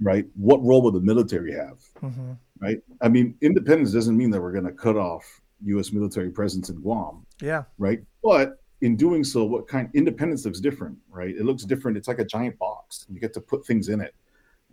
right? 0.01 0.27
What 0.35 0.63
role 0.63 0.83
will 0.83 0.91
the 0.91 1.01
military 1.01 1.53
have, 1.53 1.79
mm-hmm. 2.03 2.33
right? 2.61 2.81
I 3.01 3.09
mean, 3.09 3.37
independence 3.41 3.93
doesn't 3.93 4.17
mean 4.17 4.31
that 4.31 4.41
we're 4.41 4.53
going 4.53 4.65
to 4.65 4.73
cut 4.73 4.97
off 4.97 5.41
U.S. 5.65 5.93
military 5.93 6.31
presence 6.31 6.71
in 6.71 6.81
Guam, 6.81 7.25
yeah, 7.41 7.65
right? 7.79 8.01
But 8.23 8.59
in 8.81 8.97
doing 8.97 9.23
so, 9.23 9.45
what 9.45 9.69
kind 9.69 9.89
independence 9.95 10.45
looks 10.45 10.59
different, 10.59 10.99
right? 11.09 11.35
It 11.37 11.45
looks 11.45 11.65
different. 11.65 11.97
It's 11.97 12.09
like 12.09 12.19
a 12.19 12.25
giant 12.25 12.59
box. 12.59 13.07
You 13.09 13.21
get 13.21 13.33
to 13.35 13.41
put 13.41 13.65
things 13.65 13.89
in 13.89 14.01
it, 14.01 14.15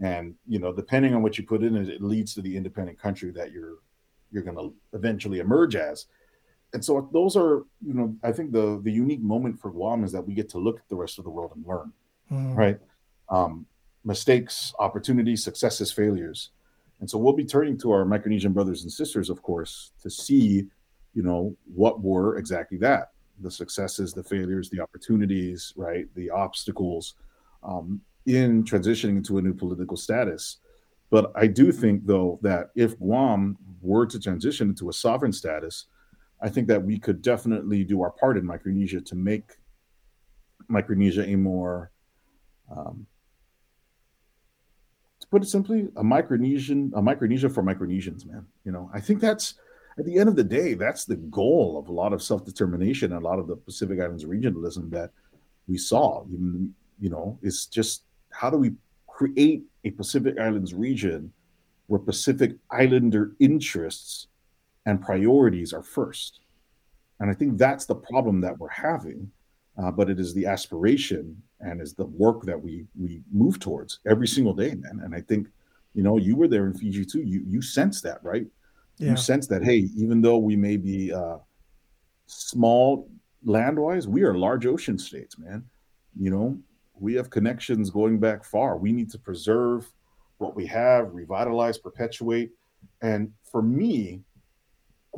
and 0.01 0.33
you 0.47 0.57
know, 0.57 0.73
depending 0.73 1.13
on 1.13 1.21
what 1.21 1.37
you 1.37 1.45
put 1.45 1.61
in 1.61 1.75
it, 1.75 1.89
it 1.89 2.01
leads 2.01 2.33
to 2.33 2.41
the 2.41 2.55
independent 2.57 2.99
country 2.99 3.29
that 3.31 3.51
you're 3.51 3.75
you're 4.31 4.43
going 4.43 4.57
to 4.57 4.73
eventually 4.93 5.39
emerge 5.39 5.75
as 5.75 6.05
and 6.73 6.83
so 6.85 7.09
those 7.11 7.35
are 7.35 7.63
you 7.85 7.93
know 7.93 8.15
i 8.23 8.31
think 8.31 8.51
the 8.51 8.79
the 8.83 8.91
unique 8.91 9.21
moment 9.21 9.59
for 9.59 9.71
guam 9.71 10.03
is 10.03 10.11
that 10.11 10.21
we 10.21 10.33
get 10.33 10.49
to 10.49 10.57
look 10.57 10.77
at 10.77 10.87
the 10.89 10.95
rest 10.95 11.17
of 11.17 11.23
the 11.23 11.29
world 11.29 11.51
and 11.55 11.65
learn 11.65 11.91
mm. 12.31 12.55
right? 12.55 12.79
Um, 13.29 13.65
mistakes 14.03 14.73
opportunities 14.79 15.43
successes 15.43 15.91
failures. 15.91 16.51
And 16.99 17.09
so 17.09 17.17
we'll 17.17 17.33
be 17.33 17.45
turning 17.45 17.77
to 17.79 17.91
our 17.91 18.05
micronesian 18.05 18.53
brothers 18.53 18.83
and 18.83 18.91
sisters 18.91 19.29
of 19.29 19.41
course 19.41 19.91
to 20.01 20.09
see 20.09 20.65
you 21.13 21.23
know 21.23 21.55
what 21.73 22.01
were 22.01 22.37
exactly 22.37 22.77
that. 22.79 23.11
The 23.41 23.51
successes 23.51 24.13
the 24.13 24.23
failures 24.23 24.69
the 24.69 24.81
opportunities 24.81 25.73
right? 25.75 26.05
The 26.15 26.29
obstacles 26.29 27.15
um, 27.63 28.01
in 28.25 28.63
transitioning 28.63 29.17
into 29.17 29.37
a 29.37 29.41
new 29.41 29.53
political 29.53 29.97
status. 29.97 30.57
But 31.09 31.31
i 31.35 31.47
do 31.47 31.71
think 31.71 32.05
though 32.05 32.39
that 32.41 32.69
if 32.75 32.97
guam 32.99 33.57
were 33.81 34.05
to 34.05 34.19
transition 34.19 34.69
into 34.69 34.89
a 34.89 34.93
sovereign 34.93 35.33
status 35.33 35.85
I 36.41 36.49
think 36.49 36.67
that 36.67 36.83
we 36.83 36.99
could 36.99 37.21
definitely 37.21 37.83
do 37.83 38.01
our 38.01 38.11
part 38.11 38.37
in 38.37 38.45
Micronesia 38.45 39.01
to 39.01 39.15
make 39.15 39.57
Micronesia 40.67 41.27
a 41.27 41.35
more, 41.35 41.91
um, 42.71 43.05
to 45.19 45.27
put 45.27 45.43
it 45.43 45.47
simply, 45.47 45.89
a 45.95 46.03
Micronesian, 46.03 46.91
a 46.95 47.01
Micronesia 47.01 47.49
for 47.49 47.63
Micronesians, 47.63 48.25
man. 48.25 48.45
You 48.63 48.71
know, 48.71 48.89
I 48.93 49.01
think 49.01 49.19
that's 49.19 49.55
at 49.97 50.05
the 50.05 50.17
end 50.17 50.29
of 50.29 50.35
the 50.37 50.43
day, 50.43 50.75
that's 50.75 51.03
the 51.03 51.17
goal 51.17 51.77
of 51.77 51.89
a 51.89 51.91
lot 51.91 52.13
of 52.13 52.23
self 52.23 52.45
determination 52.45 53.11
and 53.11 53.21
a 53.21 53.27
lot 53.27 53.39
of 53.39 53.47
the 53.47 53.57
Pacific 53.57 53.99
Islands 53.99 54.25
regionalism 54.25 54.89
that 54.91 55.11
we 55.67 55.77
saw. 55.77 56.23
You, 56.29 56.69
you 56.99 57.09
know, 57.09 57.37
it's 57.41 57.65
just 57.65 58.03
how 58.31 58.49
do 58.49 58.57
we 58.57 58.71
create 59.07 59.63
a 59.83 59.91
Pacific 59.91 60.39
Islands 60.39 60.73
region 60.73 61.33
where 61.87 61.99
Pacific 61.99 62.55
Islander 62.71 63.35
interests 63.39 64.27
and 64.85 65.01
priorities 65.01 65.73
are 65.73 65.83
first. 65.83 66.41
And 67.19 67.29
I 67.29 67.33
think 67.33 67.57
that's 67.57 67.85
the 67.85 67.95
problem 67.95 68.41
that 68.41 68.57
we're 68.57 68.69
having. 68.69 69.31
Uh, 69.77 69.91
but 69.91 70.09
it 70.09 70.19
is 70.19 70.33
the 70.33 70.45
aspiration 70.45 71.41
and 71.61 71.81
is 71.81 71.93
the 71.93 72.05
work 72.05 72.43
that 72.43 72.61
we 72.61 72.85
we 72.99 73.21
move 73.31 73.59
towards 73.59 73.99
every 74.05 74.27
single 74.27 74.53
day, 74.53 74.75
man. 74.75 74.99
And 75.03 75.15
I 75.15 75.21
think, 75.21 75.47
you 75.93 76.03
know, 76.03 76.17
you 76.17 76.35
were 76.35 76.49
there 76.49 76.67
in 76.67 76.73
Fiji 76.73 77.05
too. 77.05 77.21
You 77.21 77.41
you 77.45 77.61
sense 77.61 78.01
that, 78.01 78.21
right? 78.23 78.45
Yeah. 78.97 79.11
You 79.11 79.17
sense 79.17 79.47
that, 79.47 79.63
hey, 79.63 79.87
even 79.95 80.21
though 80.21 80.37
we 80.37 80.57
may 80.57 80.75
be 80.75 81.13
uh, 81.13 81.37
small 82.27 83.09
land 83.43 83.79
wise, 83.79 84.07
we 84.07 84.23
are 84.23 84.35
large 84.35 84.65
ocean 84.65 84.97
states, 84.97 85.37
man. 85.39 85.63
You 86.19 86.31
know, 86.31 86.57
we 86.99 87.13
have 87.13 87.29
connections 87.29 87.89
going 87.89 88.19
back 88.19 88.43
far. 88.43 88.77
We 88.77 88.91
need 88.91 89.09
to 89.11 89.17
preserve 89.17 89.89
what 90.39 90.55
we 90.55 90.65
have, 90.65 91.13
revitalize, 91.13 91.77
perpetuate. 91.77 92.51
And 93.01 93.31
for 93.49 93.61
me, 93.61 94.21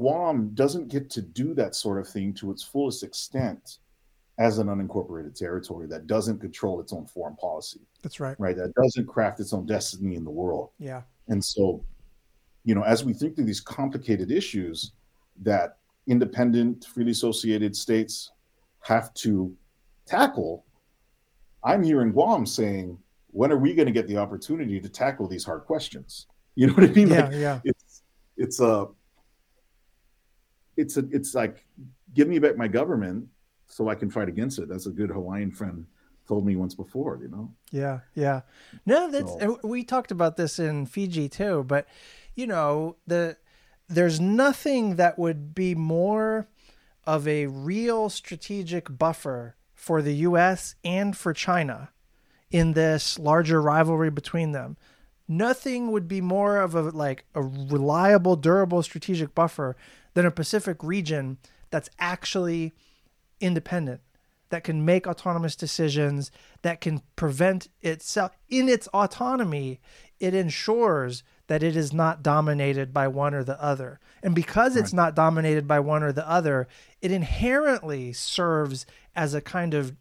Guam 0.02 0.50
doesn't 0.56 0.88
get 0.88 1.12
to 1.12 1.22
do 1.22 1.54
that 1.54 1.76
sort 1.76 2.00
of 2.00 2.08
thing 2.08 2.34
to 2.34 2.50
its 2.50 2.64
fullest 2.64 3.04
extent 3.04 3.78
as 4.40 4.58
an 4.58 4.66
unincorporated 4.66 5.36
territory 5.36 5.86
that 5.86 6.08
doesn't 6.08 6.40
control 6.40 6.82
its 6.82 6.92
own 6.92 7.06
foreign 7.06 7.36
policy. 7.36 7.82
That's 8.02 8.20
right. 8.20 8.36
Right. 8.40 8.58
That 8.58 8.74
doesn't 8.74 9.06
craft 9.06 9.40
its 9.40 9.54
own 9.54 9.68
destiny 9.68 10.16
in 10.16 10.24
the 10.24 10.32
world. 10.32 10.72
Yeah. 10.80 11.04
And 11.28 11.44
so, 11.46 11.86
you 12.64 12.74
know, 12.74 12.82
as 12.82 13.06
we 13.06 13.14
think 13.14 13.36
through 13.36 13.46
these 13.46 13.60
complicated 13.62 14.32
issues 14.32 14.94
that 15.44 15.78
independent, 16.08 16.86
freely 16.86 17.12
associated 17.12 17.76
states 17.76 18.32
have 18.80 19.14
to 19.14 19.56
tackle, 20.08 20.66
I'm 21.64 21.84
here 21.84 22.02
in 22.02 22.12
Guam 22.12 22.48
saying, 22.48 22.98
when 23.28 23.52
are 23.52 23.58
we 23.58 23.76
going 23.76 23.86
to 23.86 23.92
get 23.92 24.08
the 24.08 24.18
opportunity 24.18 24.80
to 24.80 24.90
tackle 24.90 25.28
these 25.28 25.44
hard 25.44 25.66
questions? 25.66 26.26
You 26.56 26.68
know 26.68 26.74
what 26.74 26.86
I 26.86 26.94
mean? 26.94 27.10
Yeah, 27.10 27.26
like, 27.28 27.36
yeah. 27.36 27.60
It's 27.64 28.02
it's 28.36 28.60
a 28.60 28.88
it's 30.82 30.98
a 30.98 31.06
it's 31.12 31.34
like 31.34 31.66
give 32.14 32.28
me 32.28 32.40
back 32.40 32.58
my 32.58 32.68
government 32.68 33.28
so 33.68 33.88
I 33.88 33.96
can 33.96 34.10
fight 34.10 34.28
against 34.28 34.60
it. 34.60 34.68
That's 34.68 34.88
a 34.88 34.92
good 34.92 35.10
Hawaiian 35.10 35.52
friend 35.52 35.86
told 36.28 36.46
me 36.46 36.56
once 36.56 36.76
before, 36.76 37.20
you 37.22 37.28
know? 37.30 37.52
Yeah, 37.72 38.00
yeah. 38.16 38.42
No, 38.86 39.10
that's 39.12 39.32
so. 39.34 39.60
we 39.64 39.84
talked 39.84 40.12
about 40.12 40.38
this 40.38 40.60
in 40.60 40.86
Fiji 40.86 41.30
too, 41.30 41.64
but 41.68 41.88
you 42.36 42.48
know, 42.48 42.98
the 43.08 43.38
there's 43.88 44.20
nothing 44.20 44.96
that 44.96 45.20
would 45.20 45.54
be 45.54 45.76
more 45.76 46.48
of 47.06 47.28
a 47.28 47.48
real 47.48 48.10
strategic 48.10 48.98
buffer 48.98 49.56
for 49.74 50.02
the 50.02 50.14
US 50.28 50.76
and 50.84 51.18
for 51.18 51.34
China 51.34 51.90
in 52.50 52.74
this 52.74 53.18
larger 53.18 53.62
rivalry 53.62 54.10
between 54.10 54.52
them. 54.52 54.78
Nothing 55.28 55.92
would 55.92 56.08
be 56.08 56.22
more 56.22 56.58
of 56.58 56.76
a 56.76 56.82
like 56.82 57.26
a 57.36 57.42
reliable, 57.42 58.36
durable 58.36 58.84
strategic 58.84 59.34
buffer 59.34 59.76
than 60.14 60.26
a 60.26 60.32
Pacific 60.32 60.84
region 60.84 61.38
that's 61.70 61.90
actually 62.00 62.74
independent, 63.40 64.02
that 64.50 64.64
can 64.64 64.84
make 64.86 65.08
autonomous 65.08 65.56
decisions, 65.56 66.32
that 66.62 66.82
can 66.82 67.02
prevent 67.16 67.70
itself 67.82 68.32
in 68.50 68.68
its 68.68 68.88
autonomy. 68.88 69.80
It 70.20 70.34
ensures 70.34 71.24
that 71.48 71.64
it 71.64 71.76
is 71.76 71.92
not 71.92 72.24
dominated 72.24 72.94
by 72.94 73.08
one 73.08 73.34
or 73.34 73.44
the 73.44 73.62
other. 73.62 74.00
And 74.22 74.36
because 74.36 74.76
right. 74.76 74.84
it's 74.84 74.94
not 74.94 75.16
dominated 75.16 75.68
by 75.68 75.80
one 75.80 76.04
or 76.04 76.12
the 76.12 76.30
other, 76.30 76.68
it 77.02 77.12
inherently 77.12 78.14
serves 78.14 78.86
as 79.16 79.34
a 79.34 79.42
kind 79.42 79.74
of, 79.74 79.96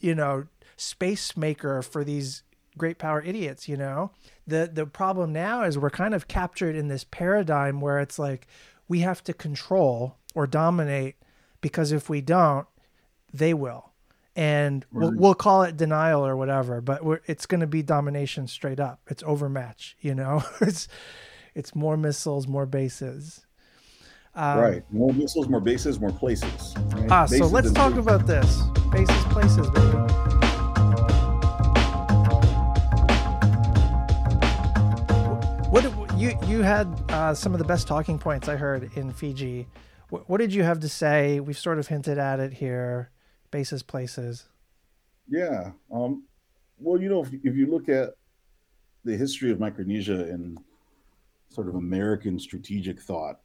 you 0.00 0.14
know, 0.14 0.46
space 0.76 1.36
maker 1.36 1.82
for 1.82 2.02
these 2.02 2.42
great 2.76 2.98
power 2.98 3.22
idiots, 3.22 3.68
you 3.68 3.76
know? 3.76 4.10
The 4.46 4.70
the 4.72 4.86
problem 4.86 5.32
now 5.32 5.62
is 5.62 5.78
we're 5.78 5.90
kind 5.90 6.14
of 6.14 6.28
captured 6.28 6.76
in 6.76 6.88
this 6.88 7.04
paradigm 7.04 7.80
where 7.80 7.98
it's 7.98 8.18
like 8.18 8.46
we 8.88 9.00
have 9.00 9.22
to 9.24 9.32
control 9.32 10.16
or 10.34 10.46
dominate 10.46 11.16
because 11.60 11.92
if 11.92 12.08
we 12.08 12.20
don't, 12.20 12.66
they 13.32 13.54
will. 13.54 13.90
And 14.36 14.86
right. 14.92 15.10
we'll, 15.10 15.18
we'll 15.18 15.34
call 15.34 15.62
it 15.62 15.76
denial 15.76 16.24
or 16.24 16.36
whatever, 16.36 16.80
but 16.80 17.02
it's 17.26 17.46
going 17.46 17.60
to 17.60 17.66
be 17.66 17.82
domination 17.82 18.46
straight 18.46 18.80
up. 18.80 19.00
It's 19.08 19.22
overmatch, 19.24 19.96
you 20.00 20.14
know. 20.14 20.42
it's 20.60 20.88
it's 21.54 21.74
more 21.74 21.96
missiles, 21.96 22.46
more 22.46 22.66
bases. 22.66 23.44
Um, 24.34 24.58
right, 24.58 24.92
more 24.92 25.12
missiles, 25.12 25.48
more 25.48 25.60
bases, 25.60 25.98
more 25.98 26.12
places. 26.12 26.74
Right? 26.76 27.10
Ah, 27.10 27.24
bases 27.24 27.38
so 27.38 27.46
let's 27.46 27.72
talk 27.72 27.92
places. 27.92 28.06
about 28.06 28.26
this 28.26 28.62
bases, 28.90 29.24
places, 29.24 29.68
baby. 29.70 30.29
You 36.20 36.38
you 36.46 36.60
had 36.60 36.86
uh, 37.08 37.32
some 37.32 37.54
of 37.54 37.58
the 37.58 37.64
best 37.64 37.88
talking 37.88 38.18
points 38.18 38.46
I 38.46 38.56
heard 38.56 38.90
in 38.94 39.10
Fiji. 39.10 39.66
W- 40.10 40.22
what 40.28 40.38
did 40.38 40.52
you 40.52 40.62
have 40.62 40.80
to 40.80 40.88
say? 40.88 41.40
We've 41.40 41.56
sort 41.56 41.78
of 41.78 41.86
hinted 41.88 42.18
at 42.18 42.40
it 42.40 42.52
here. 42.52 43.10
Bases, 43.50 43.82
places. 43.82 44.46
Yeah. 45.28 45.70
Um, 45.90 46.24
well, 46.78 47.00
you 47.00 47.08
know, 47.08 47.22
if, 47.22 47.32
if 47.32 47.56
you 47.56 47.70
look 47.70 47.88
at 47.88 48.10
the 49.02 49.16
history 49.16 49.50
of 49.50 49.58
Micronesia 49.58 50.24
and 50.24 50.58
sort 51.48 51.68
of 51.68 51.76
American 51.76 52.38
strategic 52.38 53.00
thought, 53.00 53.40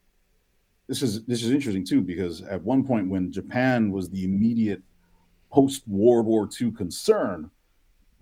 this 0.87 1.01
is 1.01 1.23
this 1.25 1.43
is 1.43 1.51
interesting 1.51 1.85
too 1.85 2.01
because 2.01 2.41
at 2.41 2.61
one 2.61 2.83
point 2.83 3.09
when 3.09 3.31
Japan 3.31 3.89
was 3.89 4.09
the 4.09 4.25
immediate 4.25 4.81
post 5.49 5.87
World 5.87 6.25
War 6.25 6.49
II 6.61 6.71
concern, 6.71 7.49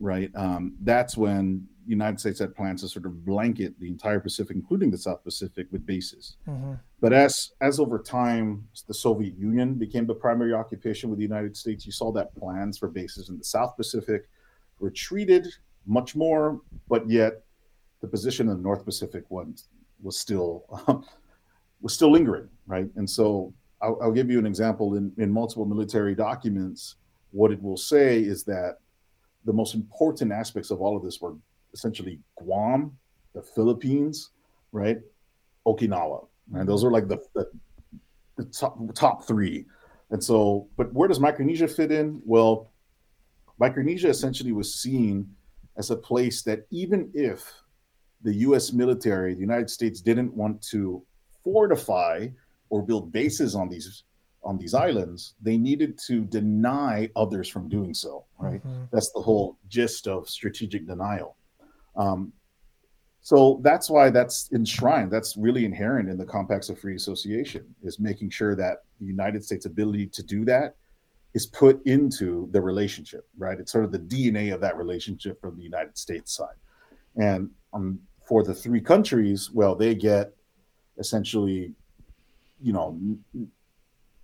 right? 0.04 0.30
Um, 0.36 0.76
that's 0.82 1.16
when 1.16 1.66
United 1.88 2.20
States 2.20 2.40
had 2.40 2.54
plans 2.56 2.82
to 2.82 2.90
sort 2.90 3.06
of 3.06 3.26
blanket 3.26 3.80
the 3.80 3.88
entire 3.88 4.20
Pacific, 4.20 4.56
including 4.56 4.92
the 4.92 4.98
South 4.98 5.24
Pacific, 5.24 5.68
with 5.72 5.86
bases. 5.86 6.36
Mm-hmm. 6.48 6.74
But 7.00 7.14
as 7.14 7.52
as 7.62 7.80
over 7.80 8.00
time, 8.00 8.68
the 8.88 8.94
Soviet 8.94 9.38
Union 9.38 9.76
became 9.76 10.06
the 10.06 10.14
primary 10.14 10.54
occupation 10.54 11.10
with 11.10 11.20
the 11.20 11.24
United 11.24 11.56
States. 11.56 11.86
You 11.86 11.94
saw 11.94 12.12
that 12.12 12.36
plans 12.36 12.78
for 12.78 12.90
bases 12.90 13.30
in 13.30 13.38
the 13.38 13.44
South 13.44 13.76
Pacific 13.78 14.30
retreated 14.80 15.48
much 15.86 16.16
more, 16.16 16.62
but 16.90 17.10
yet 17.10 17.44
the 18.02 18.08
position 18.08 18.50
in 18.50 18.58
the 18.58 18.62
North 18.62 18.84
Pacific 18.84 19.24
was 19.30 19.70
was 20.02 20.20
still 20.20 20.66
was 21.82 21.94
still 21.94 22.12
lingering, 22.12 22.50
right? 22.68 22.90
And 22.98 23.10
so 23.10 23.54
I'll, 23.82 23.98
I'll 24.02 24.12
give 24.12 24.30
you 24.30 24.40
an 24.40 24.46
example 24.46 24.96
in 24.96 25.14
in 25.18 25.32
multiple 25.32 25.66
military 25.66 26.14
documents. 26.14 26.96
What 27.32 27.52
it 27.52 27.62
will 27.64 27.78
say 27.78 28.20
is 28.20 28.44
that 28.44 28.78
the 29.46 29.54
most 29.54 29.76
important 29.76 30.32
aspects 30.32 30.72
of 30.72 30.82
all 30.82 30.96
of 30.96 31.04
this 31.04 31.20
were 31.22 31.36
essentially 31.74 32.20
Guam, 32.36 32.98
the 33.34 33.42
Philippines, 33.42 34.32
right? 34.72 35.00
Okinawa, 35.66 36.28
right? 36.50 36.66
Those 36.66 36.82
mm-hmm. 36.82 36.88
are 36.88 36.92
like 36.92 37.08
the, 37.08 37.18
the, 37.34 37.50
the 38.38 38.46
top, 38.46 38.78
top 38.94 39.28
three. 39.28 39.66
And 40.12 40.24
so, 40.24 40.68
but 40.78 40.94
where 40.94 41.08
does 41.08 41.20
Micronesia 41.20 41.68
fit 41.68 41.92
in? 41.92 42.22
Well, 42.26 42.72
Micronesia 43.60 44.10
essentially 44.10 44.52
was 44.52 44.76
seen 44.76 45.30
as 45.78 45.90
a 45.90 45.96
place 45.96 46.44
that 46.44 46.66
even 46.70 47.10
if 47.14 47.52
the 48.22 48.34
US 48.48 48.72
military, 48.72 49.34
the 49.34 49.42
United 49.42 49.70
States 49.70 50.02
didn't 50.02 50.34
want 50.34 50.62
to 50.70 51.04
fortify 51.44 52.28
or 52.70 52.82
build 52.82 53.12
bases 53.12 53.56
on 53.56 53.70
these 53.70 54.04
on 54.44 54.58
these 54.58 54.74
islands, 54.74 55.36
they 55.42 55.58
needed 55.58 55.98
to 56.08 56.22
deny 56.22 57.10
others 57.16 57.48
from 57.48 57.70
doing 57.70 57.94
so. 57.94 58.26
Right. 58.38 58.66
Mm-hmm. 58.66 58.84
That's 58.92 59.12
the 59.12 59.22
whole 59.22 59.58
gist 59.68 60.08
of 60.08 60.30
strategic 60.30 60.86
denial. 60.88 61.38
Um, 61.96 62.34
so 63.22 63.62
that's 63.64 63.90
why 63.90 64.10
that's 64.10 64.52
enshrined. 64.52 65.10
That's 65.10 65.38
really 65.38 65.64
inherent 65.64 66.10
in 66.10 66.18
the 66.18 66.26
compacts 66.26 66.70
of 66.70 66.78
free 66.78 66.96
association 66.96 67.74
is 67.82 67.98
making 67.98 68.32
sure 68.32 68.54
that 68.56 68.84
the 69.00 69.06
United 69.06 69.46
States' 69.46 69.66
ability 69.66 70.08
to 70.08 70.24
do 70.24 70.44
that 70.46 70.76
is 71.34 71.48
put 71.48 71.82
into 71.86 72.50
the 72.52 72.62
relationship, 72.62 73.26
right? 73.38 73.60
It's 73.60 73.72
sort 73.72 73.86
of 73.86 73.92
the 73.94 74.00
DNA 74.00 74.54
of 74.54 74.60
that 74.62 74.78
relationship 74.78 75.40
from 75.40 75.56
the 75.56 75.64
United 75.64 75.98
States 75.98 76.36
side. 76.36 76.56
And 77.16 77.50
um, 77.74 78.00
for 78.26 78.44
the 78.44 78.54
three 78.54 78.82
countries, 78.82 79.50
well, 79.52 79.74
they 79.74 79.96
get 79.96 80.34
essentially, 80.98 81.74
you 82.62 82.74
know, 82.74 83.00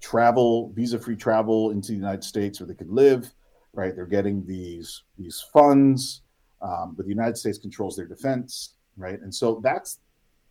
travel, 0.01 0.71
visa-free 0.73 1.15
travel 1.15 1.71
into 1.71 1.89
the 1.89 1.97
United 1.97 2.23
States 2.23 2.59
where 2.59 2.67
they 2.67 2.73
could 2.73 2.89
live, 2.89 3.31
right? 3.73 3.95
They're 3.95 4.05
getting 4.05 4.45
these 4.45 5.03
these 5.17 5.43
funds, 5.53 6.21
um, 6.61 6.93
but 6.95 7.05
the 7.05 7.11
United 7.11 7.37
States 7.37 7.57
controls 7.57 7.95
their 7.95 8.05
defense, 8.05 8.75
right? 8.97 9.19
And 9.21 9.33
so 9.33 9.59
that's 9.63 9.99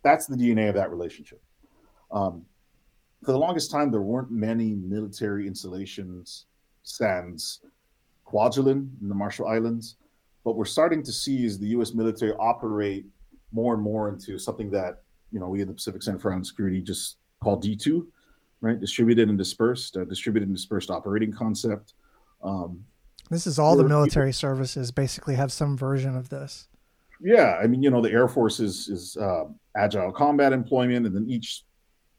that's 0.03 0.25
the 0.27 0.35
DNA 0.35 0.69
of 0.69 0.75
that 0.75 0.91
relationship. 0.91 1.41
Um, 2.11 2.45
for 3.23 3.33
the 3.33 3.37
longest 3.37 3.69
time, 3.69 3.91
there 3.91 4.01
weren't 4.01 4.31
many 4.31 4.73
military 4.75 5.45
installations, 5.45 6.45
sans 6.83 7.59
Kwajalein 8.25 8.89
in 9.01 9.09
the 9.09 9.15
Marshall 9.15 9.47
Islands, 9.47 9.97
but 10.45 10.55
we're 10.55 10.65
starting 10.65 11.03
to 11.03 11.11
see 11.11 11.43
is 11.45 11.59
the 11.59 11.67
U.S. 11.67 11.93
military 11.93 12.33
operate 12.39 13.05
more 13.51 13.73
and 13.73 13.83
more 13.83 14.09
into 14.09 14.37
something 14.37 14.69
that 14.71 15.01
you 15.31 15.39
know 15.39 15.49
we 15.49 15.61
in 15.61 15.67
the 15.67 15.73
Pacific 15.73 16.01
Center 16.01 16.19
for 16.19 16.31
Island 16.31 16.47
Security 16.47 16.81
just 16.81 17.17
call 17.43 17.59
D2, 17.59 18.05
right? 18.61 18.79
Distributed 18.79 19.29
and 19.29 19.37
dispersed, 19.37 19.97
uh, 19.97 20.05
distributed 20.05 20.47
and 20.47 20.55
dispersed 20.55 20.89
operating 20.89 21.31
concept. 21.31 21.93
Um, 22.43 22.83
this 23.29 23.45
is 23.45 23.59
all 23.59 23.75
the 23.75 23.83
military 23.83 24.33
services 24.33 24.91
basically 24.91 25.35
have 25.35 25.51
some 25.51 25.77
version 25.77 26.15
of 26.15 26.29
this. 26.29 26.67
Yeah, 27.21 27.59
I 27.61 27.67
mean, 27.67 27.83
you 27.83 27.91
know, 27.91 28.01
the 28.01 28.11
Air 28.11 28.27
Force 28.27 28.59
is 28.59 28.87
is 28.87 29.17
uh, 29.17 29.45
agile 29.75 30.11
combat 30.11 30.53
employment, 30.53 31.05
and 31.05 31.15
then 31.15 31.29
each 31.29 31.63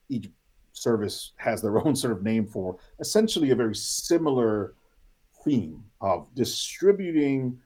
each 0.09 0.29
service 0.73 1.33
has 1.37 1.63
their 1.63 1.79
own 1.87 1.97
sort 1.97 2.13
of 2.13 2.23
name 2.23 2.47
for 2.47 2.77
essentially 3.01 3.51
a 3.51 3.57
very 3.57 3.75
similar 3.75 4.75
theme 5.45 5.83
of 6.01 6.27
distributing 6.35 7.59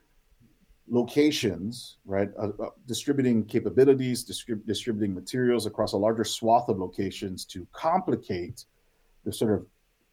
locations, 0.89 1.97
right? 2.05 2.31
Uh, 2.39 2.51
uh, 2.61 2.69
distributing 2.87 3.45
capabilities, 3.45 4.25
distrib- 4.25 4.67
distributing 4.67 5.15
materials 5.15 5.67
across 5.67 5.93
a 5.93 5.97
larger 5.97 6.25
swath 6.25 6.69
of 6.69 6.79
locations 6.79 7.45
to 7.47 7.67
complicate 7.73 8.65
the 9.25 9.33
sort 9.33 9.53
of 9.53 9.67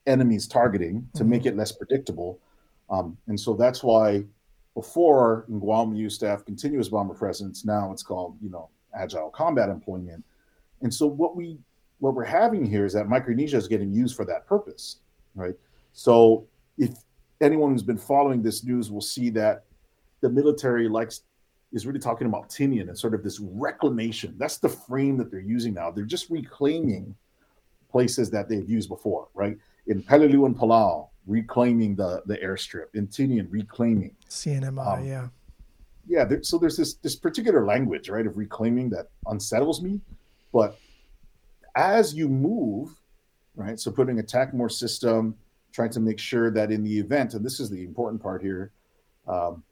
enemy's 0.07 0.47
targeting 0.47 1.07
to 1.13 1.21
mm-hmm. 1.21 1.29
make 1.29 1.45
it 1.45 1.57
less 1.57 1.71
predictable. 1.71 2.39
Um, 2.89 3.17
and 3.27 3.39
so 3.39 3.53
that's 3.53 3.83
why 3.83 4.23
before 4.73 5.45
in 5.49 5.59
Guam 5.59 5.91
we 5.91 5.97
used 5.97 6.19
to 6.21 6.27
have 6.27 6.45
continuous 6.45 6.89
bomber 6.89 7.13
presence. 7.13 7.65
Now 7.65 7.91
it's 7.91 8.03
called, 8.03 8.37
you 8.41 8.49
know, 8.49 8.69
agile 8.95 9.29
combat 9.29 9.69
employment. 9.69 10.23
And 10.81 10.93
so 10.93 11.05
what 11.05 11.35
we 11.35 11.57
what 11.99 12.15
we're 12.15 12.23
having 12.23 12.65
here 12.65 12.83
is 12.83 12.93
that 12.93 13.07
Micronesia 13.07 13.57
is 13.57 13.67
getting 13.67 13.93
used 13.93 14.15
for 14.15 14.25
that 14.25 14.47
purpose, 14.47 14.97
right? 15.35 15.53
So 15.93 16.47
if 16.77 16.95
anyone 17.41 17.71
who's 17.71 17.83
been 17.83 17.97
following 17.97 18.41
this 18.41 18.63
news 18.63 18.89
will 18.89 19.01
see 19.01 19.29
that 19.31 19.65
the 20.21 20.29
military 20.29 20.87
likes 20.87 21.21
is 21.73 21.85
really 21.85 21.99
talking 21.99 22.27
about 22.27 22.49
Tinian 22.49 22.89
and 22.89 22.97
sort 22.97 23.13
of 23.13 23.23
this 23.23 23.39
reclamation. 23.39 24.35
That's 24.37 24.57
the 24.57 24.69
frame 24.69 25.17
that 25.17 25.31
they're 25.31 25.39
using 25.39 25.73
now. 25.73 25.91
They're 25.91 26.03
just 26.05 26.29
reclaiming 26.29 27.15
places 27.89 28.29
that 28.31 28.49
they've 28.49 28.69
used 28.69 28.89
before, 28.89 29.27
right? 29.33 29.57
In 29.87 30.03
Peleliu 30.03 30.45
and 30.45 30.55
Palau, 30.55 31.09
reclaiming 31.27 31.95
the 31.95 32.21
the 32.25 32.37
airstrip. 32.37 32.87
In 32.93 33.07
Tinian, 33.07 33.47
reclaiming. 33.49 34.15
CNMI, 34.29 34.99
um, 34.99 35.05
yeah. 35.05 35.27
Yeah, 36.07 36.25
there, 36.25 36.43
so 36.43 36.57
there's 36.57 36.77
this 36.77 36.95
this 36.95 37.15
particular 37.15 37.65
language, 37.65 38.09
right, 38.09 38.25
of 38.25 38.37
reclaiming 38.37 38.89
that 38.91 39.07
unsettles 39.27 39.81
me. 39.81 40.01
But 40.51 40.77
as 41.75 42.13
you 42.13 42.27
move, 42.27 42.95
right, 43.55 43.79
so 43.79 43.91
putting 43.91 44.19
a 44.19 44.23
TACMOR 44.23 44.71
system, 44.71 45.35
trying 45.71 45.91
to 45.91 45.99
make 45.99 46.19
sure 46.19 46.51
that 46.51 46.71
in 46.71 46.83
the 46.83 46.99
event, 46.99 47.33
and 47.33 47.45
this 47.45 47.59
is 47.59 47.69
the 47.69 47.83
important 47.83 48.21
part 48.21 48.41
here, 48.41 48.71
um, 49.27 49.63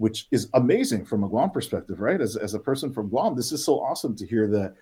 which 0.00 0.28
is 0.30 0.48
amazing 0.54 1.04
from 1.04 1.24
a 1.24 1.28
Guam 1.28 1.50
perspective, 1.50 2.00
right? 2.00 2.22
As, 2.22 2.34
as 2.34 2.54
a 2.54 2.58
person 2.58 2.90
from 2.90 3.10
Guam, 3.10 3.36
this 3.36 3.52
is 3.52 3.62
so 3.62 3.80
awesome 3.80 4.16
to 4.16 4.26
hear 4.26 4.48
that 4.48 4.72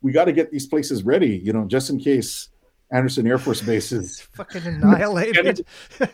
we 0.00 0.12
got 0.12 0.26
to 0.26 0.32
get 0.32 0.52
these 0.52 0.64
places 0.64 1.02
ready, 1.02 1.38
you 1.38 1.52
know, 1.52 1.64
just 1.64 1.90
in 1.90 1.98
case 1.98 2.50
Andersen 2.92 3.26
Air 3.26 3.38
Force 3.38 3.60
Base 3.62 3.90
is 3.90 4.20
fucking 4.20 4.64
annihilated. 4.64 5.66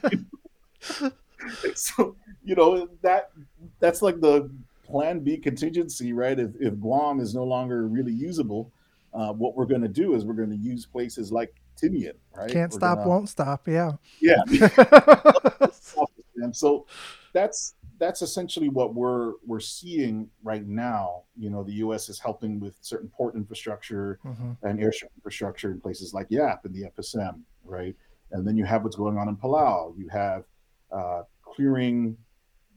so, 1.74 2.16
you 2.44 2.54
know, 2.54 2.88
that 3.02 3.30
that's 3.78 4.00
like 4.00 4.22
the 4.22 4.50
plan 4.84 5.20
B 5.20 5.36
contingency, 5.36 6.14
right? 6.14 6.38
If, 6.38 6.52
if 6.58 6.80
Guam 6.80 7.20
is 7.20 7.34
no 7.34 7.44
longer 7.44 7.86
really 7.86 8.12
usable, 8.12 8.72
uh, 9.12 9.34
what 9.34 9.54
we're 9.54 9.66
going 9.66 9.82
to 9.82 9.88
do 9.88 10.14
is 10.14 10.24
we're 10.24 10.32
going 10.32 10.48
to 10.48 10.56
use 10.56 10.86
places 10.86 11.30
like 11.30 11.54
Tinian, 11.78 12.14
right? 12.34 12.50
Can't 12.50 12.72
we're 12.72 12.78
stop, 12.78 12.98
gonna, 13.00 13.10
won't 13.10 13.28
stop. 13.28 13.68
Yeah. 13.68 13.92
Yeah. 14.22 14.40
so 16.52 16.86
that's 17.34 17.74
that's 17.98 18.22
essentially 18.22 18.68
what 18.68 18.94
we're 18.94 19.34
we're 19.46 19.60
seeing 19.60 20.28
right 20.42 20.66
now. 20.66 21.22
You 21.36 21.50
know, 21.50 21.62
the 21.62 21.74
U.S. 21.74 22.08
is 22.08 22.18
helping 22.18 22.60
with 22.60 22.76
certain 22.80 23.08
port 23.08 23.34
infrastructure 23.34 24.18
mm-hmm. 24.24 24.52
and 24.62 24.82
airship 24.82 25.10
infrastructure 25.16 25.70
in 25.70 25.80
places 25.80 26.12
like 26.12 26.26
Yap 26.30 26.64
and 26.64 26.74
the 26.74 26.90
FSM, 26.96 27.40
right? 27.64 27.94
And 28.32 28.46
then 28.46 28.56
you 28.56 28.64
have 28.64 28.82
what's 28.84 28.96
going 28.96 29.18
on 29.18 29.28
in 29.28 29.36
Palau. 29.36 29.96
You 29.96 30.08
have 30.08 30.44
uh, 30.92 31.22
clearing 31.42 32.16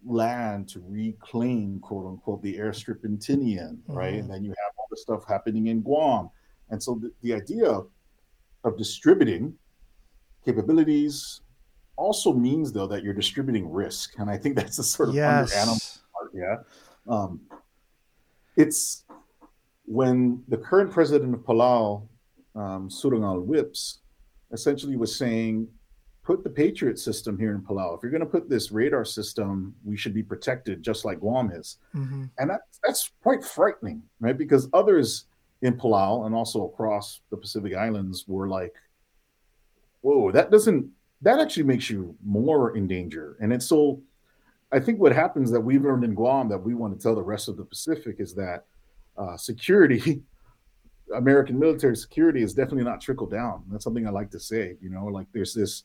land 0.05 0.69
to 0.69 0.81
reclaim, 0.87 1.79
quote 1.79 2.05
unquote, 2.05 2.41
the 2.41 2.55
airstrip 2.57 3.03
in 3.03 3.17
Tinian, 3.17 3.77
mm-hmm. 3.77 3.93
right? 3.93 4.15
And 4.15 4.29
then 4.29 4.43
you 4.43 4.51
have 4.51 4.73
all 4.77 4.87
the 4.89 4.97
stuff 4.97 5.23
happening 5.27 5.67
in 5.67 5.81
Guam. 5.81 6.29
And 6.69 6.81
so 6.81 6.99
the, 7.01 7.11
the 7.21 7.33
idea 7.33 7.81
of 8.63 8.77
distributing 8.77 9.53
capabilities, 10.45 11.41
also 11.99 12.33
means 12.33 12.71
though 12.71 12.87
that 12.87 13.03
you're 13.03 13.13
distributing 13.13 13.69
risk, 13.69 14.17
and 14.17 14.29
I 14.29 14.37
think 14.37 14.55
that's 14.55 14.77
the 14.77 14.83
sort 14.83 15.09
of 15.09 15.15
yes. 15.15 15.51
under 15.51 15.61
animal 15.61 15.77
part. 16.13 16.31
Yeah, 16.33 17.13
um, 17.13 17.41
it's 18.55 19.03
when 19.85 20.43
the 20.47 20.57
current 20.57 20.91
president 20.91 21.33
of 21.33 21.41
Palau, 21.41 22.07
um, 22.55 22.89
Surangel 22.89 23.43
Whipps, 23.43 23.99
essentially 24.51 24.95
was 24.95 25.15
saying, 25.15 25.67
put 26.23 26.43
the 26.43 26.49
Patriot 26.49 26.99
system 26.99 27.37
here 27.39 27.55
in 27.55 27.61
Palau. 27.61 27.97
If 27.97 28.03
you're 28.03 28.11
going 28.11 28.21
to 28.21 28.27
put 28.27 28.49
this 28.49 28.71
radar 28.71 29.03
system, 29.03 29.73
we 29.83 29.97
should 29.97 30.13
be 30.13 30.21
protected 30.21 30.83
just 30.83 31.05
like 31.05 31.19
Guam 31.19 31.51
is. 31.51 31.77
Mm-hmm. 31.95 32.25
And 32.37 32.49
that, 32.49 32.61
that's 32.83 33.11
quite 33.23 33.43
frightening, 33.43 34.03
right? 34.19 34.37
Because 34.37 34.69
others 34.73 35.25
in 35.63 35.73
Palau 35.75 36.27
and 36.27 36.35
also 36.35 36.65
across 36.65 37.21
the 37.31 37.37
Pacific 37.37 37.73
Islands 37.75 38.25
were 38.27 38.47
like, 38.47 38.75
whoa, 40.01 40.31
that 40.31 40.51
doesn't 40.51 40.87
that 41.21 41.39
actually 41.39 41.63
makes 41.63 41.89
you 41.89 42.15
more 42.23 42.75
in 42.75 42.87
danger. 42.87 43.37
And 43.41 43.51
it's 43.51 43.65
so, 43.65 44.01
I 44.71 44.79
think 44.79 44.99
what 44.99 45.13
happens 45.13 45.51
that 45.51 45.59
we've 45.59 45.83
learned 45.83 46.03
in 46.03 46.13
Guam 46.13 46.47
that 46.49 46.57
we 46.57 46.73
want 46.75 46.97
to 46.97 47.01
tell 47.01 47.15
the 47.15 47.21
rest 47.21 47.47
of 47.47 47.57
the 47.57 47.65
Pacific 47.65 48.17
is 48.19 48.33
that 48.35 48.65
uh, 49.17 49.35
security, 49.35 50.21
American 51.15 51.59
military 51.59 51.97
security, 51.97 52.41
is 52.41 52.53
definitely 52.53 52.83
not 52.83 53.01
trickle 53.01 53.27
down. 53.27 53.63
That's 53.69 53.83
something 53.83 54.07
I 54.07 54.11
like 54.11 54.31
to 54.31 54.39
say. 54.39 54.77
You 54.81 54.89
know, 54.89 55.05
like 55.05 55.27
there's 55.33 55.53
this, 55.53 55.83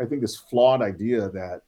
I 0.00 0.04
think 0.04 0.20
this 0.20 0.36
flawed 0.36 0.82
idea 0.82 1.28
that 1.30 1.62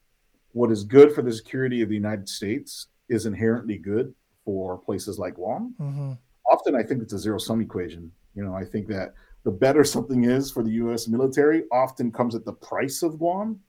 what 0.53 0.71
is 0.71 0.85
good 0.85 1.13
for 1.13 1.23
the 1.23 1.33
security 1.33 1.83
of 1.83 1.89
the 1.89 1.95
United 1.95 2.29
States 2.29 2.89
is 3.09 3.27
inherently 3.27 3.77
good 3.77 4.15
for 4.45 4.79
places 4.79 5.19
like 5.19 5.35
Guam. 5.35 5.75
Mm-hmm. 5.81 6.13
Often, 6.51 6.75
I 6.77 6.83
think 6.83 7.03
it's 7.03 7.13
a 7.13 7.19
zero 7.19 7.39
sum 7.39 7.61
equation. 7.61 8.11
You 8.35 8.45
know, 8.45 8.55
I 8.55 8.65
think 8.65 8.87
that 8.89 9.15
the 9.45 9.51
better 9.51 9.85
something 9.85 10.25
is 10.25 10.51
for 10.51 10.63
the 10.63 10.73
U.S. 10.73 11.09
military 11.09 11.65
often 11.73 12.13
comes 12.13 12.35
at 12.35 12.45
the 12.45 12.53
price 12.53 13.03
of 13.03 13.19
Guam, 13.19 13.61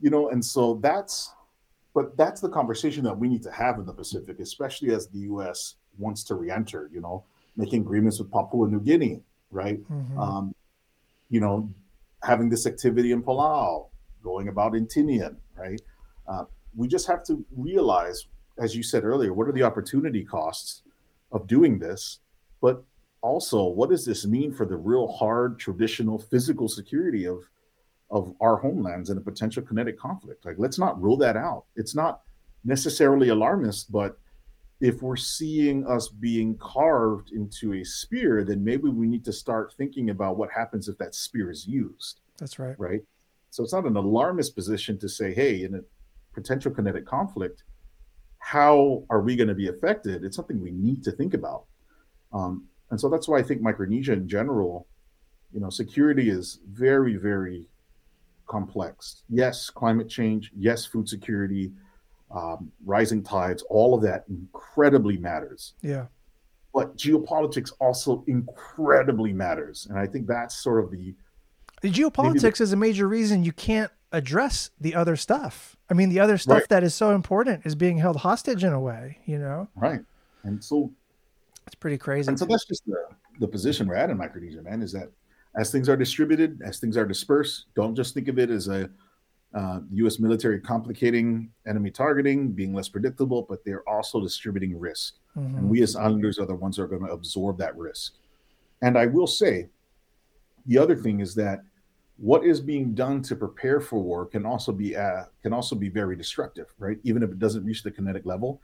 you 0.00 0.10
know, 0.10 0.28
and 0.28 0.44
so 0.44 0.78
that's, 0.82 1.32
but 1.94 2.16
that's 2.16 2.40
the 2.40 2.48
conversation 2.48 3.02
that 3.04 3.16
we 3.16 3.28
need 3.28 3.42
to 3.42 3.50
have 3.50 3.78
in 3.78 3.86
the 3.86 3.92
Pacific, 3.92 4.40
especially 4.40 4.94
as 4.94 5.08
the 5.08 5.20
U.S. 5.20 5.76
wants 5.98 6.22
to 6.24 6.34
re-enter, 6.34 6.90
you 6.92 7.00
know, 7.00 7.24
making 7.56 7.80
agreements 7.80 8.18
with 8.18 8.30
Papua 8.30 8.68
New 8.68 8.80
Guinea, 8.80 9.22
right? 9.50 9.82
Mm-hmm. 9.90 10.18
Um, 10.18 10.54
you 11.30 11.40
know, 11.40 11.72
having 12.22 12.50
this 12.50 12.66
activity 12.66 13.12
in 13.12 13.22
Palau, 13.22 13.88
going 14.22 14.48
about 14.48 14.74
in 14.74 14.86
Tinian, 14.86 15.36
right? 15.56 15.80
Uh, 16.28 16.44
we 16.74 16.88
just 16.88 17.06
have 17.06 17.24
to 17.24 17.44
realize, 17.56 18.26
as 18.58 18.76
you 18.76 18.82
said 18.82 19.04
earlier, 19.04 19.32
what 19.32 19.48
are 19.48 19.52
the 19.52 19.62
opportunity 19.62 20.24
costs 20.24 20.82
of 21.32 21.46
doing 21.46 21.78
this? 21.78 22.18
But 22.60 22.82
also 23.26 23.64
what 23.64 23.90
does 23.90 24.04
this 24.04 24.24
mean 24.24 24.52
for 24.52 24.66
the 24.66 24.76
real 24.76 25.08
hard 25.08 25.58
traditional 25.58 26.18
physical 26.18 26.68
security 26.68 27.26
of 27.26 27.42
of 28.10 28.34
our 28.40 28.56
homelands 28.56 29.10
in 29.10 29.18
a 29.18 29.20
potential 29.20 29.62
kinetic 29.62 29.98
conflict. 29.98 30.44
Like, 30.44 30.56
let's 30.58 30.78
not 30.78 31.00
rule 31.00 31.16
that 31.18 31.36
out. 31.36 31.64
It's 31.74 31.94
not 31.94 32.22
necessarily 32.64 33.30
alarmist, 33.30 33.90
but 33.90 34.18
if 34.80 35.02
we're 35.02 35.16
seeing 35.16 35.86
us 35.86 36.08
being 36.08 36.56
carved 36.58 37.32
into 37.32 37.74
a 37.74 37.84
spear, 37.84 38.44
then 38.44 38.62
maybe 38.62 38.88
we 38.88 39.06
need 39.06 39.24
to 39.24 39.32
start 39.32 39.74
thinking 39.76 40.10
about 40.10 40.36
what 40.36 40.50
happens 40.50 40.88
if 40.88 40.98
that 40.98 41.14
spear 41.14 41.50
is 41.50 41.66
used. 41.66 42.20
That's 42.38 42.58
right. 42.58 42.78
Right. 42.78 43.02
So 43.50 43.64
it's 43.64 43.72
not 43.72 43.86
an 43.86 43.96
alarmist 43.96 44.54
position 44.54 44.98
to 44.98 45.08
say, 45.08 45.32
hey, 45.32 45.64
in 45.64 45.74
a 45.74 45.80
potential 46.34 46.70
kinetic 46.70 47.06
conflict, 47.06 47.64
how 48.38 49.04
are 49.08 49.22
we 49.22 49.34
going 49.34 49.48
to 49.48 49.54
be 49.54 49.68
affected? 49.68 50.22
It's 50.22 50.36
something 50.36 50.60
we 50.60 50.72
need 50.72 51.02
to 51.04 51.10
think 51.10 51.32
about. 51.32 51.64
Um, 52.32 52.66
and 52.90 53.00
so 53.00 53.08
that's 53.08 53.28
why 53.28 53.38
I 53.38 53.42
think 53.42 53.60
Micronesia 53.60 54.12
in 54.12 54.28
general, 54.28 54.86
you 55.52 55.60
know, 55.60 55.70
security 55.70 56.30
is 56.30 56.60
very, 56.70 57.16
very 57.16 57.66
complex. 58.46 59.22
Yes, 59.28 59.70
climate 59.70 60.08
change. 60.08 60.52
Yes, 60.56 60.86
food 60.86 61.08
security 61.08 61.72
um, 62.34 62.72
rising 62.84 63.22
tides, 63.22 63.62
all 63.68 63.94
of 63.94 64.02
that 64.02 64.24
incredibly 64.28 65.16
matters. 65.16 65.74
Yeah. 65.82 66.06
But 66.74 66.96
geopolitics 66.96 67.72
also 67.80 68.24
incredibly 68.26 69.32
matters. 69.32 69.86
And 69.88 69.98
I 69.98 70.06
think 70.06 70.26
that's 70.26 70.56
sort 70.56 70.84
of 70.84 70.90
the. 70.90 71.14
The 71.82 71.90
geopolitics 71.90 72.58
the, 72.58 72.64
is 72.64 72.72
a 72.72 72.76
major 72.76 73.08
reason 73.08 73.44
you 73.44 73.52
can't 73.52 73.90
address 74.12 74.70
the 74.80 74.94
other 74.94 75.16
stuff. 75.16 75.76
I 75.90 75.94
mean, 75.94 76.08
the 76.08 76.20
other 76.20 76.38
stuff 76.38 76.58
right. 76.58 76.68
that 76.68 76.84
is 76.84 76.94
so 76.94 77.14
important 77.14 77.64
is 77.64 77.74
being 77.74 77.98
held 77.98 78.16
hostage 78.16 78.64
in 78.64 78.72
a 78.72 78.80
way, 78.80 79.18
you 79.24 79.38
know? 79.38 79.68
Right. 79.74 80.00
And 80.42 80.62
so. 80.62 80.92
It's 81.66 81.74
pretty 81.74 81.98
crazy. 81.98 82.28
And 82.28 82.38
so 82.38 82.44
that's 82.44 82.64
just 82.64 82.84
the, 82.86 82.96
the 83.40 83.48
position 83.48 83.88
we're 83.88 83.96
at 83.96 84.10
in 84.10 84.16
Micronesia, 84.16 84.62
man, 84.62 84.82
is 84.82 84.92
that 84.92 85.10
as 85.56 85.72
things 85.72 85.88
are 85.88 85.96
distributed, 85.96 86.60
as 86.64 86.78
things 86.78 86.96
are 86.96 87.06
dispersed, 87.06 87.66
don't 87.74 87.94
just 87.94 88.14
think 88.14 88.28
of 88.28 88.38
it 88.38 88.50
as 88.50 88.68
a 88.68 88.88
uh, 89.54 89.80
U.S. 89.92 90.18
military 90.18 90.60
complicating 90.60 91.50
enemy 91.66 91.90
targeting, 91.90 92.52
being 92.52 92.74
less 92.74 92.88
predictable, 92.88 93.42
but 93.48 93.64
they're 93.64 93.88
also 93.88 94.20
distributing 94.20 94.78
risk. 94.78 95.14
Mm-hmm. 95.36 95.58
And 95.58 95.68
we 95.68 95.82
as 95.82 95.96
islanders 95.96 96.38
are 96.38 96.46
the 96.46 96.54
ones 96.54 96.76
that 96.76 96.82
are 96.82 96.88
going 96.88 97.06
to 97.06 97.12
absorb 97.12 97.58
that 97.58 97.76
risk. 97.76 98.14
And 98.82 98.98
I 98.98 99.06
will 99.06 99.26
say, 99.26 99.68
the 100.66 100.78
other 100.78 100.94
thing 100.94 101.20
is 101.20 101.34
that 101.36 101.62
what 102.18 102.44
is 102.44 102.60
being 102.60 102.94
done 102.94 103.22
to 103.22 103.36
prepare 103.36 103.80
for 103.80 104.00
war 104.00 104.26
can 104.26 104.44
also 104.44 104.72
be 104.72 104.96
uh, 104.96 105.24
can 105.42 105.52
also 105.52 105.74
be 105.74 105.88
very 105.88 106.16
destructive, 106.16 106.66
right? 106.78 106.98
Even 107.02 107.22
if 107.22 107.30
it 107.30 107.38
doesn't 107.38 107.64
reach 107.64 107.82
the 107.82 107.90
kinetic 107.90 108.26
level, 108.26 108.60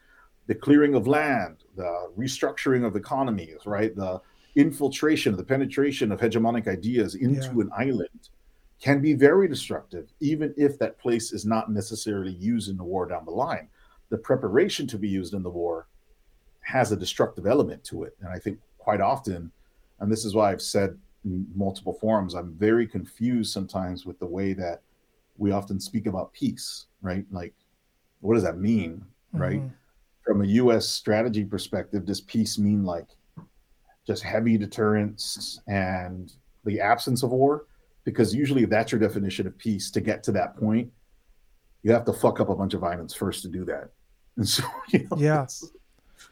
the 0.46 0.54
clearing 0.54 0.94
of 0.94 1.06
land, 1.06 1.64
the 1.76 2.10
restructuring 2.18 2.84
of 2.84 2.96
economies, 2.96 3.60
right? 3.64 3.94
The 3.94 4.20
infiltration, 4.56 5.36
the 5.36 5.44
penetration 5.44 6.12
of 6.12 6.20
hegemonic 6.20 6.68
ideas 6.68 7.14
into 7.14 7.46
yeah. 7.54 7.62
an 7.62 7.70
island 7.76 8.28
can 8.80 9.00
be 9.00 9.14
very 9.14 9.46
destructive, 9.46 10.12
even 10.20 10.52
if 10.56 10.78
that 10.78 10.98
place 10.98 11.32
is 11.32 11.46
not 11.46 11.70
necessarily 11.70 12.32
used 12.32 12.68
in 12.68 12.76
the 12.76 12.84
war 12.84 13.06
down 13.06 13.24
the 13.24 13.30
line. 13.30 13.68
The 14.10 14.18
preparation 14.18 14.86
to 14.88 14.98
be 14.98 15.08
used 15.08 15.34
in 15.34 15.42
the 15.42 15.50
war 15.50 15.86
has 16.62 16.90
a 16.90 16.96
destructive 16.96 17.46
element 17.46 17.84
to 17.84 18.02
it. 18.02 18.16
And 18.20 18.28
I 18.28 18.38
think 18.38 18.58
quite 18.78 19.00
often, 19.00 19.52
and 20.00 20.10
this 20.10 20.24
is 20.24 20.34
why 20.34 20.50
I've 20.50 20.60
said 20.60 20.98
in 21.24 21.46
multiple 21.54 21.92
forums, 21.94 22.34
I'm 22.34 22.54
very 22.54 22.86
confused 22.86 23.52
sometimes 23.52 24.04
with 24.04 24.18
the 24.18 24.26
way 24.26 24.52
that 24.54 24.82
we 25.38 25.52
often 25.52 25.78
speak 25.78 26.06
about 26.06 26.32
peace, 26.32 26.86
right? 27.00 27.24
Like, 27.30 27.54
what 28.20 28.34
does 28.34 28.42
that 28.42 28.58
mean, 28.58 29.04
right? 29.32 29.60
Mm-hmm. 29.60 29.74
From 30.26 30.42
a 30.42 30.46
US 30.46 30.88
strategy 30.88 31.44
perspective, 31.44 32.04
does 32.04 32.20
peace 32.20 32.58
mean 32.58 32.84
like 32.84 33.08
just 34.06 34.22
heavy 34.22 34.56
deterrence 34.56 35.60
and 35.66 36.32
the 36.64 36.80
absence 36.80 37.22
of 37.22 37.30
war? 37.30 37.66
because 38.04 38.34
usually 38.34 38.64
that's 38.64 38.92
your 38.92 39.00
definition 39.00 39.46
of 39.46 39.56
peace 39.58 39.90
to 39.90 40.00
get 40.00 40.22
to 40.24 40.32
that 40.32 40.56
point. 40.56 40.90
You 41.82 41.92
have 41.92 42.04
to 42.06 42.12
fuck 42.12 42.40
up 42.40 42.48
a 42.48 42.54
bunch 42.54 42.74
of 42.74 42.84
islands 42.84 43.14
first 43.14 43.42
to 43.42 43.48
do 43.48 43.64
that. 43.66 43.90
And 44.38 44.48
so 44.48 44.64
you 44.88 45.06
know, 45.10 45.18
yeah. 45.18 45.36
that's, 45.40 45.70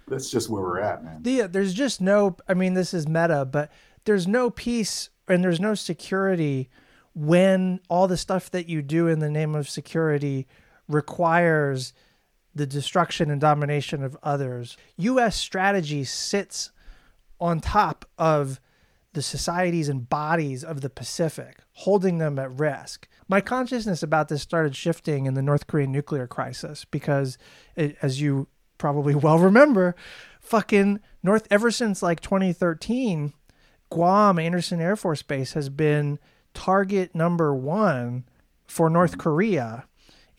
that's 0.08 0.30
just 0.30 0.48
where 0.48 0.62
we're 0.62 0.80
at 0.80 1.04
man. 1.04 1.20
Yeah 1.22 1.48
there's 1.48 1.74
just 1.74 2.00
no 2.00 2.34
i 2.48 2.54
mean 2.54 2.72
this 2.72 2.94
is 2.94 3.06
meta 3.06 3.44
but 3.44 3.70
there's 4.06 4.26
no 4.26 4.48
peace 4.48 5.10
and 5.28 5.44
there's 5.44 5.60
no 5.60 5.74
security 5.74 6.70
when 7.14 7.78
all 7.90 8.08
the 8.08 8.16
stuff 8.16 8.50
that 8.52 8.70
you 8.70 8.80
do 8.80 9.06
in 9.06 9.18
the 9.18 9.28
name 9.28 9.54
of 9.54 9.68
security 9.68 10.46
requires 10.88 11.92
the 12.54 12.66
destruction 12.66 13.30
and 13.30 13.40
domination 13.40 14.02
of 14.02 14.16
others 14.22 14.76
us 14.98 15.36
strategy 15.36 16.04
sits 16.04 16.70
on 17.40 17.60
top 17.60 18.04
of 18.18 18.60
the 19.12 19.22
societies 19.22 19.88
and 19.88 20.08
bodies 20.08 20.62
of 20.62 20.82
the 20.82 20.90
Pacific, 20.90 21.58
holding 21.72 22.18
them 22.18 22.38
at 22.38 22.52
risk. 22.58 23.08
My 23.28 23.40
consciousness 23.40 24.02
about 24.02 24.28
this 24.28 24.42
started 24.42 24.76
shifting 24.76 25.26
in 25.26 25.34
the 25.34 25.42
North 25.42 25.66
Korean 25.66 25.90
nuclear 25.90 26.26
crisis 26.26 26.84
because, 26.84 27.38
it, 27.74 27.96
as 28.02 28.20
you 28.20 28.46
probably 28.78 29.14
well 29.16 29.38
remember, 29.38 29.96
fucking 30.40 31.00
North, 31.22 31.46
ever 31.50 31.70
since 31.70 32.02
like 32.02 32.20
2013, 32.20 33.32
Guam 33.90 34.38
Andersen 34.38 34.80
Air 34.80 34.96
Force 34.96 35.22
Base 35.22 35.54
has 35.54 35.68
been 35.68 36.18
target 36.54 37.14
number 37.14 37.54
one 37.54 38.24
for 38.66 38.88
North 38.88 39.18
Korea 39.18 39.84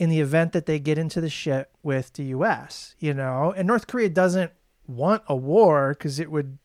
in 0.01 0.09
the 0.09 0.19
event 0.19 0.51
that 0.51 0.65
they 0.65 0.79
get 0.79 0.97
into 0.97 1.21
the 1.21 1.29
shit 1.29 1.69
with 1.83 2.13
the 2.13 2.23
US, 2.23 2.95
you 2.97 3.13
know? 3.13 3.53
And 3.55 3.67
North 3.67 3.85
Korea 3.85 4.09
doesn't 4.09 4.51
want 4.87 5.21
a 5.27 5.35
war 5.35 5.93
because 5.93 6.19
it 6.19 6.31
would 6.31 6.57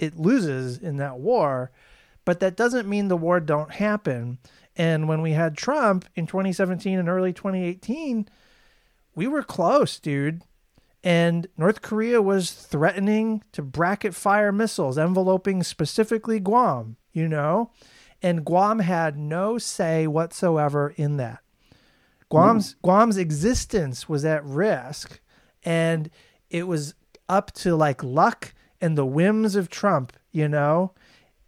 it 0.00 0.18
loses 0.18 0.76
in 0.76 0.96
that 0.96 1.20
war, 1.20 1.70
but 2.24 2.40
that 2.40 2.56
doesn't 2.56 2.88
mean 2.88 3.06
the 3.06 3.16
war 3.16 3.38
don't 3.38 3.70
happen. 3.74 4.38
And 4.74 5.06
when 5.06 5.22
we 5.22 5.34
had 5.34 5.56
Trump 5.56 6.04
in 6.16 6.26
2017 6.26 6.98
and 6.98 7.08
early 7.08 7.32
2018, 7.32 8.28
we 9.14 9.28
were 9.28 9.44
close, 9.44 10.00
dude. 10.00 10.42
And 11.04 11.46
North 11.56 11.82
Korea 11.82 12.20
was 12.20 12.50
threatening 12.50 13.44
to 13.52 13.62
bracket 13.62 14.16
fire 14.16 14.50
missiles, 14.50 14.98
enveloping 14.98 15.62
specifically 15.62 16.40
Guam, 16.40 16.96
you 17.12 17.28
know? 17.28 17.70
And 18.20 18.44
Guam 18.44 18.80
had 18.80 19.16
no 19.16 19.58
say 19.58 20.08
whatsoever 20.08 20.92
in 20.96 21.18
that. 21.18 21.38
Guam's 22.30 22.74
mm. 22.74 22.82
Guam's 22.82 23.16
existence 23.16 24.08
was 24.08 24.24
at 24.24 24.44
risk 24.44 25.20
and 25.62 26.10
it 26.48 26.66
was 26.66 26.94
up 27.28 27.52
to 27.52 27.76
like 27.76 28.02
luck 28.02 28.54
and 28.80 28.96
the 28.96 29.06
whims 29.06 29.56
of 29.56 29.68
Trump, 29.68 30.12
you 30.32 30.48
know, 30.48 30.92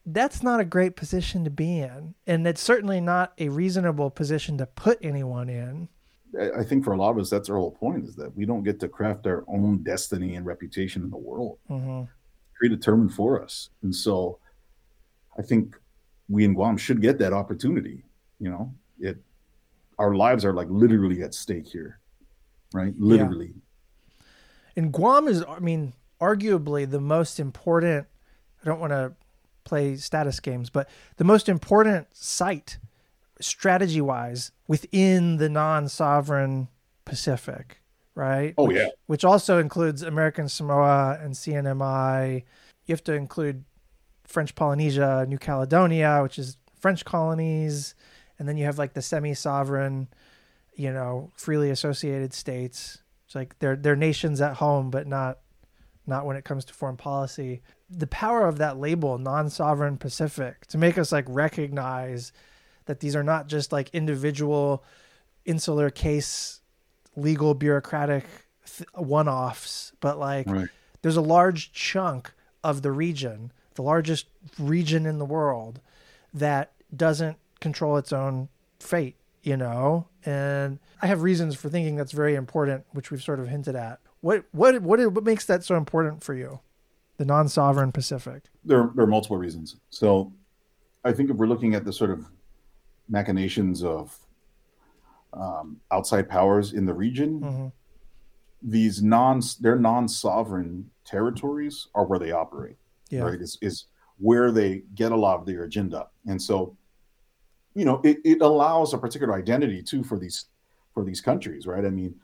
that's 0.04 0.42
not 0.42 0.60
a 0.60 0.64
great 0.64 0.96
position 0.96 1.44
to 1.44 1.50
be 1.50 1.78
in. 1.78 2.14
And 2.26 2.46
it's 2.46 2.60
certainly 2.60 3.00
not 3.00 3.32
a 3.38 3.48
reasonable 3.48 4.10
position 4.10 4.58
to 4.58 4.66
put 4.66 4.98
anyone 5.02 5.48
in. 5.48 5.88
I 6.38 6.64
think 6.64 6.84
for 6.84 6.92
a 6.92 6.96
lot 6.96 7.10
of 7.10 7.18
us, 7.18 7.30
that's 7.30 7.50
our 7.50 7.56
whole 7.56 7.72
point 7.72 8.04
is 8.04 8.16
that 8.16 8.34
we 8.34 8.46
don't 8.46 8.62
get 8.62 8.80
to 8.80 8.88
craft 8.88 9.26
our 9.26 9.44
own 9.48 9.82
destiny 9.82 10.34
and 10.34 10.46
reputation 10.46 11.02
in 11.02 11.10
the 11.10 11.16
world, 11.16 11.58
mm-hmm. 11.70 12.04
predetermined 12.54 13.12
for 13.12 13.42
us. 13.42 13.68
And 13.82 13.94
so 13.94 14.38
I 15.38 15.42
think 15.42 15.76
we 16.28 16.44
in 16.44 16.54
Guam 16.54 16.78
should 16.78 17.02
get 17.02 17.18
that 17.18 17.34
opportunity. 17.34 18.02
You 18.40 18.50
know, 18.50 18.74
it, 18.98 19.18
our 19.98 20.14
lives 20.14 20.44
are 20.44 20.52
like 20.52 20.68
literally 20.70 21.22
at 21.22 21.34
stake 21.34 21.66
here, 21.66 22.00
right? 22.72 22.94
Literally. 22.98 23.52
Yeah. 23.54 24.26
And 24.76 24.92
Guam 24.92 25.28
is, 25.28 25.44
I 25.46 25.58
mean, 25.58 25.92
arguably 26.20 26.90
the 26.90 27.00
most 27.00 27.38
important 27.38 28.06
I 28.62 28.68
don't 28.68 28.80
want 28.80 28.92
to 28.92 29.12
play 29.64 29.96
status 29.96 30.40
games, 30.40 30.70
but 30.70 30.88
the 31.16 31.24
most 31.24 31.48
important 31.48 32.08
site 32.12 32.78
strategy 33.40 34.00
wise 34.00 34.52
within 34.68 35.38
the 35.38 35.48
non 35.48 35.88
sovereign 35.88 36.68
Pacific, 37.04 37.80
right? 38.14 38.54
Oh, 38.56 38.68
which, 38.68 38.76
yeah. 38.76 38.88
Which 39.06 39.24
also 39.24 39.58
includes 39.58 40.02
American 40.02 40.48
Samoa 40.48 41.18
and 41.20 41.34
CNMI. 41.34 42.44
You 42.86 42.92
have 42.92 43.04
to 43.04 43.14
include 43.14 43.64
French 44.24 44.54
Polynesia, 44.54 45.26
New 45.28 45.38
Caledonia, 45.38 46.20
which 46.22 46.38
is 46.38 46.56
French 46.78 47.04
colonies. 47.04 47.94
And 48.42 48.48
then 48.48 48.56
you 48.56 48.64
have 48.64 48.76
like 48.76 48.92
the 48.92 49.02
semi 49.02 49.34
sovereign, 49.34 50.08
you 50.74 50.92
know, 50.92 51.30
freely 51.36 51.70
associated 51.70 52.34
states. 52.34 52.98
It's 53.24 53.36
like 53.36 53.56
they're, 53.60 53.76
they're 53.76 53.94
nations 53.94 54.40
at 54.40 54.54
home, 54.56 54.90
but 54.90 55.06
not 55.06 55.38
not 56.08 56.26
when 56.26 56.36
it 56.36 56.44
comes 56.44 56.64
to 56.64 56.74
foreign 56.74 56.96
policy. 56.96 57.62
The 57.88 58.08
power 58.08 58.48
of 58.48 58.58
that 58.58 58.80
label, 58.80 59.16
non 59.16 59.48
sovereign 59.48 59.96
Pacific, 59.96 60.66
to 60.66 60.76
make 60.76 60.98
us 60.98 61.12
like 61.12 61.24
recognize 61.28 62.32
that 62.86 62.98
these 62.98 63.14
are 63.14 63.22
not 63.22 63.46
just 63.46 63.70
like 63.70 63.90
individual 63.92 64.82
insular 65.44 65.88
case 65.88 66.62
legal 67.14 67.54
bureaucratic 67.54 68.24
th- 68.76 68.88
one 68.94 69.28
offs, 69.28 69.92
but 70.00 70.18
like 70.18 70.48
right. 70.48 70.68
there's 71.02 71.16
a 71.16 71.20
large 71.20 71.72
chunk 71.72 72.32
of 72.64 72.82
the 72.82 72.90
region, 72.90 73.52
the 73.74 73.82
largest 73.82 74.26
region 74.58 75.06
in 75.06 75.20
the 75.20 75.24
world, 75.24 75.80
that 76.34 76.72
doesn't 76.92 77.36
control 77.62 77.96
its 77.96 78.12
own 78.12 78.48
fate, 78.78 79.16
you 79.42 79.56
know? 79.56 80.08
And 80.24 80.78
I 81.00 81.06
have 81.06 81.22
reasons 81.22 81.54
for 81.54 81.68
thinking 81.68 81.96
that's 81.96 82.12
very 82.12 82.34
important, 82.34 82.84
which 82.92 83.10
we've 83.10 83.22
sort 83.22 83.40
of 83.40 83.48
hinted 83.48 83.76
at. 83.76 84.00
What 84.20 84.44
what 84.52 84.82
what 84.82 85.00
what 85.12 85.24
makes 85.24 85.46
that 85.46 85.64
so 85.64 85.76
important 85.76 86.22
for 86.22 86.34
you? 86.34 86.60
The 87.16 87.24
non-sovereign 87.24 87.92
Pacific. 87.92 88.44
There, 88.64 88.90
there 88.94 89.04
are 89.04 89.08
multiple 89.08 89.36
reasons. 89.36 89.76
So, 89.90 90.32
I 91.04 91.12
think 91.12 91.30
if 91.30 91.36
we're 91.36 91.46
looking 91.46 91.74
at 91.74 91.84
the 91.84 91.92
sort 91.92 92.10
of 92.10 92.26
machinations 93.08 93.82
of 93.82 94.16
um, 95.32 95.80
outside 95.90 96.28
powers 96.28 96.72
in 96.72 96.86
the 96.86 96.94
region, 96.94 97.40
mm-hmm. 97.40 97.66
these 98.62 99.02
non 99.02 99.40
their 99.60 99.76
non-sovereign 99.76 100.90
territories 101.04 101.88
are 101.94 102.04
where 102.04 102.18
they 102.18 102.30
operate. 102.32 102.76
Yeah. 103.10 103.22
Right, 103.22 103.40
is, 103.40 103.58
is 103.60 103.86
where 104.18 104.52
they 104.52 104.84
get 104.94 105.12
a 105.12 105.16
lot 105.16 105.40
of 105.40 105.46
their 105.46 105.64
agenda, 105.64 106.08
and 106.26 106.40
so 106.40 106.76
you 107.74 107.84
know 107.84 108.00
it, 108.04 108.18
it 108.24 108.42
allows 108.42 108.94
a 108.94 108.98
particular 108.98 109.34
identity 109.34 109.82
too 109.82 110.02
for 110.02 110.18
these 110.18 110.46
for 110.92 111.04
these 111.04 111.20
countries, 111.20 111.66
right? 111.66 111.84
I 111.84 111.90
mean, 111.90 112.14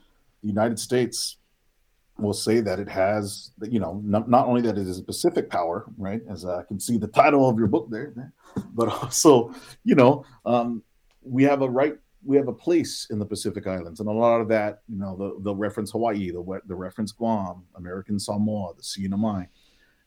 the 0.41 0.47
United 0.47 0.79
States 0.79 1.37
will 2.17 2.33
say 2.33 2.59
that 2.59 2.79
it 2.79 2.89
has, 2.89 3.51
you 3.61 3.79
know, 3.79 4.01
not, 4.03 4.29
not 4.29 4.45
only 4.45 4.61
that 4.61 4.77
it 4.77 4.87
is 4.87 4.99
a 4.99 5.03
Pacific 5.03 5.49
power, 5.49 5.85
right? 5.97 6.21
As 6.29 6.45
I 6.45 6.63
can 6.63 6.79
see 6.79 6.97
the 6.97 7.07
title 7.07 7.49
of 7.49 7.57
your 7.57 7.67
book 7.67 7.89
there, 7.89 8.13
but 8.73 8.89
also, 8.89 9.53
you 9.83 9.95
know, 9.95 10.25
um, 10.45 10.83
we 11.23 11.43
have 11.43 11.61
a 11.61 11.69
right, 11.69 11.95
we 12.23 12.37
have 12.37 12.47
a 12.47 12.53
place 12.53 13.07
in 13.09 13.19
the 13.19 13.25
Pacific 13.25 13.65
Islands, 13.65 13.99
and 13.99 14.09
a 14.09 14.11
lot 14.11 14.41
of 14.41 14.47
that, 14.49 14.81
you 14.87 14.97
know, 14.97 15.15
the, 15.15 15.41
the 15.41 15.55
reference 15.55 15.91
Hawaii, 15.91 16.31
the 16.31 16.61
the 16.65 16.75
reference 16.75 17.11
Guam, 17.11 17.63
American 17.75 18.19
Samoa, 18.19 18.73
the 18.75 18.83
Sea 18.83 19.05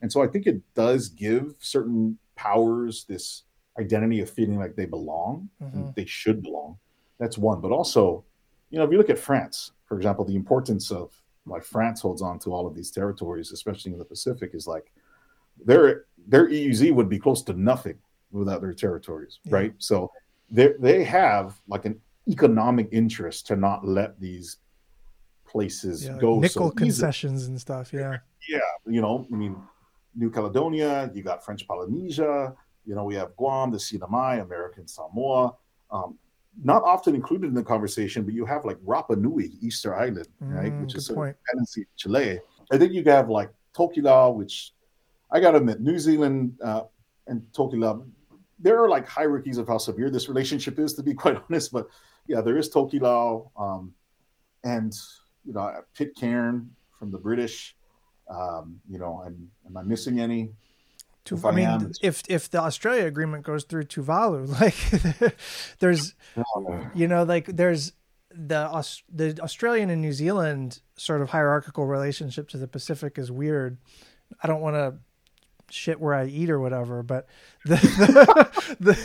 and 0.02 0.10
so 0.10 0.22
I 0.22 0.26
think 0.26 0.46
it 0.46 0.60
does 0.74 1.08
give 1.08 1.54
certain 1.60 2.18
powers 2.34 3.04
this 3.08 3.44
identity 3.78 4.20
of 4.20 4.30
feeling 4.30 4.58
like 4.58 4.76
they 4.76 4.86
belong, 4.86 5.48
mm-hmm. 5.62 5.90
they 5.96 6.04
should 6.04 6.42
belong. 6.42 6.78
That's 7.18 7.38
one, 7.38 7.60
but 7.60 7.72
also, 7.72 8.24
you 8.70 8.78
know, 8.78 8.84
if 8.84 8.90
you 8.90 8.98
look 8.98 9.10
at 9.10 9.18
France, 9.18 9.72
for 9.86 9.96
example, 9.96 10.24
the 10.24 10.36
importance 10.36 10.90
of 10.90 11.12
why 11.44 11.60
France 11.60 12.00
holds 12.00 12.22
on 12.22 12.38
to 12.40 12.52
all 12.52 12.66
of 12.66 12.74
these 12.74 12.90
territories, 12.90 13.52
especially 13.52 13.92
in 13.92 13.98
the 13.98 14.04
Pacific, 14.04 14.50
is 14.54 14.66
like 14.66 14.92
their 15.64 16.06
their 16.26 16.48
EEZ 16.48 16.92
would 16.94 17.08
be 17.08 17.18
close 17.18 17.42
to 17.42 17.52
nothing 17.52 17.98
without 18.30 18.60
their 18.60 18.72
territories, 18.72 19.40
yeah. 19.44 19.54
right? 19.54 19.74
So 19.78 20.10
they 20.50 20.72
they 20.78 21.04
have 21.04 21.60
like 21.68 21.84
an 21.84 22.00
economic 22.28 22.88
interest 22.92 23.46
to 23.48 23.56
not 23.56 23.86
let 23.86 24.18
these 24.20 24.58
places 25.46 26.06
yeah, 26.06 26.16
go 26.18 26.38
nickel 26.38 26.70
so 26.70 26.74
concessions 26.74 27.46
and 27.46 27.60
stuff. 27.60 27.92
Yeah, 27.92 28.18
yeah, 28.48 28.58
you 28.86 29.00
know, 29.00 29.26
I 29.32 29.36
mean, 29.36 29.56
New 30.14 30.30
Caledonia, 30.30 31.10
you 31.14 31.22
got 31.22 31.44
French 31.44 31.66
Polynesia, 31.66 32.54
you 32.84 32.94
know, 32.94 33.04
we 33.04 33.14
have 33.14 33.36
Guam, 33.36 33.70
the 33.70 33.78
CNMI, 33.78 34.42
American 34.42 34.86
Samoa. 34.86 35.54
Um, 35.90 36.18
not 36.62 36.82
often 36.82 37.14
included 37.14 37.46
in 37.46 37.54
the 37.54 37.62
conversation, 37.62 38.24
but 38.24 38.34
you 38.34 38.44
have 38.44 38.64
like 38.64 38.76
Rapa 38.78 39.16
Nui, 39.16 39.52
Easter 39.60 39.94
Island, 39.94 40.28
right, 40.40 40.72
mm, 40.72 40.82
which 40.82 40.94
is 40.94 41.08
a 41.08 41.14
dependency 41.14 41.82
of 41.82 41.96
Chile. 41.96 42.40
I 42.70 42.78
think 42.78 42.92
you 42.92 43.02
have 43.04 43.30
like 43.30 43.50
Tokelau, 43.74 44.34
which 44.34 44.72
I 45.30 45.40
got 45.40 45.52
to 45.52 45.58
admit, 45.58 45.80
New 45.80 45.98
Zealand 45.98 46.58
uh, 46.62 46.82
and 47.26 47.42
Tokelau, 47.52 48.06
there 48.58 48.82
are 48.82 48.88
like 48.88 49.08
hierarchies 49.08 49.58
of 49.58 49.66
how 49.66 49.78
severe 49.78 50.10
this 50.10 50.28
relationship 50.28 50.78
is, 50.78 50.94
to 50.94 51.02
be 51.02 51.14
quite 51.22 51.36
honest. 51.48 51.72
But 51.72 51.88
yeah, 52.26 52.40
there 52.40 52.56
is 52.56 52.70
Tokelau, 52.70 53.50
um, 53.58 53.92
and 54.64 54.94
you 55.44 55.52
know 55.52 55.82
Pitcairn 55.94 56.70
from 56.98 57.10
the 57.10 57.18
British. 57.18 57.76
Um, 58.30 58.80
you 58.88 58.98
know, 58.98 59.22
am, 59.26 59.50
am 59.66 59.76
I 59.76 59.82
missing 59.82 60.20
any? 60.20 60.52
I, 61.30 61.48
I 61.48 61.52
mean, 61.52 61.92
if 62.02 62.22
if 62.28 62.50
the 62.50 62.60
Australia 62.60 63.06
agreement 63.06 63.44
goes 63.44 63.64
through 63.64 63.84
Tuvalu, 63.84 64.48
like 64.60 65.34
there's, 65.78 66.14
you 66.94 67.08
know, 67.08 67.22
like 67.22 67.46
there's 67.46 67.92
the 68.30 68.68
the 69.12 69.38
Australian 69.42 69.90
and 69.90 70.00
New 70.00 70.12
Zealand 70.12 70.80
sort 70.96 71.22
of 71.22 71.30
hierarchical 71.30 71.86
relationship 71.86 72.48
to 72.50 72.58
the 72.58 72.68
Pacific 72.68 73.18
is 73.18 73.30
weird. 73.30 73.78
I 74.42 74.46
don't 74.46 74.60
want 74.60 74.76
to 74.76 74.94
shit 75.70 76.00
where 76.00 76.14
I 76.14 76.26
eat 76.26 76.50
or 76.50 76.60
whatever, 76.60 77.02
but 77.02 77.26
the, 77.64 77.76
the, 78.78 78.96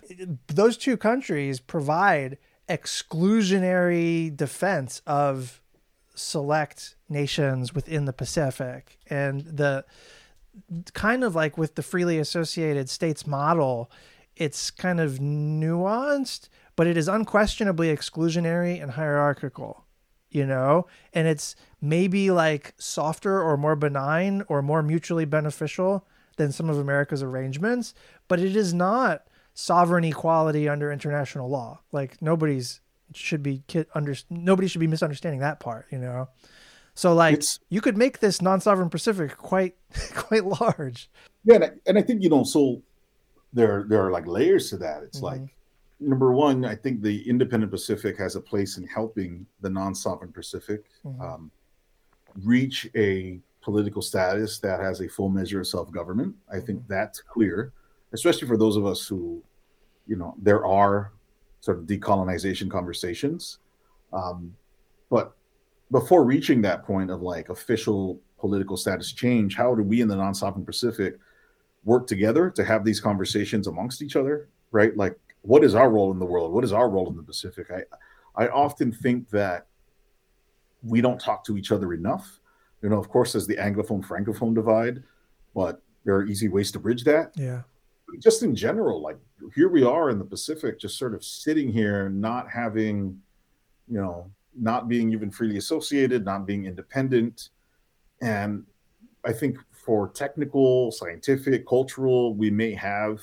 the, 0.08 0.38
those 0.46 0.76
two 0.76 0.96
countries 0.96 1.60
provide 1.60 2.38
exclusionary 2.68 4.34
defense 4.34 5.02
of 5.06 5.60
select 6.14 6.96
nations 7.08 7.74
within 7.74 8.06
the 8.06 8.12
Pacific, 8.12 8.98
and 9.08 9.42
the 9.42 9.84
kind 10.94 11.24
of 11.24 11.34
like 11.34 11.58
with 11.58 11.74
the 11.74 11.82
freely 11.82 12.18
associated 12.18 12.88
states 12.88 13.26
model, 13.26 13.90
it's 14.36 14.70
kind 14.70 15.00
of 15.00 15.18
nuanced, 15.18 16.48
but 16.76 16.86
it 16.86 16.96
is 16.96 17.08
unquestionably 17.08 17.88
exclusionary 17.94 18.82
and 18.82 18.92
hierarchical, 18.92 19.84
you 20.30 20.44
know? 20.44 20.86
And 21.12 21.26
it's 21.26 21.56
maybe 21.80 22.30
like 22.30 22.74
softer 22.78 23.40
or 23.40 23.56
more 23.56 23.76
benign 23.76 24.42
or 24.48 24.62
more 24.62 24.82
mutually 24.82 25.24
beneficial 25.24 26.06
than 26.36 26.52
some 26.52 26.68
of 26.68 26.78
America's 26.78 27.22
arrangements, 27.22 27.94
but 28.28 28.38
it 28.38 28.54
is 28.54 28.74
not 28.74 29.26
sovereign 29.54 30.04
equality 30.04 30.68
under 30.68 30.92
international 30.92 31.48
law. 31.48 31.80
Like 31.92 32.20
nobody's 32.20 32.80
should 33.14 33.42
be 33.42 33.62
under 33.94 34.14
nobody 34.28 34.68
should 34.68 34.80
be 34.80 34.86
misunderstanding 34.86 35.40
that 35.40 35.60
part, 35.60 35.86
you 35.90 35.98
know. 35.98 36.28
So 36.96 37.12
like 37.14 37.34
it's, 37.34 37.60
you 37.68 37.82
could 37.82 37.96
make 37.96 38.20
this 38.20 38.40
non-sovereign 38.40 38.88
Pacific 38.88 39.36
quite 39.36 39.76
quite 40.14 40.46
large. 40.46 41.10
Yeah, 41.44 41.56
and 41.56 41.64
I, 41.64 41.70
and 41.86 41.98
I 41.98 42.02
think 42.02 42.22
you 42.22 42.30
know 42.30 42.42
so 42.42 42.82
there 43.52 43.84
there 43.88 44.04
are 44.04 44.10
like 44.10 44.26
layers 44.26 44.70
to 44.70 44.78
that. 44.78 45.02
It's 45.02 45.18
mm-hmm. 45.18 45.42
like 45.42 45.56
number 46.00 46.32
one, 46.32 46.64
I 46.64 46.74
think 46.74 47.02
the 47.02 47.28
independent 47.28 47.70
Pacific 47.70 48.18
has 48.18 48.34
a 48.34 48.40
place 48.40 48.78
in 48.78 48.86
helping 48.86 49.46
the 49.60 49.70
non-sovereign 49.70 50.32
Pacific 50.32 50.84
mm-hmm. 51.04 51.20
um, 51.20 51.50
reach 52.42 52.88
a 52.96 53.40
political 53.60 54.02
status 54.02 54.58
that 54.60 54.80
has 54.80 55.00
a 55.00 55.08
full 55.08 55.28
measure 55.28 55.60
of 55.60 55.66
self-government. 55.66 56.34
I 56.50 56.60
think 56.60 56.80
mm-hmm. 56.80 56.92
that's 56.92 57.20
clear, 57.20 57.72
especially 58.12 58.48
for 58.48 58.56
those 58.56 58.76
of 58.76 58.86
us 58.86 59.06
who, 59.06 59.42
you 60.06 60.16
know, 60.16 60.34
there 60.38 60.64
are 60.66 61.12
sort 61.60 61.78
of 61.78 61.84
decolonization 61.84 62.70
conversations. 62.70 63.58
Um, 64.12 64.54
but 65.10 65.35
before 65.90 66.24
reaching 66.24 66.62
that 66.62 66.84
point 66.84 67.10
of 67.10 67.22
like 67.22 67.48
official 67.48 68.20
political 68.38 68.76
status 68.76 69.12
change, 69.12 69.56
how 69.56 69.74
do 69.74 69.82
we 69.82 70.00
in 70.00 70.08
the 70.08 70.16
non-sovereign 70.16 70.64
Pacific 70.64 71.18
work 71.84 72.06
together 72.06 72.50
to 72.50 72.64
have 72.64 72.84
these 72.84 73.00
conversations 73.00 73.66
amongst 73.66 74.02
each 74.02 74.16
other? 74.16 74.48
Right? 74.72 74.96
Like, 74.96 75.16
what 75.42 75.62
is 75.64 75.74
our 75.74 75.90
role 75.90 76.10
in 76.12 76.18
the 76.18 76.26
world? 76.26 76.52
What 76.52 76.64
is 76.64 76.72
our 76.72 76.88
role 76.88 77.08
in 77.08 77.16
the 77.16 77.22
Pacific? 77.22 77.68
I 77.70 77.82
I 78.36 78.48
often 78.48 78.92
think 78.92 79.30
that 79.30 79.66
we 80.82 81.00
don't 81.00 81.20
talk 81.20 81.44
to 81.44 81.56
each 81.56 81.72
other 81.72 81.94
enough. 81.94 82.40
You 82.82 82.90
know, 82.90 82.98
of 82.98 83.08
course, 83.08 83.32
there's 83.32 83.46
the 83.46 83.56
Anglophone 83.56 84.04
Francophone 84.04 84.54
divide, 84.54 85.02
but 85.54 85.82
there 86.04 86.14
are 86.14 86.26
easy 86.26 86.48
ways 86.48 86.70
to 86.72 86.78
bridge 86.78 87.04
that. 87.04 87.32
Yeah. 87.34 87.62
Just 88.20 88.42
in 88.42 88.54
general, 88.54 89.00
like 89.00 89.18
here 89.54 89.68
we 89.68 89.82
are 89.82 90.10
in 90.10 90.18
the 90.18 90.24
Pacific, 90.24 90.78
just 90.78 90.98
sort 90.98 91.14
of 91.14 91.24
sitting 91.24 91.72
here, 91.72 92.08
not 92.08 92.48
having, 92.48 93.20
you 93.88 93.98
know, 93.98 94.30
not 94.58 94.88
being 94.88 95.12
even 95.12 95.30
freely 95.30 95.58
associated, 95.58 96.24
not 96.24 96.46
being 96.46 96.66
independent. 96.66 97.50
And 98.20 98.64
I 99.24 99.32
think 99.32 99.58
for 99.72 100.08
technical, 100.08 100.90
scientific, 100.92 101.66
cultural, 101.66 102.34
we 102.34 102.50
may 102.50 102.72
have, 102.74 103.20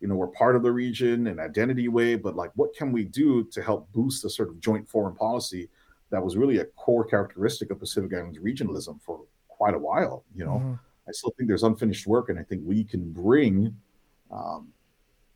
you 0.00 0.08
know, 0.08 0.14
we're 0.14 0.28
part 0.28 0.56
of 0.56 0.62
the 0.62 0.72
region 0.72 1.26
in 1.26 1.40
identity 1.40 1.88
way, 1.88 2.14
but 2.14 2.36
like 2.36 2.50
what 2.54 2.74
can 2.74 2.92
we 2.92 3.04
do 3.04 3.44
to 3.44 3.62
help 3.62 3.90
boost 3.92 4.22
the 4.22 4.30
sort 4.30 4.48
of 4.48 4.60
joint 4.60 4.88
foreign 4.88 5.14
policy 5.14 5.68
that 6.10 6.22
was 6.22 6.36
really 6.36 6.58
a 6.58 6.64
core 6.64 7.04
characteristic 7.04 7.70
of 7.70 7.78
Pacific 7.80 8.12
Islands 8.14 8.38
regionalism 8.38 9.00
for 9.02 9.22
quite 9.48 9.74
a 9.74 9.78
while, 9.78 10.24
you 10.34 10.44
know? 10.44 10.58
Mm-hmm. 10.58 10.74
I 11.08 11.12
still 11.12 11.32
think 11.36 11.48
there's 11.48 11.62
unfinished 11.62 12.06
work, 12.06 12.30
and 12.30 12.38
I 12.38 12.42
think 12.42 12.62
we 12.64 12.82
can 12.82 13.12
bring 13.12 13.76
um, 14.32 14.72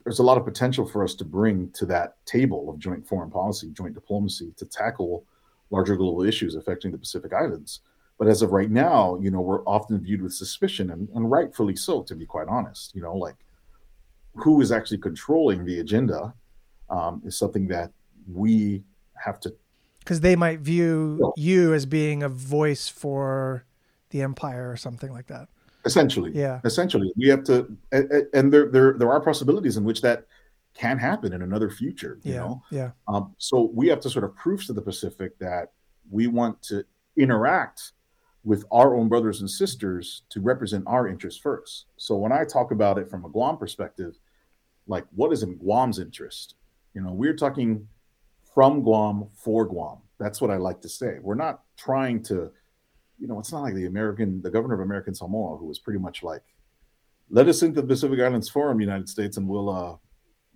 there's 0.04 0.18
a 0.18 0.22
lot 0.22 0.38
of 0.38 0.44
potential 0.44 0.86
for 0.86 1.04
us 1.04 1.14
to 1.16 1.24
bring 1.24 1.70
to 1.72 1.86
that 1.86 2.24
table 2.26 2.70
of 2.70 2.78
joint 2.78 3.06
foreign 3.06 3.30
policy, 3.30 3.70
joint 3.70 3.94
diplomacy 3.94 4.52
to 4.56 4.64
tackle 4.64 5.24
larger 5.70 5.96
global 5.96 6.22
issues 6.22 6.54
affecting 6.54 6.92
the 6.92 6.98
Pacific 6.98 7.32
Islands. 7.32 7.80
But 8.18 8.28
as 8.28 8.42
of 8.42 8.52
right 8.52 8.70
now, 8.70 9.18
you 9.20 9.30
know, 9.30 9.40
we're 9.40 9.64
often 9.64 9.98
viewed 9.98 10.20
with 10.20 10.34
suspicion 10.34 10.90
and, 10.90 11.08
and 11.14 11.30
rightfully 11.30 11.74
so, 11.74 12.02
to 12.02 12.14
be 12.14 12.26
quite 12.26 12.48
honest. 12.48 12.94
You 12.94 13.02
know, 13.02 13.16
like 13.16 13.36
who 14.34 14.60
is 14.60 14.70
actually 14.70 14.98
controlling 14.98 15.64
the 15.64 15.80
agenda 15.80 16.34
um, 16.90 17.22
is 17.24 17.38
something 17.38 17.66
that 17.68 17.92
we 18.30 18.82
have 19.14 19.40
to. 19.40 19.54
Because 20.00 20.20
they 20.20 20.36
might 20.36 20.60
view 20.60 21.32
you 21.36 21.72
as 21.72 21.86
being 21.86 22.22
a 22.22 22.28
voice 22.28 22.88
for 22.88 23.64
the 24.10 24.22
empire 24.22 24.70
or 24.70 24.76
something 24.76 25.12
like 25.12 25.26
that. 25.28 25.48
Essentially, 25.84 26.30
yeah. 26.34 26.60
Essentially, 26.64 27.10
we 27.16 27.28
have 27.28 27.42
to, 27.44 27.74
and 27.92 28.52
there 28.52 28.68
there 28.68 28.92
there 28.98 29.10
are 29.10 29.20
possibilities 29.20 29.78
in 29.78 29.84
which 29.84 30.02
that 30.02 30.26
can 30.74 30.98
happen 30.98 31.32
in 31.32 31.42
another 31.42 31.70
future. 31.70 32.18
You 32.22 32.32
yeah, 32.32 32.40
know, 32.40 32.62
yeah. 32.70 32.90
Um, 33.08 33.34
so 33.38 33.70
we 33.74 33.88
have 33.88 34.00
to 34.00 34.10
sort 34.10 34.24
of 34.24 34.34
prove 34.36 34.64
to 34.66 34.72
the 34.72 34.82
Pacific 34.82 35.38
that 35.38 35.72
we 36.10 36.26
want 36.26 36.62
to 36.64 36.84
interact 37.16 37.92
with 38.42 38.64
our 38.72 38.96
own 38.96 39.08
brothers 39.08 39.40
and 39.40 39.50
sisters 39.50 40.22
to 40.30 40.40
represent 40.40 40.84
our 40.86 41.06
interests 41.08 41.40
first. 41.40 41.86
So 41.96 42.16
when 42.16 42.32
I 42.32 42.44
talk 42.44 42.70
about 42.70 42.98
it 42.98 43.10
from 43.10 43.24
a 43.24 43.28
Guam 43.28 43.58
perspective, 43.58 44.18
like 44.86 45.04
what 45.14 45.32
is 45.32 45.42
in 45.42 45.56
Guam's 45.56 45.98
interest? 45.98 46.54
You 46.94 47.02
know, 47.02 47.12
we're 47.12 47.36
talking 47.36 47.86
from 48.54 48.82
Guam 48.82 49.26
for 49.34 49.66
Guam. 49.66 49.98
That's 50.18 50.40
what 50.40 50.50
I 50.50 50.56
like 50.56 50.80
to 50.82 50.88
say. 50.88 51.18
We're 51.20 51.34
not 51.34 51.62
trying 51.76 52.22
to 52.24 52.50
you 53.20 53.28
know, 53.28 53.38
it's 53.38 53.52
not 53.52 53.60
like 53.62 53.74
the 53.74 53.86
American, 53.86 54.40
the 54.40 54.50
governor 54.50 54.74
of 54.74 54.80
American 54.80 55.14
Samoa, 55.14 55.58
who 55.58 55.66
was 55.66 55.78
pretty 55.78 56.00
much 56.00 56.22
like, 56.22 56.42
let 57.28 57.46
us 57.46 57.62
into 57.62 57.82
the 57.82 57.86
Pacific 57.86 58.18
Islands 58.18 58.48
Forum, 58.48 58.80
United 58.80 59.08
States, 59.08 59.36
and 59.36 59.46
we'll, 59.46 59.68
uh, 59.68 59.96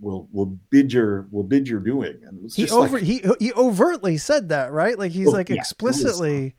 will 0.00 0.28
will 0.32 0.58
bid 0.70 0.92
your 0.92 1.28
will 1.30 1.42
bid 1.42 1.68
your 1.68 1.80
doing. 1.80 2.18
And 2.26 2.50
he 2.52 2.68
over 2.70 2.96
like, 2.96 3.04
he 3.04 3.24
he 3.38 3.52
overtly 3.54 4.16
said 4.16 4.48
that, 4.50 4.72
right? 4.72 4.98
Like 4.98 5.12
he's 5.12 5.28
oh, 5.28 5.32
like 5.32 5.48
yeah, 5.48 5.56
explicitly, 5.56 6.54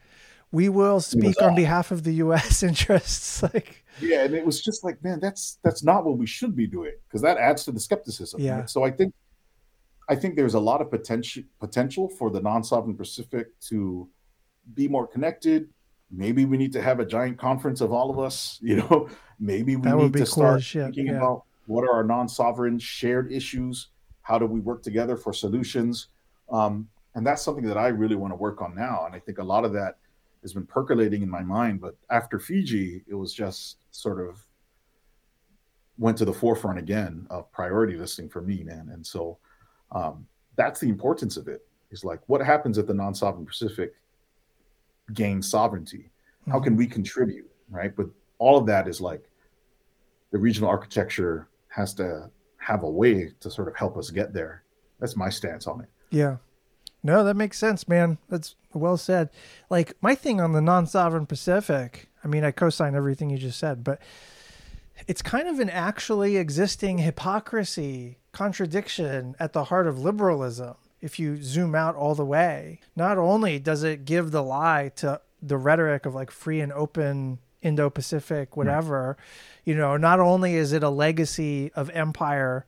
we 0.51 0.69
will 0.69 0.99
speak 1.01 1.41
on 1.41 1.55
behalf 1.55 1.91
of 1.91 2.03
the 2.03 2.13
U.S. 2.13 2.63
interests. 2.69 3.43
Like 3.53 3.85
yeah, 4.01 4.25
and 4.25 4.33
it 4.35 4.45
was 4.45 4.61
just 4.61 4.83
like, 4.83 5.01
man, 5.03 5.19
that's 5.19 5.59
that's 5.63 5.83
not 5.83 6.05
what 6.05 6.17
we 6.17 6.25
should 6.25 6.55
be 6.55 6.67
doing 6.67 6.93
because 7.07 7.21
that 7.21 7.37
adds 7.37 7.63
to 7.65 7.71
the 7.71 7.79
skepticism. 7.79 8.41
Yeah. 8.41 8.59
Right? 8.59 8.69
So 8.69 8.83
I 8.83 8.91
think 8.91 9.13
I 10.09 10.15
think 10.15 10.35
there's 10.35 10.53
a 10.53 10.59
lot 10.59 10.81
of 10.81 10.89
potential 10.89 11.43
potential 11.59 12.09
for 12.09 12.29
the 12.29 12.41
non-sovereign 12.41 12.97
Pacific 12.97 13.57
to 13.69 14.09
be 14.73 14.87
more 14.87 15.07
connected. 15.07 15.69
Maybe 16.11 16.45
we 16.45 16.57
need 16.57 16.73
to 16.73 16.81
have 16.81 16.99
a 16.99 17.05
giant 17.05 17.37
conference 17.37 17.81
of 17.81 17.91
all 17.91 18.09
of 18.09 18.19
us. 18.19 18.59
You 18.61 18.77
know, 18.77 19.09
maybe 19.39 19.75
we 19.75 19.91
need 19.91 20.13
to 20.13 20.19
cool 20.19 20.25
start 20.25 20.63
thinking 20.63 21.07
yeah. 21.07 21.17
about 21.17 21.44
what 21.67 21.83
are 21.83 21.91
our 21.91 22.03
non-sovereign 22.03 22.79
shared 22.79 23.31
issues. 23.31 23.89
How 24.21 24.37
do 24.37 24.45
we 24.45 24.59
work 24.59 24.81
together 24.83 25.17
for 25.17 25.33
solutions? 25.33 26.07
Um, 26.51 26.87
and 27.15 27.25
that's 27.25 27.41
something 27.41 27.65
that 27.65 27.77
I 27.77 27.87
really 27.87 28.15
want 28.15 28.31
to 28.31 28.37
work 28.37 28.61
on 28.61 28.75
now. 28.75 29.05
And 29.05 29.15
I 29.15 29.19
think 29.19 29.37
a 29.37 29.43
lot 29.43 29.65
of 29.65 29.73
that 29.73 29.97
has 30.41 30.53
been 30.53 30.65
percolating 30.65 31.23
in 31.23 31.29
my 31.29 31.41
mind. 31.41 31.81
But 31.81 31.95
after 32.09 32.39
Fiji, 32.39 33.03
it 33.07 33.15
was 33.15 33.33
just 33.33 33.77
sort 33.91 34.27
of 34.27 34.45
went 35.97 36.17
to 36.17 36.25
the 36.25 36.33
forefront 36.33 36.77
again 36.77 37.25
of 37.29 37.51
priority 37.51 37.95
listing 37.95 38.29
for 38.29 38.41
me, 38.41 38.63
man. 38.63 38.89
And 38.91 39.05
so 39.05 39.37
um, 39.91 40.27
that's 40.55 40.79
the 40.79 40.89
importance 40.89 41.37
of 41.37 41.47
it. 41.47 41.65
Is 41.91 42.03
like 42.03 42.19
what 42.27 42.41
happens 42.41 42.77
if 42.77 42.87
the 42.87 42.93
non-sovereign 42.93 43.45
Pacific 43.45 43.93
gains 45.13 45.49
sovereignty? 45.49 46.11
How 46.47 46.59
can 46.59 46.73
mm-hmm. 46.73 46.79
we 46.79 46.87
contribute, 46.87 47.49
right? 47.69 47.95
But 47.95 48.07
all 48.37 48.57
of 48.57 48.65
that 48.65 48.87
is 48.87 48.99
like 48.99 49.29
the 50.31 50.37
regional 50.37 50.69
architecture 50.69 51.47
has 51.75 51.93
to 51.95 52.29
have 52.57 52.83
a 52.83 52.89
way 52.89 53.31
to 53.41 53.51
sort 53.51 53.67
of 53.67 53.75
help 53.75 53.97
us 53.97 54.09
get 54.09 54.33
there. 54.33 54.63
That's 54.99 55.15
my 55.15 55.29
stance 55.29 55.67
on 55.67 55.81
it. 55.81 55.89
Yeah. 56.09 56.37
No, 57.03 57.23
that 57.23 57.35
makes 57.35 57.59
sense, 57.59 57.87
man. 57.87 58.17
That's 58.29 58.55
well 58.73 58.97
said. 58.97 59.29
Like 59.69 59.93
my 60.01 60.15
thing 60.15 60.39
on 60.39 60.53
the 60.53 60.61
non-sovereign 60.61 61.25
Pacific, 61.25 62.09
I 62.23 62.27
mean, 62.27 62.43
I 62.43 62.51
co-sign 62.51 62.95
everything 62.95 63.29
you 63.29 63.37
just 63.37 63.59
said, 63.59 63.83
but 63.83 64.01
it's 65.07 65.21
kind 65.21 65.47
of 65.47 65.59
an 65.59 65.69
actually 65.69 66.37
existing 66.37 66.99
hypocrisy, 66.99 68.19
contradiction 68.31 69.35
at 69.39 69.53
the 69.53 69.65
heart 69.65 69.85
of 69.85 69.99
liberalism. 69.99 70.75
If 71.01 71.19
you 71.19 71.43
zoom 71.43 71.75
out 71.75 71.95
all 71.95 72.15
the 72.15 72.25
way, 72.25 72.79
not 72.95 73.17
only 73.17 73.59
does 73.59 73.83
it 73.83 74.05
give 74.05 74.31
the 74.31 74.41
lie 74.41 74.91
to 74.95 75.21
the 75.41 75.57
rhetoric 75.57 76.05
of 76.05 76.15
like 76.15 76.31
free 76.31 76.61
and 76.61 76.71
open 76.73 77.39
Indo-Pacific, 77.65 78.55
whatever, 78.55 79.17
you 79.63 79.75
know, 79.75 79.97
not 79.97 80.19
only 80.19 80.55
is 80.55 80.71
it 80.71 80.83
a 80.83 80.89
legacy 80.89 81.71
of 81.73 81.89
empire 81.89 82.65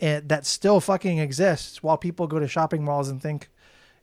and 0.00 0.28
that 0.28 0.44
still 0.44 0.80
fucking 0.80 1.18
exists 1.18 1.82
while 1.82 1.96
people 1.96 2.26
go 2.26 2.38
to 2.38 2.48
shopping 2.48 2.84
malls 2.84 3.08
and 3.08 3.22
think 3.22 3.48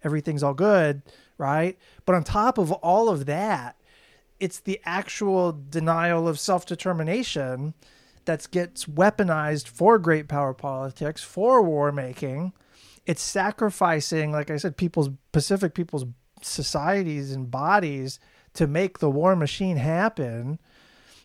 everything's 0.03 0.43
all 0.43 0.53
good, 0.53 1.01
right? 1.37 1.77
But 2.05 2.15
on 2.15 2.23
top 2.23 2.57
of 2.57 2.71
all 2.71 3.09
of 3.09 3.25
that, 3.25 3.75
it's 4.39 4.59
the 4.59 4.79
actual 4.85 5.59
denial 5.69 6.27
of 6.27 6.39
self-determination 6.39 7.73
that 8.25 8.47
gets 8.51 8.85
weaponized 8.85 9.67
for 9.67 9.97
great 9.97 10.27
power 10.27 10.53
politics, 10.53 11.23
for 11.23 11.61
war 11.61 11.91
making. 11.91 12.53
It's 13.05 13.21
sacrificing, 13.21 14.31
like 14.31 14.51
I 14.51 14.57
said, 14.57 14.77
people's 14.77 15.09
Pacific 15.31 15.73
people's 15.73 16.05
societies 16.41 17.31
and 17.31 17.49
bodies 17.49 18.19
to 18.57 18.67
make 18.67 18.99
the 18.99 19.09
war 19.09 19.35
machine 19.35 19.77
happen. 19.77 20.59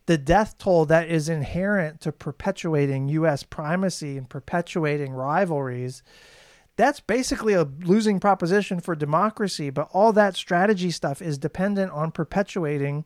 The 0.06 0.18
death 0.18 0.56
toll 0.58 0.86
that 0.86 1.08
is 1.08 1.28
inherent 1.28 2.00
to 2.00 2.12
perpetuating 2.12 3.08
U.S. 3.08 3.42
primacy 3.42 4.16
and 4.16 4.28
perpetuating 4.28 5.12
rivalries 5.12 6.02
that's 6.76 7.00
basically 7.00 7.52
a 7.52 7.64
losing 7.64 8.18
proposition 8.18 8.80
for 8.80 8.94
democracy. 8.94 9.70
But 9.70 9.88
all 9.92 10.12
that 10.14 10.36
strategy 10.36 10.90
stuff 10.90 11.20
is 11.20 11.38
dependent 11.38 11.92
on 11.92 12.12
perpetuating 12.12 13.04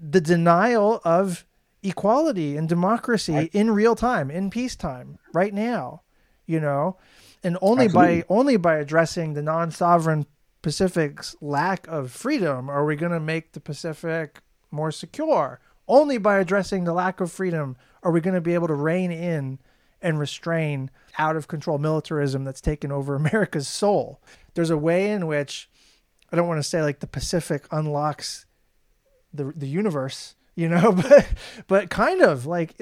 the 0.00 0.20
denial 0.20 1.00
of 1.04 1.44
equality 1.82 2.56
and 2.56 2.68
democracy 2.68 3.50
in 3.52 3.70
real 3.70 3.94
time, 3.94 4.30
in 4.30 4.50
peacetime, 4.50 5.18
right 5.32 5.52
now. 5.52 6.02
You 6.46 6.60
know, 6.60 6.98
and 7.42 7.56
only 7.62 7.86
Absolutely. 7.86 8.20
by 8.20 8.26
only 8.28 8.56
by 8.58 8.76
addressing 8.76 9.32
the 9.32 9.42
non-sovereign 9.42 10.26
Pacific's 10.64 11.36
lack 11.42 11.86
of 11.88 12.10
freedom 12.10 12.70
are 12.70 12.86
we 12.86 12.96
going 12.96 13.12
to 13.12 13.20
make 13.20 13.52
the 13.52 13.60
Pacific 13.60 14.40
more 14.70 14.90
secure. 14.90 15.60
Only 15.86 16.16
by 16.16 16.38
addressing 16.38 16.84
the 16.84 16.94
lack 16.94 17.20
of 17.20 17.30
freedom 17.30 17.76
are 18.02 18.10
we 18.10 18.22
going 18.22 18.34
to 18.34 18.40
be 18.40 18.54
able 18.54 18.68
to 18.68 18.74
rein 18.74 19.12
in 19.12 19.58
and 20.00 20.18
restrain 20.18 20.90
out 21.18 21.36
of 21.36 21.48
control 21.48 21.76
militarism 21.76 22.44
that's 22.44 22.62
taken 22.62 22.90
over 22.90 23.14
America's 23.14 23.68
soul. 23.68 24.22
There's 24.54 24.70
a 24.70 24.78
way 24.78 25.10
in 25.10 25.26
which 25.26 25.68
I 26.32 26.36
don't 26.36 26.48
want 26.48 26.60
to 26.60 26.68
say 26.68 26.80
like 26.80 27.00
the 27.00 27.06
Pacific 27.06 27.66
unlocks 27.70 28.46
the 29.34 29.52
the 29.54 29.68
universe, 29.68 30.34
you 30.54 30.68
know, 30.68 30.92
but 31.08 31.26
but 31.66 31.90
kind 31.90 32.22
of 32.22 32.46
like 32.46 32.74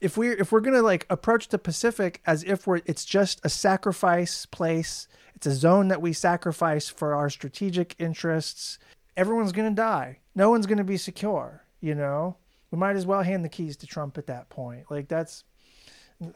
if 0.00 0.16
we 0.16 0.30
if 0.30 0.52
we're 0.52 0.60
gonna 0.60 0.82
like 0.82 1.06
approach 1.10 1.48
the 1.48 1.58
Pacific 1.58 2.20
as 2.26 2.44
if 2.44 2.66
we're 2.66 2.80
it's 2.86 3.04
just 3.04 3.40
a 3.44 3.48
sacrifice 3.48 4.46
place, 4.46 5.08
it's 5.34 5.46
a 5.46 5.54
zone 5.54 5.88
that 5.88 6.02
we 6.02 6.12
sacrifice 6.12 6.88
for 6.88 7.14
our 7.14 7.30
strategic 7.30 7.94
interests. 7.98 8.78
Everyone's 9.16 9.52
gonna 9.52 9.70
die. 9.70 10.18
No 10.34 10.50
one's 10.50 10.66
gonna 10.66 10.84
be 10.84 10.96
secure. 10.98 11.62
You 11.80 11.94
know, 11.94 12.36
we 12.70 12.78
might 12.78 12.96
as 12.96 13.06
well 13.06 13.22
hand 13.22 13.44
the 13.44 13.48
keys 13.48 13.76
to 13.78 13.86
Trump 13.86 14.18
at 14.18 14.26
that 14.26 14.48
point. 14.48 14.90
Like 14.90 15.08
that's 15.08 15.44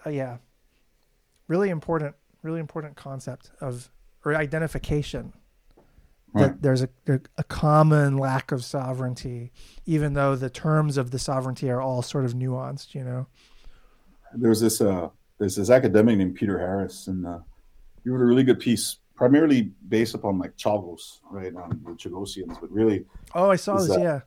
uh, 0.07 0.11
yeah, 0.11 0.39
really 1.49 1.71
important, 1.71 2.15
really 2.43 2.61
important 2.61 2.97
concept 2.97 3.51
of 3.61 3.91
or 4.25 4.35
identification 4.35 5.33
right. 6.33 6.49
that 6.49 6.63
there's 6.63 6.83
a, 6.83 6.89
a, 7.39 7.45
common 7.45 8.17
lack 8.17 8.53
of 8.53 8.65
sovereignty, 8.65 9.53
even 9.87 10.15
though 10.15 10.37
the 10.37 10.51
terms 10.51 10.97
of 10.97 11.11
the 11.11 11.19
sovereignty 11.19 11.71
are 11.71 11.81
all 11.81 12.03
sort 12.03 12.25
of 12.25 12.35
nuanced. 12.35 12.95
You 12.95 13.05
know, 13.05 13.27
there's 14.35 14.61
this 14.61 14.81
uh, 14.81 15.09
there's 15.39 15.57
this 15.57 15.71
academic 15.71 16.19
named 16.19 16.35
Peter 16.35 16.59
Harris, 16.59 17.07
and 17.07 17.27
uh, 17.27 17.39
he 18.03 18.11
wrote 18.11 18.23
a 18.23 18.27
really 18.27 18.45
good 18.45 18.61
piece 18.61 18.99
primarily 19.15 19.71
based 19.89 20.15
upon 20.15 20.39
like 20.39 20.57
Chagos, 20.57 21.19
right, 21.31 21.55
on 21.55 21.71
the 21.71 21.91
Chagosians, 21.93 22.61
but 22.61 22.71
really. 22.71 23.05
Oh, 23.35 23.51
I 23.51 23.57
saw 23.57 23.79
this. 23.79 23.91
Uh, 23.91 24.01
yeah 24.01 24.21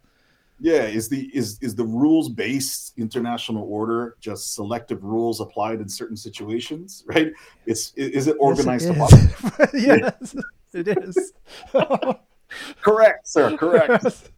yeah 0.60 0.84
is 0.84 1.10
the 1.10 1.30
is 1.36 1.58
is 1.62 1.76
the 1.76 1.84
rules 1.84 2.30
based 2.30 2.94
international 2.98 3.64
order 3.64 4.16
just 4.20 4.54
selective 4.54 5.04
rules 5.04 5.42
applied 5.42 5.82
in 5.82 5.90
certain 5.90 6.16
situations 6.16 7.04
right 7.08 7.34
it's 7.66 7.92
is 7.96 8.28
it 8.28 8.38
organized 8.40 8.88
yes, 8.88 9.14
it 9.60 9.70
yes 9.74 10.36
it 10.76 10.88
is 10.88 11.34
correct 12.82 13.28
sir 13.28 13.56
correct 13.58 14.30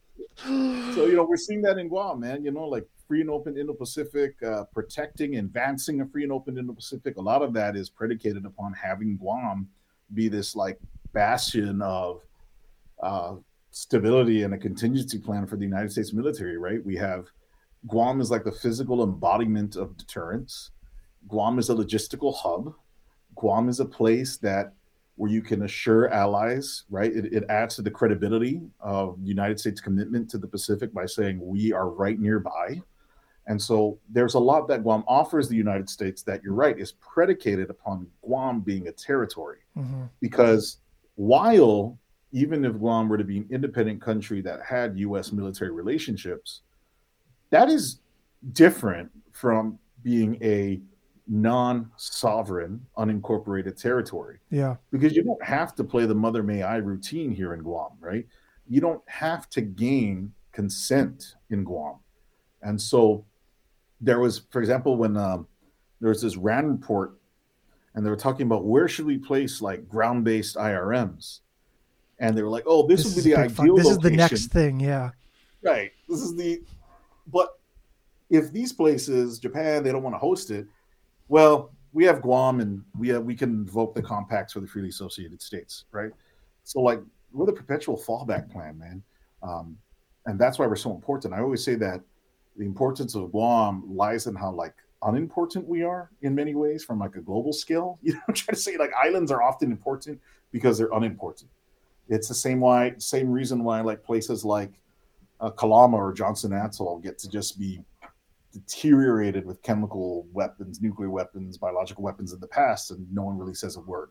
so 0.46 1.06
you 1.06 1.16
know 1.16 1.24
we're 1.24 1.38
seeing 1.38 1.62
that 1.62 1.78
in 1.78 1.88
guam 1.88 2.20
man 2.20 2.44
you 2.44 2.52
know 2.52 2.66
like 2.66 2.86
free 3.08 3.22
and 3.22 3.30
open 3.30 3.58
indo-pacific 3.58 4.36
uh, 4.44 4.64
protecting 4.74 5.36
advancing 5.36 6.02
a 6.02 6.06
free 6.08 6.24
and 6.24 6.32
open 6.32 6.58
indo-pacific 6.58 7.18
a 7.18 7.22
lot 7.22 7.42
of 7.42 7.54
that 7.54 7.76
is 7.76 7.90
predicated 7.90 8.46
upon 8.46 8.74
having 8.74 9.16
guam 9.18 9.68
be 10.14 10.28
this 10.28 10.56
like 10.56 10.80
bastion 11.14 11.82
of 11.82 12.22
uh, 13.02 13.36
stability 13.72 14.44
and 14.44 14.54
a 14.54 14.58
contingency 14.58 15.20
plan 15.20 15.46
for 15.46 15.58
the 15.58 15.66
United 15.66 15.92
States 15.92 16.14
military, 16.14 16.58
right? 16.58 16.84
We 16.86 16.96
have 16.96 17.26
Guam 17.88 18.22
is 18.22 18.32
like 18.32 18.44
the 18.44 18.52
physical 18.52 19.04
embodiment 19.04 19.76
of 19.76 19.98
deterrence. 19.98 20.72
Guam 21.28 21.60
is 21.60 21.70
a 21.70 21.76
logistical 21.76 22.36
hub. 22.36 22.74
Guam 23.36 23.70
is 23.70 23.80
a 23.80 23.86
place 23.86 24.38
that 24.38 24.74
where 25.16 25.32
you 25.32 25.42
can 25.42 25.64
assure 25.64 26.10
allies, 26.10 26.84
right? 26.90 27.12
It, 27.12 27.34
it 27.34 27.44
adds 27.50 27.76
to 27.76 27.82
the 27.82 27.92
credibility 27.92 28.62
of 28.80 29.22
the 29.22 29.28
United 29.28 29.60
States 29.60 29.80
commitment 29.80 30.30
to 30.32 30.38
the 30.38 30.48
Pacific 30.48 30.94
by 30.94 31.06
saying 31.06 31.40
we 31.42 31.72
are 31.72 31.90
right 31.90 32.20
nearby. 32.20 32.82
And 33.48 33.62
so 33.62 34.00
there's 34.10 34.34
a 34.34 34.40
lot 34.40 34.68
that 34.68 34.84
Guam 34.84 35.04
offers 35.08 35.48
the 35.48 35.56
United 35.56 35.90
States 35.90 36.24
that 36.24 36.44
you're 36.44 36.54
right 36.54 36.78
is 36.78 36.94
predicated 36.94 37.70
upon 37.70 38.08
Guam 38.22 38.60
being 38.60 38.88
a 38.88 38.92
territory. 38.92 39.60
Mm-hmm. 39.78 40.04
Because 40.20 40.78
while 41.16 41.98
even 42.32 42.66
if 42.66 42.74
Guam 42.74 43.08
were 43.08 43.18
to 43.18 43.24
be 43.24 43.38
an 43.38 43.48
independent 43.50 44.02
country 44.02 44.42
that 44.42 44.62
had 44.68 45.00
U.S. 45.00 45.32
military 45.32 45.72
relationships, 45.72 46.62
that 47.52 47.70
is 47.70 48.00
different 48.52 49.10
from 49.32 49.80
being 50.04 50.38
a 50.44 50.82
non-sovereign, 51.28 52.86
unincorporated 52.98 53.80
territory. 53.80 54.40
Yeah, 54.50 54.76
because 54.92 55.16
you 55.16 55.24
don't 55.24 55.44
have 55.44 55.76
to 55.76 55.84
play 55.84 56.06
the 56.06 56.16
Mother 56.16 56.44
May 56.44 56.64
I 56.64 56.78
routine 56.78 57.32
here 57.32 57.54
in 57.54 57.62
Guam, 57.62 57.92
right? 58.00 58.26
You 58.68 58.82
don't 58.82 59.02
have 59.08 59.50
to 59.52 59.62
gain 59.62 60.34
consent 60.52 61.36
in 61.50 61.64
Guam, 61.64 61.96
and 62.62 62.82
so 62.82 63.26
there 64.02 64.20
was, 64.20 64.44
for 64.52 64.60
example, 64.60 64.98
when 64.98 65.18
um, 65.18 65.48
there 66.02 66.10
was 66.10 66.22
this 66.22 66.38
RAND 66.38 66.70
report, 66.70 67.18
and 67.94 68.06
they 68.06 68.10
were 68.10 68.16
talking 68.16 68.46
about 68.46 68.66
where 68.66 68.88
should 68.88 69.06
we 69.06 69.18
place 69.18 69.62
like 69.62 69.88
ground-based 69.88 70.56
IRMs 70.56 71.40
and 72.20 72.38
they 72.38 72.44
were 72.44 72.50
like, 72.50 72.64
"Oh, 72.66 72.88
this, 72.88 73.04
this 73.04 73.16
would 73.16 73.24
be 73.24 73.32
the 73.32 73.38
ideal." 73.38 73.76
This 73.76 73.86
location. 73.86 73.92
is 73.92 73.98
the 73.98 74.12
next 74.12 74.48
thing, 74.48 74.80
yeah. 74.80 75.12
Right. 75.62 75.92
This 76.08 76.22
is 76.22 76.36
the, 76.36 76.62
but 77.28 77.60
if 78.30 78.52
these 78.52 78.72
places, 78.72 79.40
Japan, 79.40 79.84
they 79.84 79.92
don't 79.92 80.04
want 80.04 80.14
to 80.14 80.20
host 80.20 80.52
it, 80.52 80.68
well, 81.28 81.72
we 81.94 82.04
have 82.06 82.22
Guam 82.22 82.60
and 82.60 82.84
we 82.98 83.08
have 83.10 83.24
we 83.24 83.36
can 83.36 83.50
invoke 83.50 83.96
the 83.96 84.02
compacts 84.02 84.54
for 84.54 84.60
the 84.60 84.68
freely 84.68 84.90
associated 84.90 85.42
states, 85.42 85.86
right? 85.92 86.12
So 86.64 86.82
like 86.82 87.00
we're 87.32 87.46
the 87.46 87.54
perpetual 87.54 87.98
fallback 87.98 88.52
plan, 88.52 88.78
man, 88.78 89.04
um, 89.42 89.78
and 90.26 90.40
that's 90.40 90.60
why 90.60 90.68
we're 90.68 90.76
so 90.76 90.92
important. 90.94 91.34
I 91.34 91.40
always 91.40 91.64
say 91.64 91.76
that 91.76 92.02
the 92.58 92.66
importance 92.66 93.16
of 93.16 93.32
Guam 93.32 93.84
lies 93.88 94.28
in 94.28 94.36
how 94.36 94.52
like 94.52 94.74
unimportant 95.04 95.68
we 95.68 95.84
are 95.84 96.10
in 96.22 96.34
many 96.34 96.56
ways 96.56 96.84
from 96.84 97.00
like 97.00 97.16
a 97.16 97.22
global 97.22 97.54
scale. 97.54 98.00
You 98.04 98.14
know, 98.14 98.20
I'm 98.28 98.34
trying 98.34 98.56
to 98.56 98.62
say 98.62 98.78
like 98.78 98.92
islands 98.94 99.32
are 99.32 99.42
often 99.42 99.72
important 99.72 100.20
because 100.52 100.78
they're 100.78 100.92
unimportant. 100.94 101.50
It's 102.08 102.28
the 102.28 102.36
same 102.36 102.60
why 102.60 102.94
same 102.98 103.32
reason 103.32 103.64
why 103.64 103.82
like 103.82 104.04
places 104.04 104.44
like 104.46 104.72
uh, 105.40 105.50
Kalama 105.50 105.98
or 105.98 106.14
Johnston 106.14 106.54
Atoll 106.54 107.00
get 107.00 107.18
to 107.20 107.30
just 107.30 107.60
be 107.60 107.82
deteriorated 108.56 109.46
with 109.46 109.62
chemical 109.62 110.26
weapons, 110.32 110.82
nuclear 110.82 111.10
weapons, 111.10 111.58
biological 111.58 112.04
weapons 112.04 112.32
in 112.32 112.40
the 112.40 112.48
past, 112.48 112.92
and 112.92 113.06
no 113.14 113.24
one 113.24 113.38
really 113.38 113.54
says 113.54 113.76
a 113.76 113.82
word 113.82 114.10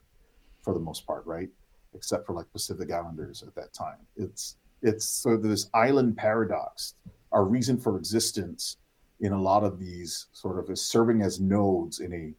for 0.62 0.74
the 0.74 0.80
most 0.80 1.06
part, 1.06 1.24
right? 1.26 1.48
Except 1.94 2.26
for 2.26 2.34
like 2.34 2.52
Pacific 2.52 2.92
Islanders 2.92 3.42
at 3.42 3.54
that 3.54 3.72
time. 3.72 3.98
It's 4.16 4.56
it's 4.82 5.08
sort 5.08 5.36
of 5.36 5.42
this 5.42 5.70
island 5.72 6.16
paradox. 6.16 6.94
Our 7.32 7.44
reason 7.44 7.80
for 7.80 7.96
existence 7.96 8.76
in 9.20 9.32
a 9.32 9.40
lot 9.40 9.64
of 9.64 9.78
these 9.78 10.26
sort 10.32 10.58
of 10.58 10.68
is 10.70 10.82
serving 10.82 11.22
as 11.22 11.40
nodes 11.40 12.00
in 12.00 12.12
a 12.12 12.34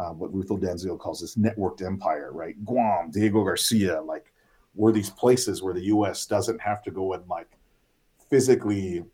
uh, 0.00 0.12
what 0.12 0.32
Ruth 0.32 0.48
Oldenziel 0.48 0.98
calls 0.98 1.20
this 1.20 1.36
networked 1.36 1.84
empire, 1.84 2.32
right? 2.32 2.56
Guam, 2.64 3.10
Diego 3.10 3.44
Garcia, 3.44 4.00
like 4.00 4.32
were 4.74 4.92
these 4.92 5.10
places 5.10 5.62
where 5.62 5.74
the 5.74 5.84
U.S. 5.86 6.24
doesn't 6.24 6.60
have 6.60 6.82
to 6.84 6.90
go 6.90 7.12
and 7.12 7.28
like 7.28 7.58
physically 8.30 9.04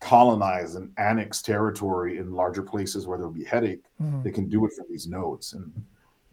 colonize 0.00 0.74
and 0.76 0.92
annex 0.96 1.42
territory 1.42 2.18
in 2.18 2.32
larger 2.32 2.62
places 2.62 3.06
where 3.06 3.18
there'll 3.18 3.32
be 3.32 3.44
headache, 3.44 3.82
mm. 4.00 4.22
they 4.22 4.30
can 4.30 4.48
do 4.48 4.64
it 4.64 4.72
from 4.72 4.86
these 4.88 5.06
nodes. 5.06 5.54
And 5.54 5.72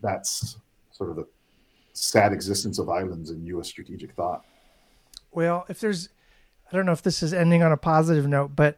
that's 0.01 0.57
sort 0.91 1.09
of 1.09 1.15
the 1.15 1.27
sad 1.93 2.31
existence 2.31 2.77
of 2.77 2.89
islands 2.89 3.31
in 3.31 3.45
US 3.45 3.67
strategic 3.67 4.13
thought. 4.13 4.43
Well, 5.31 5.65
if 5.69 5.79
there's 5.79 6.09
I 6.71 6.75
don't 6.75 6.85
know 6.85 6.91
if 6.91 7.03
this 7.03 7.21
is 7.21 7.33
ending 7.33 7.63
on 7.63 7.71
a 7.71 7.77
positive 7.77 8.27
note, 8.27 8.55
but 8.55 8.77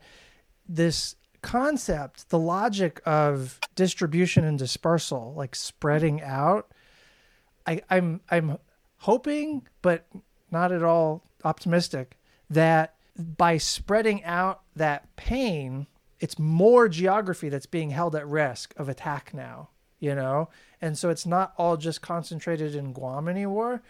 this 0.67 1.15
concept, 1.41 2.29
the 2.29 2.39
logic 2.39 3.01
of 3.05 3.59
distribution 3.75 4.43
and 4.43 4.59
dispersal, 4.59 5.33
like 5.37 5.55
spreading 5.55 6.21
out, 6.21 6.71
I, 7.65 7.81
I'm 7.89 8.21
I'm 8.29 8.57
hoping, 8.97 9.67
but 9.81 10.05
not 10.51 10.71
at 10.71 10.83
all 10.83 11.23
optimistic, 11.43 12.17
that 12.49 12.95
by 13.17 13.57
spreading 13.57 14.23
out 14.23 14.61
that 14.75 15.15
pain, 15.15 15.87
it's 16.19 16.39
more 16.39 16.87
geography 16.87 17.49
that's 17.49 17.65
being 17.65 17.91
held 17.91 18.15
at 18.15 18.27
risk 18.27 18.73
of 18.77 18.89
attack 18.89 19.33
now, 19.33 19.69
you 19.99 20.15
know? 20.15 20.49
And 20.81 20.97
so 20.97 21.09
it's 21.09 21.25
not 21.25 21.53
all 21.57 21.77
just 21.77 22.01
concentrated 22.01 22.75
in 22.75 22.93
Guam 22.93 23.27
anymore. 23.27 23.81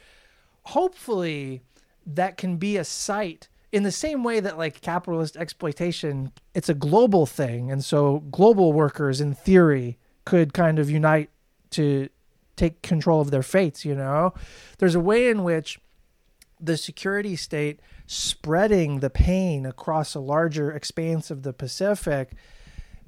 Hopefully, 0.64 1.62
that 2.06 2.38
can 2.38 2.58
be 2.58 2.78
a 2.78 2.84
site 2.84 3.50
in 3.72 3.84
the 3.84 3.92
same 3.92 4.24
way 4.24 4.40
that 4.40 4.58
like 4.58 4.82
capitalist 4.82 5.36
exploitation, 5.36 6.32
it's 6.54 6.70
a 6.70 6.74
global 6.74 7.26
thing. 7.26 7.70
And 7.72 7.84
so 7.84 8.20
global 8.32 8.72
workers, 8.74 9.20
in 9.20 9.34
theory, 9.34 9.98
could 10.26 10.54
kind 10.54 10.80
of 10.80 10.90
unite 10.90 11.30
to 11.72 12.10
take 12.56 12.82
control 12.82 13.22
of 13.22 13.32
their 13.32 13.44
fates, 13.44 13.86
you 13.86 13.94
know? 13.94 14.34
There's 14.80 14.96
a 14.96 15.00
way 15.00 15.30
in 15.30 15.44
which 15.44 15.80
the 16.60 16.78
security 16.78 17.36
state 17.36 17.80
spreading 18.06 19.00
the 19.00 19.10
pain 19.10 19.66
across 19.66 20.16
a 20.16 20.20
larger 20.20 20.72
expanse 20.72 21.30
of 21.30 21.44
the 21.44 21.54
Pacific, 21.54 22.32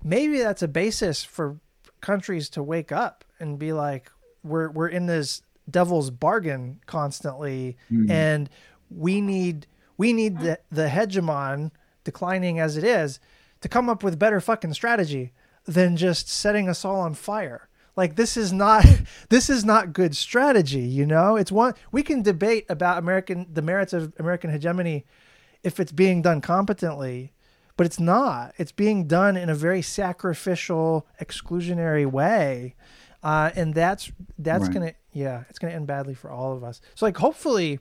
maybe 0.03 0.39
that's 0.39 0.61
a 0.61 0.67
basis 0.67 1.23
for 1.23 1.59
countries 2.01 2.49
to 2.49 2.63
wake 2.63 2.91
up 2.91 3.23
and 3.39 3.59
be 3.59 3.73
like, 3.73 4.11
we're 4.43 4.69
we're 4.69 4.87
in 4.87 5.05
this 5.05 5.41
devil's 5.69 6.09
bargain 6.09 6.79
constantly, 6.85 7.77
mm. 7.91 8.09
and 8.09 8.49
we 8.89 9.21
need 9.21 9.67
we 9.97 10.13
need 10.13 10.39
the, 10.39 10.59
the 10.71 10.87
hegemon 10.87 11.71
declining 12.03 12.59
as 12.59 12.77
it 12.77 12.83
is 12.83 13.19
to 13.61 13.67
come 13.67 13.89
up 13.89 14.03
with 14.03 14.17
better 14.17 14.39
fucking 14.39 14.73
strategy 14.73 15.33
than 15.65 15.97
just 15.97 16.29
setting 16.29 16.69
us 16.69 16.85
all 16.85 17.01
on 17.01 17.13
fire 17.13 17.68
like 17.99 18.15
this 18.15 18.35
is 18.35 18.51
not 18.51 18.83
this 19.29 19.49
is 19.49 19.63
not 19.63 19.93
good 19.93 20.15
strategy 20.15 20.79
you 20.79 21.05
know? 21.05 21.35
It's 21.35 21.51
one 21.51 21.75
we 21.91 22.01
can 22.01 22.23
debate 22.23 22.65
about 22.69 22.97
american 22.97 23.47
the 23.53 23.61
merits 23.61 23.93
of 23.93 24.13
american 24.17 24.49
hegemony 24.49 25.05
if 25.63 25.79
it's 25.79 25.91
being 25.91 26.21
done 26.21 26.41
competently 26.41 27.33
but 27.79 27.85
it's 27.85 27.97
not. 27.97 28.53
It's 28.57 28.73
being 28.73 29.07
done 29.07 29.37
in 29.37 29.49
a 29.49 29.55
very 29.55 29.81
sacrificial 29.81 31.07
exclusionary 31.21 32.05
way. 32.05 32.75
Uh, 33.23 33.51
and 33.55 33.73
that's 33.73 34.11
that's 34.37 34.63
right. 34.63 34.73
gonna 34.73 34.93
yeah 35.13 35.45
it's 35.49 35.59
gonna 35.59 35.71
end 35.71 35.87
badly 35.87 36.13
for 36.13 36.29
all 36.29 36.51
of 36.51 36.61
us. 36.61 36.81
So 36.95 37.05
like 37.05 37.15
hopefully 37.15 37.79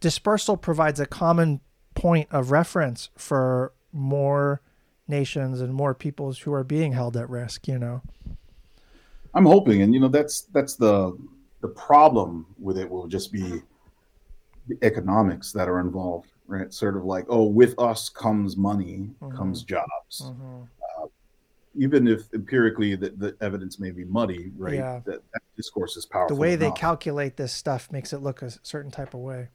dispersal 0.00 0.58
provides 0.58 1.00
a 1.00 1.06
common 1.06 1.62
point 1.94 2.28
of 2.30 2.50
reference 2.50 3.08
for 3.16 3.72
more 3.90 4.60
nations 5.08 5.62
and 5.62 5.72
more 5.72 5.94
peoples 5.94 6.40
who 6.40 6.52
are 6.52 6.62
being 6.62 6.92
held 6.92 7.16
at 7.16 7.30
risk 7.30 7.66
you 7.66 7.78
know 7.78 8.02
I'm 9.34 9.46
hoping, 9.46 9.82
and 9.82 9.94
you 9.94 10.00
know, 10.00 10.08
that's 10.08 10.42
that's 10.52 10.76
the 10.76 11.16
the 11.60 11.68
problem 11.68 12.46
with 12.58 12.78
it 12.78 12.88
will 12.88 13.06
just 13.06 13.32
be 13.32 13.62
the 14.68 14.78
economics 14.82 15.52
that 15.52 15.68
are 15.68 15.80
involved, 15.80 16.30
right? 16.46 16.72
Sort 16.72 16.96
of 16.96 17.04
like, 17.04 17.24
oh, 17.28 17.44
with 17.44 17.78
us 17.78 18.08
comes 18.08 18.56
money, 18.56 19.10
mm-hmm. 19.22 19.36
comes 19.36 19.62
jobs. 19.62 20.22
Mm-hmm. 20.24 20.62
Uh, 20.62 21.06
even 21.74 22.06
if 22.06 22.22
empirically 22.34 22.94
the, 22.96 23.10
the 23.10 23.36
evidence 23.40 23.78
may 23.78 23.90
be 23.90 24.04
muddy, 24.04 24.52
right? 24.56 24.74
Yeah. 24.74 25.00
That, 25.04 25.22
that 25.32 25.42
discourse 25.56 25.96
is 25.96 26.04
powerful. 26.04 26.36
The 26.36 26.40
way 26.40 26.54
enough. 26.54 26.74
they 26.74 26.80
calculate 26.80 27.36
this 27.36 27.52
stuff 27.52 27.90
makes 27.90 28.12
it 28.12 28.18
look 28.18 28.42
a 28.42 28.50
certain 28.62 28.90
type 28.90 29.14
of 29.14 29.20
way. 29.20 29.48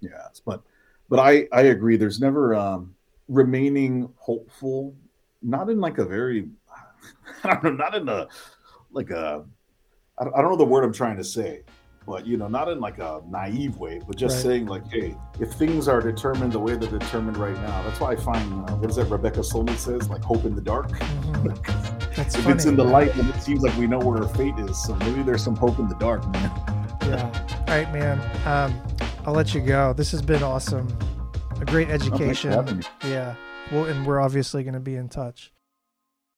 Yes, 0.00 0.40
but 0.44 0.62
but 1.08 1.18
I 1.18 1.48
I 1.52 1.62
agree. 1.62 1.96
There's 1.96 2.20
never 2.20 2.54
um, 2.54 2.94
remaining 3.28 4.12
hopeful, 4.16 4.94
not 5.42 5.70
in 5.70 5.80
like 5.80 5.98
a 5.98 6.04
very 6.04 6.48
I 7.44 7.54
don't 7.54 7.64
know, 7.64 7.70
not 7.70 7.94
in 7.94 8.08
a 8.08 8.28
like 8.90 9.10
a 9.10 9.44
I 10.18 10.24
don't 10.24 10.50
know 10.50 10.56
the 10.56 10.64
word 10.64 10.82
I'm 10.82 10.92
trying 10.92 11.16
to 11.16 11.24
say, 11.24 11.62
but 12.08 12.26
you 12.26 12.36
know, 12.36 12.48
not 12.48 12.68
in 12.68 12.80
like 12.80 12.98
a 12.98 13.22
naive 13.28 13.76
way, 13.76 14.00
but 14.04 14.16
just 14.16 14.36
right. 14.36 14.42
saying 14.42 14.66
like, 14.66 14.90
hey, 14.90 15.14
if 15.38 15.52
things 15.52 15.86
are 15.86 16.00
determined 16.00 16.52
the 16.52 16.58
way 16.58 16.74
they're 16.74 16.98
determined 16.98 17.36
right 17.36 17.54
now, 17.54 17.82
that's 17.82 18.00
why 18.00 18.12
I 18.12 18.16
find 18.16 18.68
uh, 18.68 18.76
what 18.76 18.90
is 18.90 18.96
that 18.96 19.04
Rebecca 19.04 19.40
Solnit 19.40 19.76
says, 19.76 20.08
like 20.08 20.22
hope 20.22 20.44
in 20.44 20.54
the 20.54 20.60
dark. 20.60 20.88
Mm-hmm. 20.88 21.50
if 22.20 22.32
funny, 22.32 22.54
it's 22.54 22.64
in 22.64 22.76
the 22.76 22.84
light, 22.84 23.14
then 23.14 23.28
it 23.28 23.40
seems 23.42 23.62
like 23.62 23.76
we 23.76 23.86
know 23.86 23.98
where 23.98 24.22
our 24.22 24.28
fate 24.34 24.58
is. 24.58 24.82
So 24.82 24.96
maybe 24.96 25.22
there's 25.22 25.44
some 25.44 25.54
hope 25.54 25.78
in 25.78 25.86
the 25.86 25.96
dark, 25.96 26.26
man. 26.30 26.50
yeah. 27.02 27.46
All 27.68 27.74
right, 27.74 27.92
man. 27.92 28.18
Um, 28.46 28.80
I'll 29.24 29.34
let 29.34 29.54
you 29.54 29.60
go. 29.60 29.92
This 29.92 30.10
has 30.12 30.22
been 30.22 30.42
awesome. 30.42 30.88
A 31.60 31.64
great 31.64 31.90
education. 31.90 32.52
Oh, 32.52 33.06
yeah. 33.06 33.34
Well, 33.70 33.84
and 33.84 34.06
we're 34.06 34.20
obviously 34.20 34.62
going 34.62 34.74
to 34.74 34.80
be 34.80 34.96
in 34.96 35.08
touch. 35.08 35.52